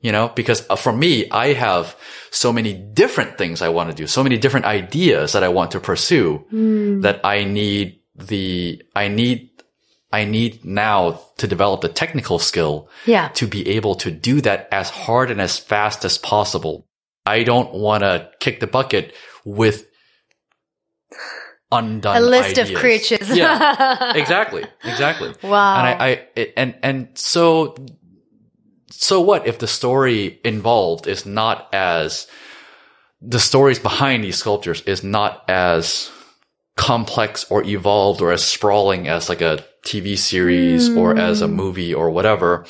you 0.00 0.12
know, 0.12 0.32
because 0.34 0.64
uh, 0.70 0.76
for 0.76 0.94
me, 0.94 1.30
I 1.30 1.52
have 1.52 1.94
so 2.30 2.50
many 2.50 2.72
different 2.72 3.36
things 3.36 3.60
I 3.60 3.68
want 3.68 3.90
to 3.90 3.94
do, 3.94 4.06
so 4.06 4.22
many 4.22 4.38
different 4.38 4.64
ideas 4.64 5.34
that 5.34 5.44
I 5.44 5.48
want 5.48 5.72
to 5.72 5.80
pursue 5.80 6.42
that 7.02 7.20
I 7.22 7.44
need 7.44 8.00
the, 8.14 8.82
I 8.96 9.08
need, 9.08 9.49
I 10.12 10.24
need 10.24 10.64
now 10.64 11.20
to 11.38 11.46
develop 11.46 11.82
the 11.82 11.88
technical 11.88 12.38
skill 12.38 12.88
Yeah. 13.06 13.28
to 13.34 13.46
be 13.46 13.68
able 13.70 13.94
to 13.96 14.10
do 14.10 14.40
that 14.40 14.68
as 14.72 14.90
hard 14.90 15.30
and 15.30 15.40
as 15.40 15.58
fast 15.58 16.04
as 16.04 16.18
possible. 16.18 16.86
I 17.24 17.44
don't 17.44 17.72
want 17.74 18.02
to 18.02 18.28
kick 18.40 18.58
the 18.60 18.66
bucket 18.66 19.14
with 19.44 19.86
undone 21.72 22.16
A 22.16 22.20
list 22.20 22.58
of 22.58 22.72
creatures. 22.74 23.30
Yeah, 23.36 24.12
exactly, 24.16 24.64
exactly. 24.84 25.32
Wow. 25.42 25.78
And 25.78 25.86
I, 25.86 26.06
I 26.06 26.10
it- 26.36 26.52
and 26.56 26.74
and 26.82 27.08
so 27.14 27.76
so 28.90 29.20
what 29.20 29.46
if 29.46 29.58
the 29.58 29.68
story 29.68 30.40
involved 30.44 31.06
is 31.06 31.24
not 31.24 31.68
as 31.72 32.26
the 33.22 33.38
stories 33.38 33.78
behind 33.78 34.24
these 34.24 34.36
sculptures 34.38 34.82
is 34.82 35.04
not 35.04 35.44
as 35.48 36.10
complex 36.76 37.44
or 37.50 37.62
evolved 37.64 38.20
or 38.22 38.32
as 38.32 38.42
sprawling 38.42 39.06
as 39.08 39.28
like 39.28 39.42
a 39.42 39.64
TV 39.84 40.16
series 40.16 40.94
or 40.96 41.16
as 41.16 41.42
a 41.42 41.46
hmm. 41.46 41.54
movie 41.54 41.94
or 41.94 42.10
whatever. 42.10 42.66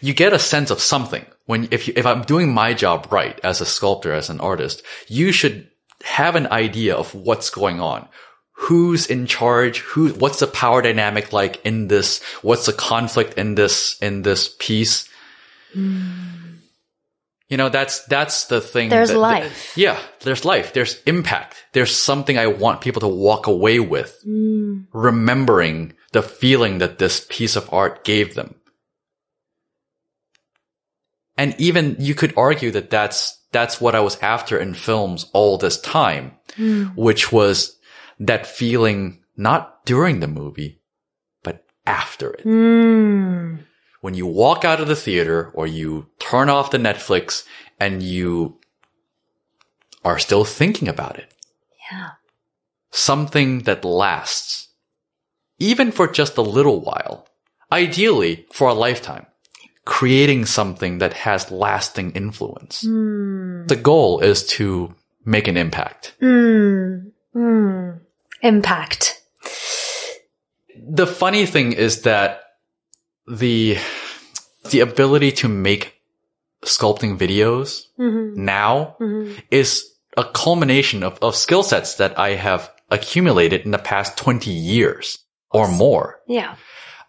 You 0.00 0.14
get 0.14 0.32
a 0.32 0.38
sense 0.38 0.70
of 0.70 0.80
something 0.80 1.24
when, 1.46 1.68
if 1.70 1.86
you, 1.86 1.94
if 1.96 2.06
I'm 2.06 2.22
doing 2.22 2.52
my 2.52 2.74
job 2.74 3.08
right 3.10 3.38
as 3.44 3.60
a 3.60 3.66
sculptor, 3.66 4.12
as 4.12 4.30
an 4.30 4.40
artist, 4.40 4.82
you 5.08 5.32
should 5.32 5.68
have 6.04 6.34
an 6.34 6.48
idea 6.48 6.94
of 6.94 7.14
what's 7.14 7.50
going 7.50 7.80
on. 7.80 8.08
Who's 8.52 9.06
in 9.06 9.26
charge? 9.26 9.80
Who, 9.80 10.10
what's 10.10 10.40
the 10.40 10.46
power 10.46 10.82
dynamic 10.82 11.32
like 11.32 11.64
in 11.64 11.88
this? 11.88 12.22
What's 12.42 12.66
the 12.66 12.72
conflict 12.72 13.34
in 13.38 13.54
this, 13.54 13.98
in 14.00 14.22
this 14.22 14.54
piece? 14.58 15.08
Hmm. 15.72 16.41
You 17.52 17.58
know, 17.58 17.68
that's, 17.68 18.02
that's 18.06 18.46
the 18.46 18.62
thing. 18.62 18.88
There's 18.88 19.08
that- 19.10 19.14
that- 19.16 19.20
life. 19.20 19.76
yeah, 19.76 20.00
there's 20.20 20.46
life. 20.46 20.72
There's 20.72 21.02
impact. 21.04 21.66
There's 21.74 21.94
something 21.94 22.38
I 22.38 22.46
want 22.46 22.80
people 22.80 23.00
to 23.00 23.08
walk 23.08 23.46
away 23.46 23.78
with, 23.78 24.18
remembering 24.24 25.92
the 26.12 26.22
feeling 26.22 26.78
that 26.78 26.96
this 26.98 27.26
piece 27.28 27.54
of 27.54 27.68
art 27.70 28.04
gave 28.04 28.34
them. 28.34 28.54
And 31.36 31.54
even 31.58 31.96
you 31.98 32.14
could 32.14 32.32
argue 32.38 32.70
that 32.70 32.88
that's, 32.88 33.38
that's 33.52 33.82
what 33.82 33.94
I 33.94 34.00
was 34.00 34.18
after 34.22 34.58
in 34.58 34.72
films 34.72 35.26
all 35.34 35.58
this 35.58 35.78
time, 35.78 36.32
which 36.96 37.32
was 37.32 37.76
that 38.18 38.46
feeling 38.46 39.20
not 39.36 39.84
during 39.84 40.20
the 40.20 40.26
movie, 40.28 40.80
but 41.42 41.66
after 41.86 42.32
it 42.32 42.44
Mm. 42.46 43.58
When 44.02 44.14
you 44.14 44.26
walk 44.26 44.64
out 44.64 44.80
of 44.80 44.88
the 44.88 44.96
theater 44.96 45.50
or 45.54 45.66
you 45.66 46.08
turn 46.18 46.50
off 46.50 46.72
the 46.72 46.78
Netflix 46.78 47.44
and 47.80 48.02
you 48.02 48.58
are 50.04 50.18
still 50.18 50.44
thinking 50.44 50.88
about 50.88 51.18
it. 51.18 51.32
Yeah. 51.90 52.10
Something 52.90 53.60
that 53.60 53.84
lasts, 53.84 54.68
even 55.58 55.92
for 55.92 56.08
just 56.08 56.36
a 56.36 56.42
little 56.42 56.80
while, 56.80 57.28
ideally 57.70 58.44
for 58.52 58.68
a 58.68 58.74
lifetime, 58.74 59.26
creating 59.84 60.46
something 60.46 60.98
that 60.98 61.12
has 61.12 61.52
lasting 61.52 62.10
influence. 62.10 62.82
Mm. 62.82 63.68
The 63.68 63.76
goal 63.76 64.18
is 64.18 64.44
to 64.58 64.96
make 65.24 65.46
an 65.46 65.56
impact. 65.56 66.16
Mm. 66.20 67.12
Mm. 67.36 68.00
Impact. 68.42 69.22
the 70.74 71.06
funny 71.06 71.46
thing 71.46 71.72
is 71.72 72.02
that 72.02 72.42
the 73.26 73.78
the 74.70 74.80
ability 74.80 75.32
to 75.32 75.48
make 75.48 75.94
sculpting 76.64 77.18
videos 77.18 77.86
Mm-hmm. 77.98 78.44
now 78.44 78.96
is 79.50 79.88
a 80.16 80.24
culmination 80.24 81.02
of, 81.02 81.18
of 81.22 81.34
skill 81.36 81.62
sets 81.62 81.96
that 81.96 82.18
I 82.18 82.30
have 82.34 82.70
accumulated 82.90 83.62
in 83.62 83.70
the 83.70 83.78
past 83.78 84.16
20 84.16 84.50
years 84.50 85.18
or 85.50 85.68
more. 85.68 86.20
Yeah. 86.26 86.56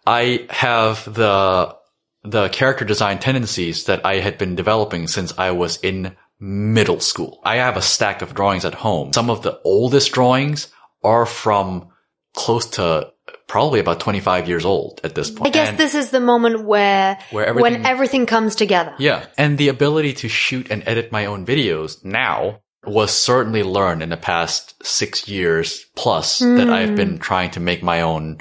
I 0.06 0.46
have 0.50 1.04
the 1.12 1.76
the 2.22 2.48
character 2.48 2.84
design 2.84 3.18
tendencies 3.18 3.84
that 3.84 4.04
I 4.06 4.20
had 4.20 4.38
been 4.38 4.54
developing 4.54 5.08
since 5.08 5.32
I 5.38 5.50
was 5.50 5.76
in 5.82 6.16
middle 6.40 7.00
school. 7.00 7.40
I 7.44 7.56
have 7.56 7.76
a 7.76 7.82
stack 7.82 8.22
of 8.22 8.34
drawings 8.34 8.64
at 8.64 8.74
home. 8.74 9.12
Some 9.12 9.30
of 9.30 9.42
the 9.42 9.60
oldest 9.64 10.12
drawings 10.12 10.68
are 11.02 11.26
from 11.26 11.88
close 12.34 12.66
to 12.70 13.12
probably 13.54 13.78
about 13.78 14.00
25 14.00 14.48
years 14.48 14.64
old 14.64 15.00
at 15.04 15.14
this 15.14 15.30
point. 15.30 15.46
I 15.46 15.50
guess 15.56 15.68
And- 15.68 15.78
this 15.78 15.94
is 15.94 16.10
the 16.10 16.18
moment 16.18 16.64
where, 16.64 17.16
Where 17.30 17.54
when 17.54 17.74
everything- 17.74 17.86
everything 17.86 18.26
comes 18.26 18.56
together. 18.56 18.92
yeah. 18.98 19.26
And 19.38 19.58
the 19.58 19.68
ability 19.68 20.12
to 20.14 20.28
shoot 20.28 20.66
and 20.72 20.82
edit 20.86 21.12
my 21.12 21.26
own 21.26 21.46
videos 21.46 22.04
now 22.04 22.62
was 22.84 23.12
certainly 23.12 23.62
learned 23.62 24.02
in 24.02 24.08
the 24.08 24.16
past 24.16 24.74
six 24.82 25.28
years 25.28 25.86
plus 25.94 26.40
that 26.40 26.68
I've 26.68 26.96
been 26.96 27.18
mm. 27.18 27.20
trying 27.20 27.52
to 27.52 27.60
make 27.60 27.80
my 27.80 28.00
own 28.00 28.38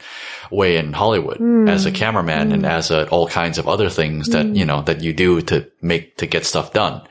way 0.50 0.78
in 0.78 0.94
Hollywood 0.94 1.38
mm. 1.38 1.70
as 1.70 1.86
a 1.86 1.92
cameraman 1.92 2.52
and 2.52 2.64
mm. 2.64 2.68
as 2.68 2.90
a, 2.90 3.08
all 3.10 3.28
kinds 3.28 3.60
of 3.60 3.68
other 3.68 3.92
things 3.92 4.30
that, 4.30 4.48
you 4.48 4.66
know, 4.66 4.82
that 4.82 5.02
you 5.02 5.14
do 5.14 5.42
to 5.44 5.70
make, 5.84 6.18
to 6.18 6.26
get 6.26 6.44
stuff 6.44 6.74
done. 6.74 7.04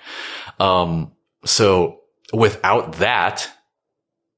Um, 0.58 1.12
so 1.44 2.00
without 2.32 2.94
that, 2.94 3.48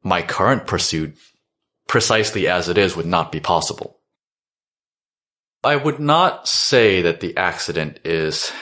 my 0.03 0.21
current 0.21 0.67
pursuit 0.67 1.17
precisely 1.89 2.49
as 2.49 2.69
it 2.69 2.79
is 2.79 2.97
would 2.97 3.07
not 3.07 3.33
be 3.33 3.41
possible. 3.41 3.99
I 5.63 5.77
would 5.77 5.99
not 5.99 6.47
say 6.47 7.03
that 7.03 7.21
the 7.21 7.37
accident 7.37 8.01
is 8.05 8.53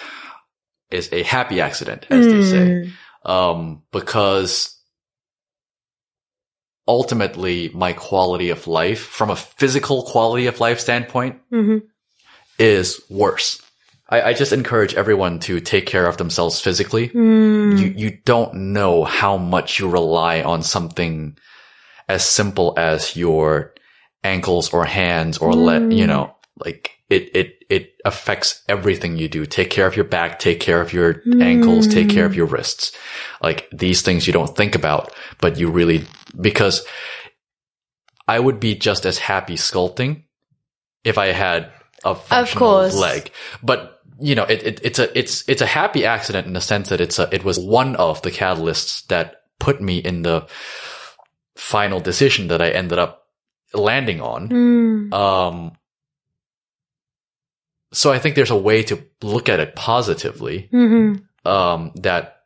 is 0.91 1.09
a 1.13 1.23
happy 1.23 1.61
accident, 1.61 2.07
as 2.11 2.27
they 2.29 2.43
say, 2.43 2.93
um, 3.25 3.83
because 3.93 4.79
ultimately 6.87 7.71
my 7.71 7.93
quality 7.95 8.51
of 8.51 8.67
life, 8.67 9.01
from 9.01 9.31
a 9.31 9.37
physical 9.37 10.03
quality 10.03 10.47
of 10.47 10.61
life 10.61 10.81
standpoint, 10.81 11.41
hmm 11.51 11.79
is 12.59 13.01
worse. 13.09 13.61
I, 14.09 14.23
I 14.23 14.33
just 14.35 14.53
encourage 14.53 14.95
everyone 14.95 15.41
to 15.41 15.59
take 15.59 15.87
care 15.87 16.07
of 16.07 16.19
themselves 16.19 16.61
physically. 16.61 17.09
Mm. 17.09 17.79
You 17.79 17.87
you 17.97 18.19
don't 18.25 18.55
know 18.73 19.05
how 19.05 19.37
much 19.37 19.79
you 19.79 19.89
rely 19.89 20.43
on 20.43 20.63
something 20.63 21.37
as 22.09 22.29
simple 22.29 22.75
as 22.77 23.17
your 23.17 23.75
ankles 24.25 24.73
or 24.73 24.85
hands 24.85 25.39
or 25.39 25.53
let 25.53 25.91
you 25.91 26.07
know 26.07 26.35
like 26.65 26.93
it 27.11 27.35
it 27.35 27.65
it 27.69 27.93
affects 28.05 28.63
everything 28.69 29.17
you 29.17 29.29
do. 29.29 29.47
Take 29.47 29.71
care 29.71 29.87
of 29.87 29.97
your 29.97 30.05
back, 30.05 30.39
take 30.39 30.61
care 30.61 30.81
of 30.81 30.93
your 30.93 31.23
ankles, 31.41 31.87
take 31.87 32.09
care 32.09 32.27
of 32.27 32.35
your 32.35 32.47
wrists. 32.47 32.93
Like 33.43 33.69
these 33.71 34.03
things 34.03 34.27
you 34.27 34.33
don't 34.33 34.57
think 34.57 34.75
about, 34.75 35.15
but 35.41 35.59
you 35.59 35.71
really 35.71 36.05
because 36.41 36.85
I 38.27 38.39
would 38.39 38.61
be 38.61 38.75
just 38.75 39.05
as 39.07 39.19
happy 39.19 39.55
sculpting 39.55 40.25
if 41.05 41.19
I 41.19 41.27
had 41.27 41.71
a 42.05 42.15
functional 42.15 42.69
course. 42.69 42.97
leg. 42.97 43.31
But 43.63 44.01
you 44.21 44.35
know, 44.35 44.45
it, 44.45 44.63
it, 44.63 44.81
it's 44.83 44.99
a 44.99 45.19
it's 45.19 45.49
it's 45.49 45.63
a 45.63 45.67
happy 45.67 46.05
accident 46.05 46.47
in 46.47 46.53
the 46.53 46.61
sense 46.61 46.89
that 46.89 47.01
it's 47.01 47.19
a 47.19 47.29
it 47.35 47.45
was 47.45 47.59
one 47.59 47.97
of 47.97 48.23
the 48.23 48.31
catalysts 48.31 49.07
that 49.09 49.43
put 49.59 49.81
me 49.81 49.99
in 49.99 50.23
the 50.23 50.47
final 51.57 52.01
decision 52.01 52.49
that 52.49 52.63
I 52.63 52.71
ended 52.71 52.99
up 52.99 53.25
landing 53.75 54.21
on. 54.21 54.49
Mm. 54.49 55.13
Um, 55.13 55.73
so 57.93 58.13
I 58.13 58.19
think 58.19 58.35
there's 58.37 58.51
a 58.51 58.57
way 58.57 58.83
to 58.85 59.05
look 59.23 59.49
at 59.49 59.61
it 59.61 59.77
positively. 59.77 60.69
Mm-hmm. 60.73 61.49
Um, 61.49 61.93
that 61.97 62.37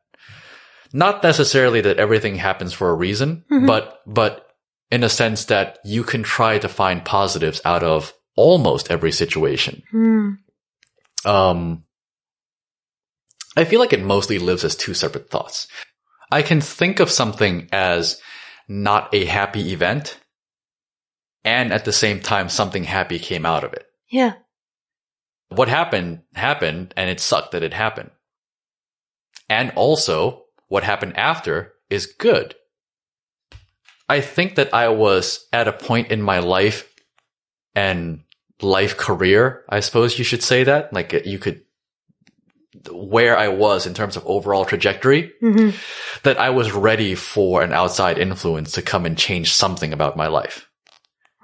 not 0.93 1.23
necessarily 1.23 1.83
that 1.83 1.99
everything 1.99 2.37
happens 2.37 2.73
for 2.73 2.89
a 2.91 2.95
reason, 2.95 3.45
Mhm. 3.51 3.67
but, 3.67 4.01
but 4.07 4.47
in 4.91 5.05
a 5.05 5.09
sense 5.09 5.45
that 5.47 5.79
you 5.85 6.03
can 6.03 6.23
try 6.23 6.59
to 6.59 6.69
find 6.69 7.05
positives 7.05 7.61
out 7.65 7.83
of 7.83 8.15
almost 8.37 8.91
every 8.91 9.13
situation. 9.13 9.83
Mm. 9.93 10.39
Um, 11.25 11.83
I 13.57 13.65
feel 13.65 13.81
like 13.81 13.93
it 13.93 14.03
mostly 14.03 14.39
lives 14.39 14.65
as 14.65 14.77
two 14.77 14.95
separate 14.95 15.31
thoughts. 15.31 15.67
I 16.31 16.43
can 16.43 16.61
think 16.61 17.01
of 17.01 17.11
something 17.11 17.69
as 17.73 18.21
not 18.69 19.15
a 19.15 19.25
happy 19.25 19.73
event 19.73 20.19
and 21.45 21.73
at 21.73 21.85
the 21.85 21.93
same 21.93 22.21
time 22.21 22.49
something 22.49 22.85
happy 22.85 23.19
came 23.19 23.47
out 23.47 23.65
of 23.65 23.73
it. 23.73 23.87
Yeah. 24.11 24.35
What 25.49 25.69
happened 25.69 26.23
happened 26.35 26.93
and 26.97 27.09
it 27.09 27.21
sucked 27.21 27.53
that 27.53 27.63
it 27.63 27.75
happened. 27.75 28.11
And 29.49 29.71
also 29.77 30.45
what 30.69 30.83
happened 30.83 31.17
after 31.17 31.75
is 31.89 32.07
good. 32.07 32.55
I 34.09 34.21
think 34.21 34.57
that 34.57 34.75
I 34.75 34.89
was 34.89 35.47
at 35.53 35.69
a 35.69 35.73
point 35.73 36.11
in 36.11 36.23
my 36.23 36.41
life 36.41 36.93
and 37.75 38.23
life 38.63 38.97
career, 38.97 39.65
I 39.69 39.81
suppose 39.81 40.19
you 40.19 40.25
should 40.25 40.43
say 40.43 40.65
that. 40.65 40.93
Like 40.93 41.13
you 41.27 41.39
could, 41.39 41.63
where 42.91 43.37
I 43.37 43.49
was 43.49 43.87
in 43.87 43.95
terms 43.95 44.17
of 44.17 44.25
overall 44.27 44.65
trajectory, 44.65 45.33
hmm 45.41 45.71
that 46.23 46.39
I 46.39 46.51
was 46.51 46.73
ready 46.73 47.15
for 47.15 47.63
an 47.63 47.73
outside 47.73 48.19
influence 48.19 48.73
to 48.73 48.83
come 48.83 49.07
and 49.07 49.17
change 49.19 49.53
something 49.53 49.93
about 49.93 50.17
my 50.17 50.27
life. 50.29 50.69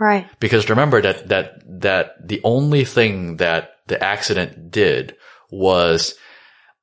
Right. 0.00 0.26
Because 0.40 0.68
remember 0.70 1.00
that, 1.02 1.28
that, 1.28 1.62
that 1.80 2.14
the 2.26 2.40
only 2.42 2.84
thing 2.84 3.36
that 3.36 3.74
the 3.86 4.02
accident 4.02 4.70
did 4.70 5.14
was 5.50 6.14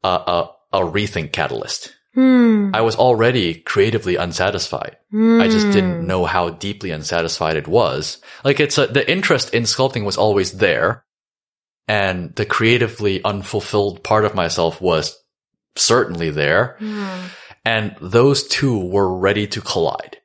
a, 0.03 0.07
a, 0.07 0.51
a 0.73 0.79
rethink 0.79 1.33
catalyst. 1.33 1.95
Hmm. 2.13 2.71
I 2.73 2.81
was 2.81 2.95
already 2.95 3.55
creatively 3.55 4.15
unsatisfied. 4.15 4.97
I 5.13 5.47
just 5.47 5.67
Hmm. 5.67 5.73
didn't 5.73 6.07
know 6.07 6.25
how 6.25 6.49
deeply 6.51 6.91
unsatisfied 6.91 7.57
it 7.57 7.67
was. 7.67 8.19
Like 8.43 8.59
it's 8.59 8.77
a, 8.77 8.87
the 8.87 9.09
interest 9.11 9.53
in 9.53 9.63
sculpting 9.63 10.05
was 10.05 10.17
always 10.17 10.53
there. 10.53 11.03
And 11.89 12.35
the 12.35 12.45
creatively 12.45 13.21
unfulfilled 13.25 14.03
part 14.03 14.23
of 14.23 14.35
myself 14.35 14.79
was 14.79 15.17
certainly 15.75 16.29
there. 16.29 16.75
Hmm. 16.79 17.19
And 17.65 17.95
those 17.99 18.47
two 18.47 18.77
were 18.77 19.17
ready 19.17 19.47
to 19.47 19.59
collide. 19.61 20.17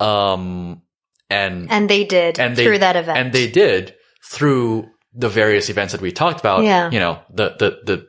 Um, 0.00 0.82
and, 1.30 1.70
And 1.70 1.88
they 1.88 2.04
did 2.04 2.38
And 2.40 2.56
they- 2.56 2.64
through 2.64 2.78
that 2.78 2.96
event. 2.96 3.18
and 3.18 3.32
they 3.32 3.48
did 3.48 3.94
through 4.30 4.90
the 5.14 5.28
various 5.28 5.68
events 5.70 5.92
that 5.92 6.00
we 6.00 6.10
talked 6.10 6.40
about. 6.40 6.64
Yeah. 6.64 6.90
You 6.90 6.98
know, 6.98 7.20
the, 7.32 7.50
the, 7.58 7.78
the, 7.84 8.06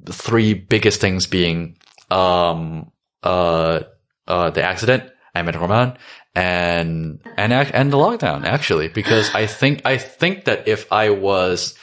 the 0.00 0.12
three 0.12 0.54
biggest 0.54 1.00
things 1.00 1.26
being, 1.26 1.76
um, 2.10 2.90
uh, 3.22 3.80
uh, 4.26 4.50
the 4.50 4.62
accident, 4.62 5.04
I 5.34 5.42
met 5.42 5.54
Romane, 5.54 5.96
and, 6.34 7.20
and, 7.36 7.52
and 7.52 7.92
the 7.92 7.96
lockdown, 7.96 8.44
actually, 8.44 8.88
because 8.88 9.34
I 9.34 9.46
think, 9.46 9.82
I 9.84 9.98
think 9.98 10.44
that 10.44 10.68
if 10.68 10.90
I 10.92 11.10
was 11.10 11.74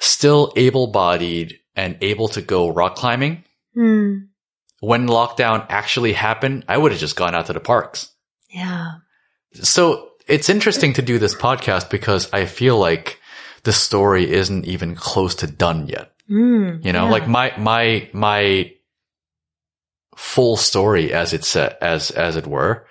still 0.00 0.52
able 0.56 0.86
bodied 0.88 1.58
and 1.74 1.96
able 2.00 2.28
to 2.28 2.42
go 2.42 2.68
rock 2.68 2.96
climbing, 2.96 3.44
Hmm. 3.74 4.16
when 4.80 5.06
lockdown 5.06 5.66
actually 5.68 6.14
happened, 6.14 6.64
I 6.68 6.78
would 6.78 6.92
have 6.92 7.00
just 7.00 7.16
gone 7.16 7.34
out 7.34 7.46
to 7.46 7.52
the 7.52 7.60
parks. 7.60 8.10
Yeah. 8.48 8.92
So 9.52 10.10
it's 10.26 10.48
interesting 10.48 10.94
to 10.94 11.02
do 11.02 11.18
this 11.18 11.34
podcast 11.34 11.90
because 11.90 12.32
I 12.32 12.46
feel 12.46 12.78
like 12.78 13.20
the 13.64 13.72
story 13.72 14.30
isn't 14.32 14.64
even 14.64 14.94
close 14.94 15.34
to 15.36 15.46
done 15.46 15.88
yet. 15.88 16.12
Hmm. 16.28 16.78
You 16.82 16.92
know, 16.92 17.04
Yeah. 17.04 17.10
like 17.10 17.28
my, 17.28 17.52
my, 17.58 18.08
my 18.14 18.72
full 20.16 20.56
story 20.56 21.12
as 21.12 21.32
it's 21.32 21.48
set, 21.48 21.78
as, 21.82 22.10
as 22.10 22.36
it 22.36 22.46
were, 22.46 22.86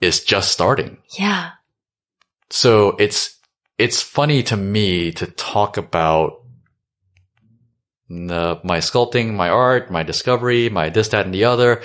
is 0.00 0.24
just 0.24 0.52
starting. 0.52 0.98
Yeah. 1.18 1.50
So 2.50 2.90
it's, 2.98 3.38
it's 3.78 4.02
funny 4.02 4.42
to 4.44 4.56
me 4.56 5.12
to 5.12 5.26
talk 5.26 5.76
about 5.76 6.42
the, 8.08 8.60
my 8.62 8.78
sculpting, 8.78 9.34
my 9.34 9.48
art, 9.48 9.90
my 9.90 10.02
discovery, 10.02 10.68
my 10.68 10.90
this, 10.90 11.08
that, 11.08 11.24
and 11.24 11.34
the 11.34 11.44
other, 11.44 11.82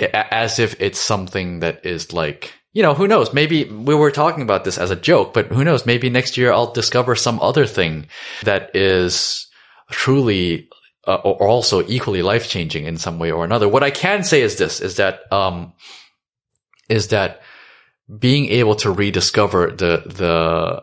as 0.00 0.58
if 0.58 0.80
it's 0.80 0.98
something 0.98 1.60
that 1.60 1.84
is 1.84 2.12
like, 2.12 2.54
you 2.72 2.82
know, 2.82 2.94
who 2.94 3.08
knows? 3.08 3.34
Maybe 3.34 3.64
we 3.64 3.94
were 3.94 4.10
talking 4.10 4.42
about 4.42 4.64
this 4.64 4.78
as 4.78 4.90
a 4.90 4.96
joke, 4.96 5.34
but 5.34 5.46
who 5.48 5.64
knows? 5.64 5.84
Maybe 5.84 6.08
next 6.10 6.36
year 6.36 6.52
I'll 6.52 6.72
discover 6.72 7.16
some 7.16 7.40
other 7.40 7.66
thing 7.66 8.06
that 8.44 8.74
is 8.74 9.46
truly 9.90 10.68
uh, 11.06 11.16
or 11.16 11.48
also 11.48 11.82
equally 11.86 12.22
life 12.22 12.48
changing 12.48 12.84
in 12.84 12.98
some 12.98 13.18
way 13.18 13.32
or 13.32 13.44
another. 13.44 13.68
What 13.68 13.82
I 13.82 13.90
can 13.90 14.22
say 14.22 14.42
is 14.42 14.58
this: 14.58 14.80
is 14.80 14.96
that 14.96 15.20
um, 15.32 15.72
is 16.88 17.08
that 17.08 17.40
being 18.16 18.46
able 18.46 18.74
to 18.76 18.90
rediscover 18.90 19.70
the 19.70 20.02
the 20.06 20.82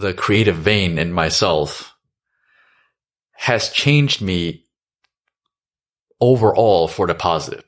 the 0.00 0.14
creative 0.14 0.56
vein 0.56 0.98
in 0.98 1.12
myself 1.12 1.94
has 3.32 3.70
changed 3.70 4.22
me 4.22 4.64
overall 6.20 6.88
for 6.88 7.06
the 7.06 7.14
positive. 7.14 7.64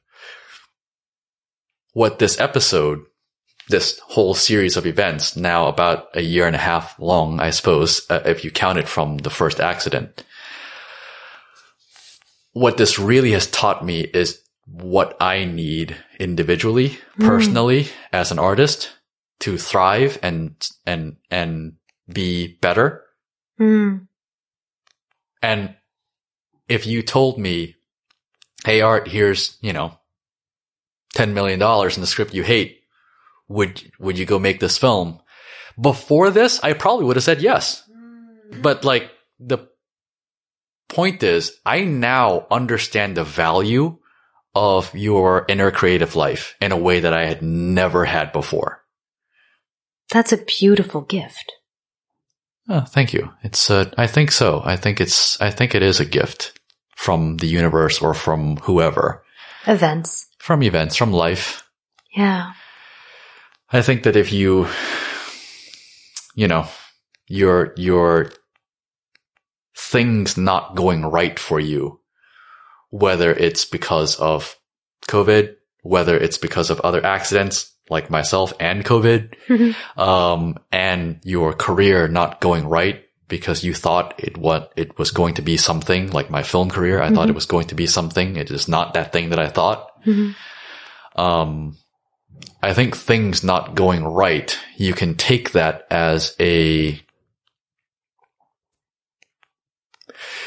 What 1.92 2.18
this 2.18 2.40
episode, 2.40 3.00
this 3.68 3.98
whole 3.98 4.34
series 4.34 4.76
of 4.76 4.86
events, 4.86 5.36
now 5.36 5.66
about 5.66 6.08
a 6.14 6.22
year 6.22 6.46
and 6.46 6.56
a 6.56 6.60
half 6.60 6.98
long, 6.98 7.40
I 7.40 7.50
suppose, 7.50 8.06
uh, 8.08 8.22
if 8.24 8.44
you 8.44 8.50
count 8.50 8.78
it 8.78 8.88
from 8.88 9.18
the 9.18 9.30
first 9.30 9.60
accident, 9.60 10.24
what 12.52 12.76
this 12.76 12.98
really 12.98 13.32
has 13.32 13.48
taught 13.48 13.84
me 13.84 14.02
is 14.02 14.43
what 14.66 15.16
I 15.20 15.44
need 15.44 15.96
individually, 16.18 16.98
personally, 17.18 17.88
as 18.12 18.30
an 18.30 18.38
artist 18.38 18.92
to 19.40 19.58
thrive 19.58 20.18
and, 20.22 20.54
and, 20.86 21.16
and 21.30 21.74
be 22.10 22.58
better. 22.60 23.04
Hmm. 23.58 23.96
And 25.42 25.74
if 26.68 26.86
you 26.86 27.02
told 27.02 27.38
me, 27.38 27.76
Hey, 28.64 28.80
Art, 28.80 29.08
here's, 29.08 29.58
you 29.60 29.74
know, 29.74 29.98
$10 31.14 31.32
million 31.32 31.60
in 31.60 32.00
the 32.00 32.06
script 32.06 32.34
you 32.34 32.42
hate. 32.42 32.80
Would, 33.48 33.92
would 33.98 34.18
you 34.18 34.24
go 34.24 34.38
make 34.38 34.60
this 34.60 34.78
film? 34.78 35.20
Before 35.78 36.30
this, 36.30 36.60
I 36.62 36.72
probably 36.72 37.04
would 37.04 37.16
have 37.16 37.24
said 37.24 37.42
yes. 37.42 37.82
But 38.62 38.84
like 38.84 39.10
the 39.38 39.68
point 40.88 41.22
is, 41.22 41.60
I 41.66 41.82
now 41.84 42.46
understand 42.50 43.16
the 43.16 43.24
value 43.24 43.98
of 44.54 44.94
your 44.94 45.44
inner 45.48 45.70
creative 45.70 46.14
life 46.16 46.54
in 46.60 46.72
a 46.72 46.76
way 46.76 47.00
that 47.00 47.12
I 47.12 47.26
had 47.26 47.42
never 47.42 48.04
had 48.04 48.32
before. 48.32 48.82
That's 50.10 50.32
a 50.32 50.44
beautiful 50.44 51.00
gift. 51.00 51.52
Oh, 52.68 52.80
thank 52.82 53.12
you. 53.12 53.32
It's, 53.42 53.70
uh, 53.70 53.90
I 53.98 54.06
think 54.06 54.30
so. 54.30 54.62
I 54.64 54.76
think 54.76 55.00
it's, 55.00 55.40
I 55.40 55.50
think 55.50 55.74
it 55.74 55.82
is 55.82 56.00
a 56.00 56.04
gift 56.04 56.58
from 56.96 57.38
the 57.38 57.46
universe 57.46 58.00
or 58.00 58.14
from 58.14 58.56
whoever, 58.58 59.22
Events. 59.66 60.26
from 60.38 60.62
events, 60.62 60.96
from 60.96 61.12
life. 61.12 61.68
Yeah. 62.14 62.52
I 63.70 63.82
think 63.82 64.04
that 64.04 64.16
if 64.16 64.32
you, 64.32 64.68
you 66.34 66.48
know, 66.48 66.66
your, 67.26 67.74
your 67.76 68.30
things 69.76 70.36
not 70.36 70.76
going 70.76 71.04
right 71.04 71.38
for 71.38 71.58
you, 71.58 72.00
whether 72.94 73.32
it's 73.32 73.64
because 73.64 74.14
of 74.20 74.56
COVID, 75.08 75.56
whether 75.82 76.16
it's 76.16 76.38
because 76.38 76.70
of 76.70 76.80
other 76.82 77.04
accidents 77.04 77.72
like 77.90 78.08
myself 78.08 78.52
and 78.60 78.84
COVID, 78.84 79.74
um, 79.98 80.56
and 80.70 81.18
your 81.24 81.52
career 81.54 82.06
not 82.06 82.40
going 82.40 82.68
right 82.68 83.04
because 83.26 83.64
you 83.64 83.74
thought 83.74 84.14
it 84.18 84.38
what 84.38 84.72
it 84.76 84.96
was 84.96 85.10
going 85.10 85.34
to 85.34 85.42
be 85.42 85.56
something 85.56 86.12
like 86.12 86.30
my 86.30 86.44
film 86.44 86.70
career. 86.70 87.02
I 87.02 87.10
thought 87.10 87.28
it 87.28 87.34
was 87.34 87.46
going 87.46 87.66
to 87.66 87.74
be 87.74 87.88
something. 87.88 88.36
It 88.36 88.52
is 88.52 88.68
not 88.68 88.94
that 88.94 89.12
thing 89.12 89.30
that 89.30 89.40
I 89.40 89.48
thought. 89.48 89.90
Mhm. 90.04 90.36
Um, 91.16 91.76
I 92.62 92.74
think 92.74 92.96
things 92.96 93.42
not 93.42 93.74
going 93.74 94.04
right, 94.04 94.56
you 94.76 94.94
can 94.94 95.16
take 95.16 95.50
that 95.50 95.86
as 95.90 96.36
a, 96.38 97.00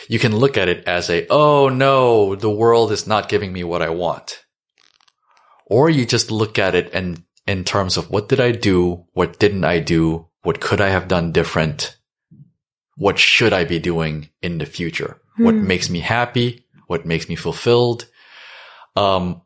you 0.08 0.20
can 0.20 0.36
look 0.36 0.58
at 0.58 0.70
it 0.70 0.84
as 0.88 1.10
a, 1.10 1.28
oh 1.30 1.70
no, 1.70 2.36
the 2.36 2.50
world 2.50 2.92
is 2.92 3.08
not 3.08 3.30
giving 3.30 3.54
me 3.54 3.64
what 3.64 3.82
I 3.82 3.90
want. 3.90 4.44
Or 5.66 5.90
you 5.90 6.06
just 6.06 6.32
look 6.32 6.58
at 6.58 6.76
it 6.76 6.90
and 6.94 7.24
in 7.46 7.64
terms 7.64 7.98
of 7.98 8.10
what 8.10 8.30
did 8.30 8.40
I 8.40 8.52
do? 8.52 9.06
What 9.14 9.40
didn't 9.40 9.64
I 9.66 9.80
do? 9.80 10.28
What 10.44 10.60
could 10.62 10.82
I 10.82 10.90
have 10.90 11.08
done 11.08 11.32
different? 11.32 11.98
What 12.96 13.20
should 13.20 13.54
I 13.54 13.64
be 13.66 13.80
doing 13.80 14.30
in 14.42 14.58
the 14.58 14.66
future? 14.66 15.22
What 15.38 15.56
Hmm. 15.56 15.68
makes 15.68 15.90
me 15.90 16.00
happy? 16.00 16.66
What 16.88 17.06
makes 17.06 17.30
me 17.30 17.36
fulfilled? 17.36 18.06
Um, 18.96 19.42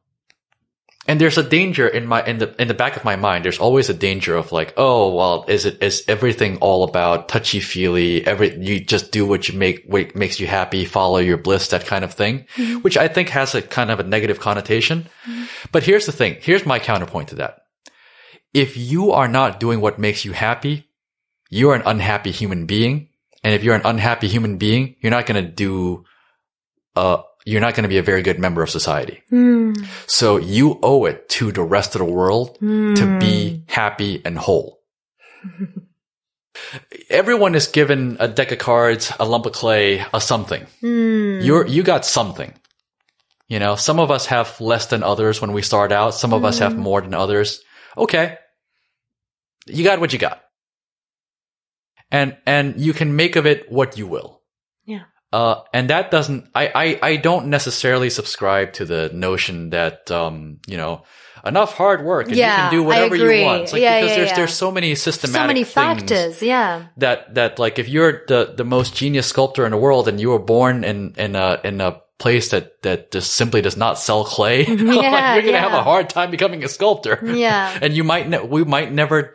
and 1.08 1.20
there's 1.20 1.38
a 1.38 1.44
danger 1.44 1.88
in 1.88 2.06
my 2.06 2.24
in 2.24 2.38
the 2.38 2.62
in 2.62 2.68
the 2.68 2.76
back 2.76 2.96
of 2.96 3.04
my 3.04 3.16
mind. 3.16 3.44
There's 3.44 3.58
always 3.58 3.90
a 3.90 3.94
danger 3.94 4.36
of 4.36 4.52
like, 4.52 4.74
oh 4.78 5.14
well, 5.14 5.46
is 5.48 5.66
it 5.66 5.82
is 5.82 6.04
everything 6.08 6.58
all 6.58 6.84
about 6.84 7.28
touchy 7.28 7.60
feely? 7.60 8.26
Every 8.26 8.56
you 8.58 8.80
just 8.80 9.12
do 9.12 9.26
what 9.26 9.50
you 9.50 9.58
make 9.58 9.84
what 9.86 10.16
makes 10.16 10.40
you 10.40 10.48
happy, 10.48 10.86
follow 10.86 11.18
your 11.18 11.38
bliss, 11.38 11.70
that 11.70 11.86
kind 11.86 12.04
of 12.04 12.14
thing, 12.14 12.46
which 12.82 12.98
I 12.98 13.08
think 13.08 13.30
has 13.30 13.56
a 13.56 13.62
kind 13.62 13.90
of 13.90 14.00
a 14.00 14.04
negative 14.04 14.40
connotation. 14.40 15.08
But 15.72 15.84
here's 15.84 16.06
the 16.06 16.12
thing. 16.12 16.38
Here's 16.40 16.66
my 16.66 16.78
counterpoint 16.78 17.30
to 17.30 17.36
that. 17.36 17.62
If 18.54 18.78
you 18.78 19.12
are 19.12 19.28
not 19.28 19.60
doing 19.60 19.82
what 19.82 19.98
makes 19.98 20.24
you 20.24 20.34
happy, 20.34 20.90
you 21.50 21.70
are 21.70 21.76
an 21.76 21.84
unhappy 21.86 22.32
human 22.32 22.66
being. 22.66 23.10
And 23.44 23.56
if 23.56 23.64
you're 23.64 23.76
an 23.76 23.86
unhappy 23.86 24.28
human 24.28 24.58
being, 24.58 24.98
you're 25.02 25.12
not 25.12 25.26
going 25.26 25.44
to 25.44 25.52
do, 25.52 26.06
uh, 26.96 27.24
you're 27.46 27.62
not 27.62 27.74
going 27.74 27.84
to 27.84 27.90
be 27.90 27.98
a 27.98 28.04
very 28.04 28.22
good 28.22 28.40
member 28.40 28.62
of 28.62 28.70
society. 28.70 29.24
So 30.08 30.38
you 30.38 30.80
owe 30.84 31.06
it 31.06 31.28
to 31.30 31.52
the 31.52 31.64
rest 31.64 31.96
of 31.96 32.00
the 32.00 32.06
world 32.06 32.58
to 32.60 33.20
be 33.20 33.64
happy 33.68 34.22
and 34.24 34.38
whole. 34.38 34.80
Everyone 37.10 37.56
is 37.56 37.68
given 37.68 38.18
a 38.20 38.28
deck 38.28 38.52
of 38.52 38.60
cards, 38.60 39.12
a 39.20 39.26
lump 39.26 39.46
of 39.46 39.54
clay, 39.54 40.06
a 40.14 40.22
something. 40.22 40.68
You're, 41.44 41.66
you 41.66 41.84
got 41.84 42.06
something. 42.06 42.54
You 43.48 43.60
know, 43.60 43.76
some 43.76 44.00
of 44.00 44.12
us 44.12 44.28
have 44.28 44.62
less 44.62 44.86
than 44.86 45.04
others 45.04 45.42
when 45.42 45.52
we 45.52 45.62
start 45.62 45.92
out. 45.92 46.14
Some 46.14 46.34
of 46.34 46.46
us 46.46 46.60
have 46.60 46.78
more 46.78 47.02
than 47.02 47.14
others. 47.14 47.62
Okay. 47.98 48.38
You 49.66 49.84
got 49.84 50.00
what 50.00 50.14
you 50.14 50.20
got. 50.20 50.42
And, 52.12 52.38
and 52.46 52.80
you 52.80 52.94
can 52.94 53.16
make 53.16 53.36
of 53.36 53.46
it 53.46 53.72
what 53.72 53.98
you 53.98 54.08
will. 54.08 54.41
Yeah. 55.32 55.40
Uh, 55.40 55.64
and 55.74 55.90
that 55.90 56.12
doesn't, 56.12 56.50
I, 56.54 56.72
I, 56.74 57.00
I 57.12 57.16
don't 57.16 57.48
necessarily 57.48 58.10
subscribe 58.10 58.74
to 58.74 58.86
the 58.86 59.10
notion 59.14 59.70
that, 59.72 60.12
um, 60.12 60.60
you 60.68 60.78
know, 60.78 61.04
enough 61.46 61.74
hard 61.74 62.04
work 62.04 62.28
and 62.28 62.36
Yeah, 62.36 62.50
you 62.50 62.62
can 62.62 62.72
do 62.72 62.84
whatever 62.84 63.16
you 63.16 63.46
want. 63.46 63.64
It's 63.64 63.74
like, 63.74 63.82
Yeah, 63.82 64.00
because 64.02 64.12
yeah, 64.12 64.16
there's, 64.18 64.30
yeah. 64.30 64.36
there's 64.36 64.54
so 64.54 64.72
many 64.72 64.96
systematic 64.96 65.42
So 65.42 65.48
many 65.48 65.64
factors. 65.64 66.42
Yeah. 66.42 66.88
that, 66.98 67.34
that 67.36 67.60
like 67.60 67.80
if 67.80 67.88
you're 67.88 68.24
the, 68.28 68.54
the 68.56 68.66
most 68.66 68.96
genius 68.96 69.28
sculptor 69.28 69.66
in 69.66 69.72
the 69.72 69.78
world 69.78 70.08
and 70.08 70.20
you 70.20 70.30
were 70.30 70.40
born 70.40 70.84
in, 70.84 71.14
in 71.18 71.36
a, 71.36 71.60
in 71.64 71.82
a 71.82 72.02
place 72.20 72.50
that, 72.50 72.82
that 72.84 73.12
just 73.12 73.34
simply 73.34 73.62
does 73.62 73.78
not 73.78 73.98
sell 73.98 74.24
clay, 74.26 74.66
like, 74.66 74.78
you're 74.78 74.86
going 75.42 75.54
to 75.54 75.60
have 75.60 75.74
a 75.74 75.82
hard 75.84 76.10
time 76.10 76.30
becoming 76.30 76.64
a 76.64 76.68
sculptor. 76.68 77.20
Yeah. 77.24 77.78
and 77.82 77.94
you 77.94 78.04
might, 78.04 78.28
ne- 78.28 78.44
we 78.46 78.64
might 78.64 78.92
never, 78.92 79.34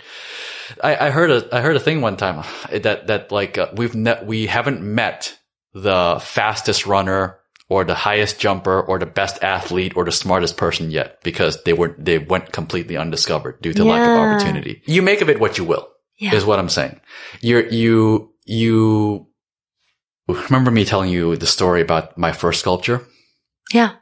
I, 0.83 1.07
I 1.07 1.11
heard 1.11 1.31
a 1.31 1.49
I 1.55 1.61
heard 1.61 1.77
a 1.77 1.81
thing 1.81 2.01
one 2.01 2.17
time 2.17 2.45
that 2.71 3.07
that 3.07 3.31
like 3.31 3.57
uh, 3.57 3.69
we've 3.77 3.95
ne- 3.95 4.25
we 4.25 4.47
haven't 4.47 4.83
met 4.83 5.39
the 5.83 6.19
fastest 6.25 6.87
runner 6.87 7.39
or 7.69 7.85
the 7.85 7.95
highest 7.95 8.39
jumper 8.41 8.81
or 8.81 8.99
the 8.99 9.07
best 9.07 9.43
athlete 9.43 9.93
or 9.97 10.05
the 10.05 10.13
smartest 10.13 10.57
person 10.57 10.91
yet 10.91 11.21
because 11.23 11.63
they 11.65 11.73
were 11.75 11.95
they 11.99 12.19
went 12.19 12.51
completely 12.53 12.97
undiscovered 12.97 13.61
due 13.61 13.75
to 13.75 13.85
lack 13.85 14.01
of 14.09 14.17
opportunity. 14.17 14.83
You 14.87 15.03
make 15.03 15.21
of 15.21 15.29
it 15.29 15.39
what 15.41 15.59
you 15.59 15.65
will 15.65 15.87
Yeah. 16.17 16.35
is 16.35 16.45
what 16.47 16.59
I'm 16.59 16.71
saying. 16.71 16.99
You're 17.43 17.67
you 17.69 18.33
you 18.47 19.27
remember 20.29 20.71
me 20.71 20.85
telling 20.85 21.11
you 21.11 21.37
the 21.37 21.47
story 21.47 21.83
about 21.83 22.17
my 22.17 22.33
first 22.33 22.61
sculpture 22.61 23.07
Yeah. 23.73 23.97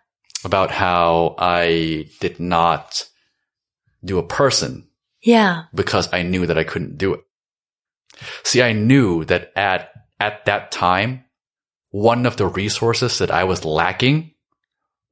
about 0.45 0.71
how 0.71 1.35
I 1.39 2.07
did 2.21 2.39
not 2.39 3.09
do 4.05 4.19
a 4.19 4.27
person 4.27 4.87
Yeah. 5.23 5.65
because 5.75 6.09
I 6.13 6.23
knew 6.23 6.47
that 6.47 6.59
I 6.59 6.65
couldn't 6.65 6.99
do 6.99 7.15
it. 7.15 7.21
See, 8.45 8.63
I 8.63 8.73
knew 8.73 9.25
that 9.25 9.51
at, 9.57 9.91
at 10.21 10.45
that 10.45 10.71
time, 10.71 11.24
one 11.95 12.27
of 12.27 12.37
the 12.37 12.47
resources 12.49 13.19
that 13.19 13.31
I 13.31 13.45
was 13.45 13.65
lacking 13.65 14.33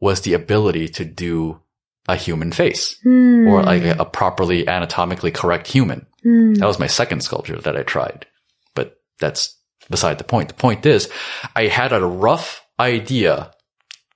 was 0.00 0.22
the 0.22 0.34
ability 0.34 0.88
to 0.88 1.04
do 1.04 1.60
a 2.08 2.16
human 2.16 2.50
face 2.50 2.98
Hmm. 3.04 3.46
or 3.46 3.62
like 3.62 3.84
a, 3.84 3.94
a 4.00 4.04
properly 4.04 4.66
anatomically 4.66 5.30
correct 5.30 5.68
human. 5.68 6.06
Hmm. 6.24 6.54
That 6.54 6.66
was 6.66 6.80
my 6.80 6.88
second 6.88 7.20
sculpture 7.20 7.60
that 7.60 7.76
I 7.76 7.84
tried, 7.84 8.26
but 8.74 8.96
that's 9.20 9.56
beside 9.88 10.18
the 10.18 10.24
point. 10.24 10.48
The 10.48 10.54
point 10.54 10.84
is 10.84 11.08
I 11.54 11.68
had 11.68 11.92
a 11.92 12.04
rough 12.04 12.66
idea 12.80 13.52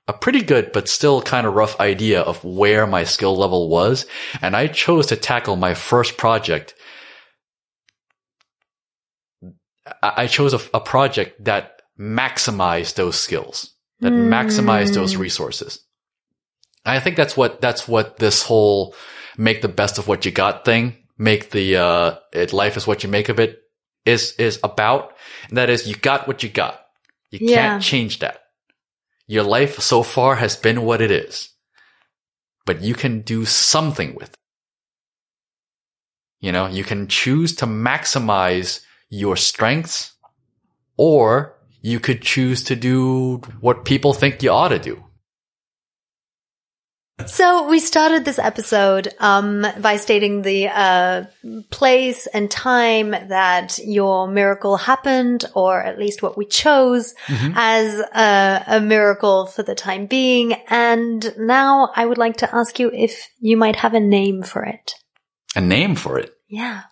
a 0.08 0.12
pretty 0.12 0.42
good, 0.42 0.72
but 0.72 0.88
still 0.88 1.22
kind 1.22 1.46
of 1.46 1.54
rough 1.54 1.78
idea 1.80 2.20
of 2.20 2.42
where 2.44 2.86
my 2.86 3.04
skill 3.04 3.36
level 3.36 3.68
was. 3.68 4.06
And 4.42 4.56
I 4.56 4.66
chose 4.66 5.06
to 5.06 5.16
tackle 5.16 5.54
my 5.54 5.74
first 5.74 6.16
project. 6.16 6.74
I 10.02 10.24
I 10.24 10.26
chose 10.26 10.52
a, 10.52 10.60
a 10.74 10.80
project 10.80 11.44
that 11.44 11.75
maximized 11.98 12.94
those 12.94 13.18
skills, 13.18 13.74
that 14.00 14.12
maximize 14.12 14.92
those 14.94 15.16
resources. 15.16 15.80
I 16.84 17.00
think 17.00 17.16
that's 17.16 17.36
what, 17.36 17.60
that's 17.60 17.88
what 17.88 18.18
this 18.18 18.42
whole 18.42 18.94
make 19.36 19.62
the 19.62 19.68
best 19.68 19.98
of 19.98 20.06
what 20.06 20.24
you 20.24 20.30
got 20.30 20.64
thing, 20.64 20.96
make 21.18 21.50
the, 21.50 21.76
uh, 21.76 22.16
it, 22.32 22.52
life 22.52 22.76
is 22.76 22.86
what 22.86 23.02
you 23.02 23.08
make 23.08 23.28
of 23.28 23.40
it 23.40 23.60
is, 24.04 24.34
is 24.38 24.60
about. 24.62 25.14
And 25.48 25.56
that 25.56 25.70
is 25.70 25.88
you 25.88 25.96
got 25.96 26.28
what 26.28 26.42
you 26.42 26.48
got. 26.48 26.80
You 27.30 27.38
Yeah. 27.42 27.54
can't 27.54 27.82
change 27.82 28.20
that. 28.20 28.42
Your 29.26 29.42
life 29.42 29.80
so 29.80 30.02
far 30.02 30.36
has 30.36 30.56
been 30.56 30.82
what 30.82 31.00
it 31.00 31.10
is, 31.10 31.50
but 32.64 32.82
you 32.82 32.94
can 32.94 33.22
do 33.22 33.44
something 33.44 34.14
with 34.14 34.28
it. 34.30 34.38
You 36.38 36.52
know, 36.52 36.66
you 36.68 36.84
can 36.84 37.08
choose 37.08 37.54
to 37.56 37.66
maximize 37.66 38.82
your 39.08 39.36
strengths 39.36 40.12
or 40.96 41.55
you 41.86 42.00
could 42.00 42.20
choose 42.20 42.64
to 42.64 42.74
do 42.74 43.36
what 43.60 43.84
people 43.84 44.12
think 44.12 44.42
you 44.42 44.50
ought 44.50 44.70
to 44.70 44.78
do. 44.80 45.04
So 47.26 47.68
we 47.68 47.78
started 47.78 48.24
this 48.24 48.40
episode 48.40 49.14
um, 49.20 49.64
by 49.80 49.96
stating 49.96 50.42
the 50.42 50.68
uh, 50.68 51.24
place 51.70 52.26
and 52.26 52.50
time 52.50 53.12
that 53.12 53.78
your 53.78 54.26
miracle 54.26 54.76
happened, 54.76 55.44
or 55.54 55.80
at 55.80 55.98
least 55.98 56.22
what 56.22 56.36
we 56.36 56.44
chose 56.44 57.14
as 57.28 58.00
a, 58.00 58.64
a 58.66 58.80
miracle 58.80 59.46
for 59.46 59.62
the 59.62 59.76
time 59.76 60.06
being. 60.06 60.54
And 60.68 61.32
now 61.38 61.90
I 61.94 62.04
would 62.04 62.18
like 62.18 62.38
to 62.38 62.54
ask 62.54 62.80
you 62.80 62.90
if 62.92 63.28
you 63.38 63.56
might 63.56 63.76
have 63.76 63.94
a 63.94 64.00
name 64.00 64.42
for 64.42 64.64
it. 64.64 64.92
A 65.54 65.60
name 65.60 65.94
for 65.94 66.18
it. 66.18 66.34
Yeah. 66.48 66.82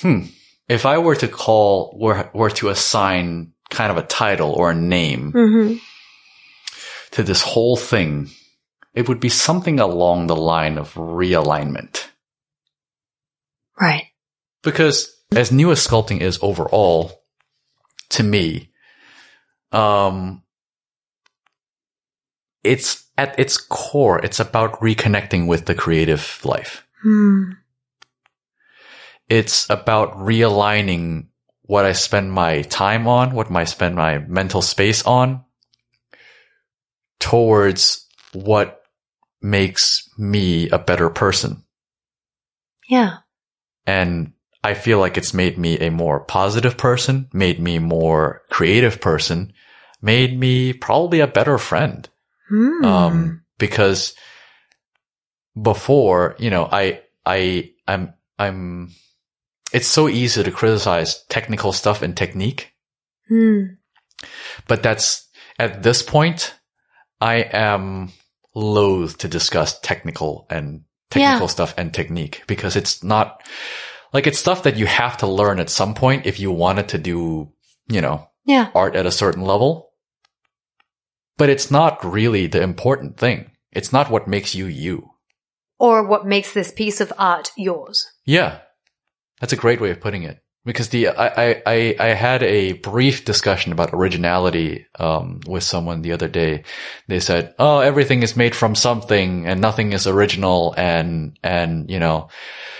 Hmm. 0.00 0.24
If 0.70 0.86
I 0.86 0.98
were 0.98 1.16
to 1.16 1.26
call, 1.26 1.98
were, 1.98 2.30
were 2.32 2.50
to 2.50 2.68
assign 2.68 3.54
kind 3.70 3.90
of 3.90 3.98
a 3.98 4.06
title 4.06 4.52
or 4.52 4.70
a 4.70 4.74
name 4.74 5.32
hmm 5.32 5.76
to 7.10 7.24
this 7.24 7.42
whole 7.42 7.76
thing, 7.76 8.30
it 8.94 9.08
would 9.08 9.18
be 9.18 9.28
something 9.28 9.80
along 9.80 10.28
the 10.28 10.36
line 10.36 10.78
of 10.78 10.94
realignment. 10.94 12.06
Right. 13.80 14.04
Because 14.62 15.12
as 15.32 15.50
new 15.50 15.72
as 15.72 15.84
sculpting 15.84 16.20
is 16.20 16.38
overall, 16.40 17.24
to 18.10 18.22
me, 18.22 18.70
um, 19.72 20.44
it's 22.62 23.06
at 23.18 23.36
its 23.40 23.56
core, 23.56 24.24
it's 24.24 24.38
about 24.38 24.80
reconnecting 24.80 25.48
with 25.48 25.66
the 25.66 25.74
creative 25.74 26.40
life. 26.44 26.86
Hmm. 27.02 27.54
It's 29.30 29.70
about 29.70 30.18
realigning 30.18 31.28
what 31.62 31.84
I 31.84 31.92
spend 31.92 32.32
my 32.32 32.62
time 32.62 33.06
on, 33.06 33.32
what 33.32 33.50
I 33.50 33.64
spend 33.64 33.94
my 33.94 34.18
mental 34.18 34.60
space 34.60 35.06
on 35.06 35.44
towards 37.20 38.08
what 38.32 38.82
makes 39.40 40.08
me 40.18 40.68
a 40.70 40.78
better 40.78 41.08
person. 41.10 41.62
Yeah. 42.88 43.18
And 43.86 44.32
I 44.64 44.74
feel 44.74 44.98
like 44.98 45.16
it's 45.16 45.32
made 45.32 45.58
me 45.58 45.78
a 45.78 45.90
more 45.90 46.20
positive 46.20 46.76
person, 46.76 47.28
made 47.32 47.60
me 47.60 47.78
more 47.78 48.42
creative 48.50 49.00
person, 49.00 49.52
made 50.02 50.38
me 50.38 50.72
probably 50.72 51.20
a 51.20 51.26
better 51.26 51.56
friend. 51.56 52.08
Hmm. 52.48 52.84
Um, 52.84 53.42
because 53.58 54.14
before, 55.60 56.34
you 56.38 56.50
know, 56.50 56.68
I, 56.70 57.02
I, 57.24 57.70
I'm, 57.86 58.14
I'm, 58.38 58.90
it's 59.72 59.86
so 59.88 60.08
easy 60.08 60.42
to 60.42 60.50
criticize 60.50 61.24
technical 61.28 61.72
stuff 61.72 62.02
and 62.02 62.16
technique, 62.16 62.72
Hmm. 63.28 63.74
but 64.66 64.82
that's 64.82 65.28
at 65.58 65.82
this 65.82 66.02
point, 66.02 66.54
I 67.20 67.36
am 67.52 68.12
loath 68.54 69.18
to 69.18 69.28
discuss 69.28 69.78
technical 69.80 70.46
and 70.50 70.82
technical 71.10 71.46
Yeah. 71.46 71.52
stuff 71.52 71.74
and 71.76 71.92
technique 71.92 72.42
because 72.46 72.76
it's 72.76 73.04
not 73.04 73.42
like 74.12 74.26
it's 74.26 74.38
stuff 74.38 74.62
that 74.64 74.76
you 74.76 74.86
have 74.86 75.16
to 75.18 75.26
learn 75.26 75.60
at 75.60 75.70
some 75.70 75.94
point 75.94 76.26
if 76.26 76.40
you 76.40 76.50
wanted 76.50 76.88
to 76.88 76.98
do, 76.98 77.52
you 77.88 78.00
know, 78.00 78.28
Yeah. 78.44 78.70
art 78.74 78.96
at 78.96 79.06
a 79.06 79.12
certain 79.12 79.42
level. 79.42 79.92
But 81.36 81.48
it's 81.50 81.70
not 81.70 82.04
really 82.04 82.46
the 82.46 82.62
important 82.62 83.16
thing. 83.18 83.50
It's 83.72 83.92
not 83.92 84.10
what 84.10 84.26
makes 84.26 84.54
you 84.54 84.66
you. 84.66 85.10
Or 85.78 86.02
what 86.06 86.26
makes 86.26 86.52
this 86.52 86.72
piece 86.72 87.00
of 87.00 87.12
art 87.18 87.50
yours. 87.56 88.04
Yeah. 88.24 88.58
That's 89.40 89.52
a 89.52 89.56
great 89.56 89.80
way 89.80 89.90
of 89.90 90.00
putting 90.00 90.22
it. 90.22 90.38
because 90.64 90.90
the 90.90 91.08
I, 91.08 91.62
I 91.66 91.96
I 91.98 92.08
had 92.08 92.42
a 92.42 92.72
brief 92.74 93.24
discussion 93.24 93.72
about 93.72 93.94
originality 93.94 94.86
um, 94.98 95.40
with 95.46 95.62
someone 95.62 96.02
the 96.02 96.12
other 96.12 96.28
day. 96.28 96.64
They 97.08 97.20
said, 97.20 97.54
"Oh, 97.58 97.78
everything 97.80 98.22
is 98.22 98.36
made 98.36 98.54
from 98.54 98.74
something, 98.74 99.46
and 99.46 99.60
nothing 99.60 99.92
is 99.94 100.06
original." 100.06 100.74
And 100.76 101.38
and 101.42 101.90
you 101.90 101.98
know, 101.98 102.28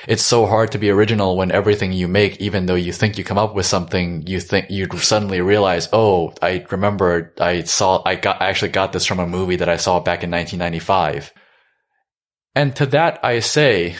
it's 0.06 0.22
so 0.22 0.44
hard 0.46 0.72
to 0.72 0.78
be 0.78 0.90
original 0.90 1.36
when 1.36 1.50
everything 1.50 1.92
you 1.92 2.06
make, 2.08 2.36
even 2.40 2.66
though 2.66 2.74
you 2.74 2.92
think 2.92 3.16
you 3.16 3.24
come 3.24 3.38
up 3.38 3.54
with 3.54 3.66
something, 3.66 4.26
you 4.26 4.40
think 4.40 4.70
you 4.70 4.86
suddenly 4.98 5.40
realize, 5.40 5.88
"Oh, 5.92 6.34
I 6.42 6.66
remember 6.70 7.32
I 7.40 7.62
saw 7.62 8.02
I 8.04 8.16
got 8.16 8.42
I 8.42 8.50
actually 8.50 8.72
got 8.72 8.92
this 8.92 9.06
from 9.06 9.20
a 9.20 9.26
movie 9.26 9.56
that 9.56 9.70
I 9.70 9.76
saw 9.78 10.00
back 10.00 10.22
in 10.22 10.30
1995." 10.30 11.32
And 12.54 12.76
to 12.76 12.84
that 12.86 13.24
I 13.24 13.40
say 13.40 13.96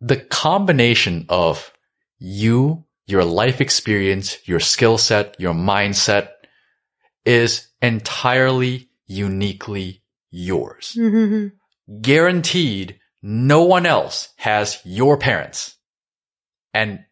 the 0.00 0.16
combination 0.16 1.26
of 1.28 1.72
you, 2.18 2.84
your 3.06 3.24
life 3.24 3.60
experience, 3.60 4.38
your 4.48 4.60
skill 4.60 4.98
set, 4.98 5.36
your 5.38 5.54
mindset 5.54 6.30
is 7.24 7.68
entirely 7.82 8.88
uniquely 9.06 10.02
yours. 10.30 10.96
Mm-hmm. 10.98 12.00
Guaranteed 12.00 12.98
no 13.22 13.62
one 13.64 13.84
else 13.84 14.30
has 14.36 14.80
your 14.84 15.18
parents. 15.18 15.76
And 16.72 17.04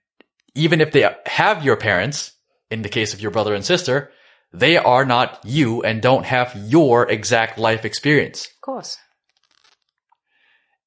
even 0.54 0.80
if 0.80 0.92
they 0.92 1.08
have 1.26 1.64
your 1.64 1.76
parents, 1.76 2.32
in 2.70 2.82
the 2.82 2.88
case 2.88 3.12
of 3.12 3.20
your 3.20 3.30
brother 3.30 3.54
and 3.54 3.64
sister, 3.64 4.10
they 4.52 4.76
are 4.76 5.04
not 5.04 5.40
you 5.44 5.82
and 5.82 6.00
don't 6.00 6.24
have 6.24 6.54
your 6.56 7.08
exact 7.10 7.58
life 7.58 7.84
experience. 7.84 8.46
Of 8.46 8.60
course. 8.62 8.98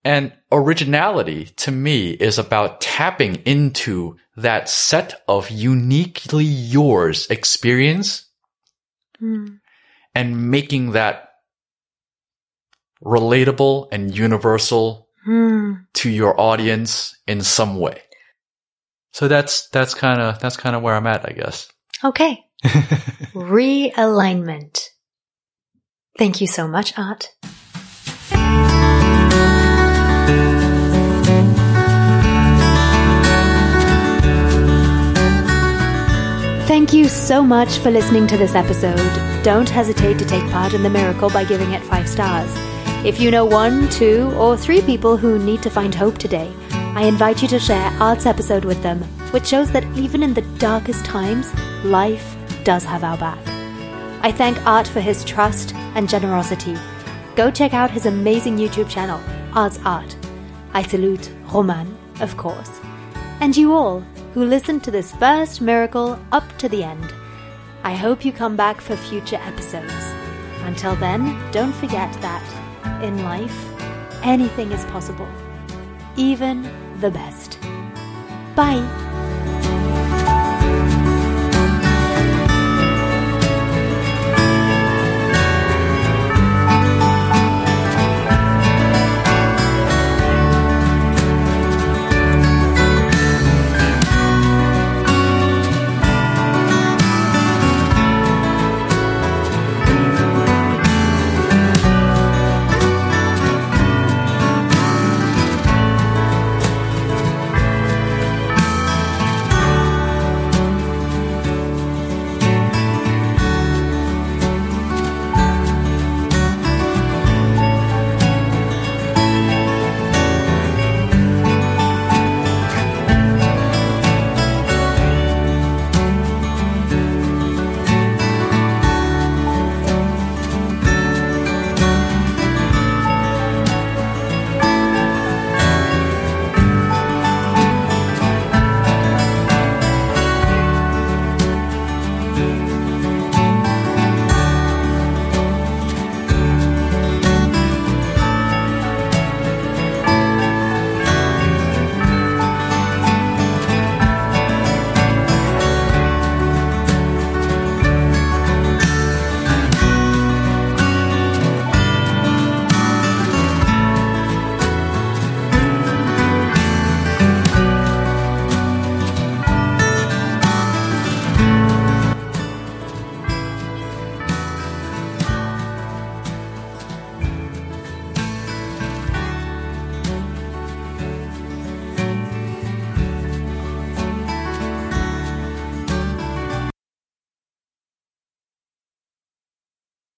And 0.03 0.33
originality 0.51 1.45
to 1.57 1.71
me 1.71 2.11
is 2.11 2.39
about 2.39 2.81
tapping 2.81 3.35
into 3.45 4.17
that 4.35 4.67
set 4.69 5.21
of 5.27 5.49
uniquely 5.51 6.43
yours 6.45 7.27
experience 7.29 8.25
Mm. 9.21 9.59
and 10.15 10.49
making 10.49 10.93
that 10.93 11.29
relatable 13.03 13.87
and 13.91 14.15
universal 14.17 15.07
Mm. 15.27 15.85
to 15.93 16.09
your 16.09 16.39
audience 16.41 17.15
in 17.27 17.41
some 17.41 17.77
way. 17.79 18.01
So 19.13 19.27
that's, 19.27 19.69
that's 19.69 19.93
kind 19.93 20.19
of, 20.19 20.39
that's 20.39 20.57
kind 20.57 20.75
of 20.75 20.81
where 20.81 20.95
I'm 20.95 21.05
at, 21.05 21.27
I 21.29 21.33
guess. 21.33 21.67
Okay. 22.03 22.43
Realignment. 23.33 24.79
Thank 26.17 26.41
you 26.41 26.47
so 26.47 26.67
much, 26.67 26.97
Art. 26.97 27.29
Thank 36.67 36.93
you 36.93 37.09
so 37.09 37.43
much 37.43 37.79
for 37.79 37.91
listening 37.91 38.27
to 38.27 38.37
this 38.37 38.55
episode. 38.55 39.43
Don't 39.43 39.67
hesitate 39.67 40.17
to 40.19 40.25
take 40.25 40.49
part 40.51 40.73
in 40.73 40.83
the 40.83 40.89
miracle 40.89 41.29
by 41.29 41.43
giving 41.43 41.71
it 41.71 41.83
five 41.83 42.07
stars. 42.07 42.49
If 43.05 43.19
you 43.19 43.29
know 43.29 43.43
one, 43.43 43.89
two, 43.89 44.31
or 44.37 44.55
three 44.55 44.81
people 44.81 45.17
who 45.17 45.37
need 45.37 45.61
to 45.63 45.69
find 45.69 45.93
hope 45.93 46.17
today, 46.17 46.53
I 46.71 47.03
invite 47.03 47.41
you 47.41 47.47
to 47.49 47.59
share 47.59 47.91
Art's 47.99 48.25
episode 48.25 48.63
with 48.63 48.81
them, 48.83 49.01
which 49.31 49.47
shows 49.47 49.71
that 49.71 49.83
even 49.97 50.23
in 50.23 50.33
the 50.33 50.43
darkest 50.59 51.03
times, 51.03 51.53
life 51.83 52.37
does 52.63 52.85
have 52.85 53.03
our 53.03 53.17
back. 53.17 53.39
I 54.23 54.31
thank 54.31 54.65
Art 54.65 54.87
for 54.87 55.01
his 55.01 55.25
trust 55.25 55.73
and 55.95 56.07
generosity. 56.07 56.77
Go 57.35 57.51
check 57.51 57.73
out 57.73 57.91
his 57.91 58.05
amazing 58.05 58.57
YouTube 58.57 58.87
channel, 58.87 59.19
Art's 59.53 59.79
Art. 59.83 60.15
I 60.73 60.83
salute 60.83 61.31
Romane, 61.51 61.97
of 62.21 62.37
course. 62.37 62.79
And 63.41 63.57
you 63.57 63.73
all 63.73 64.05
who 64.33 64.45
listened 64.45 64.83
to 64.83 64.91
this 64.91 65.11
first 65.13 65.61
miracle 65.61 66.19
up 66.31 66.57
to 66.57 66.69
the 66.69 66.83
end. 66.83 67.13
I 67.83 67.95
hope 67.95 68.23
you 68.23 68.31
come 68.31 68.55
back 68.55 68.79
for 68.79 68.95
future 68.95 69.39
episodes. 69.41 69.93
Until 70.63 70.95
then, 70.95 71.37
don't 71.51 71.73
forget 71.73 72.11
that 72.21 72.43
in 73.03 73.23
life, 73.23 73.57
anything 74.23 74.71
is 74.71 74.85
possible, 74.85 75.27
even 76.15 76.63
the 76.99 77.11
best. 77.11 77.59
Bye. 78.55 79.20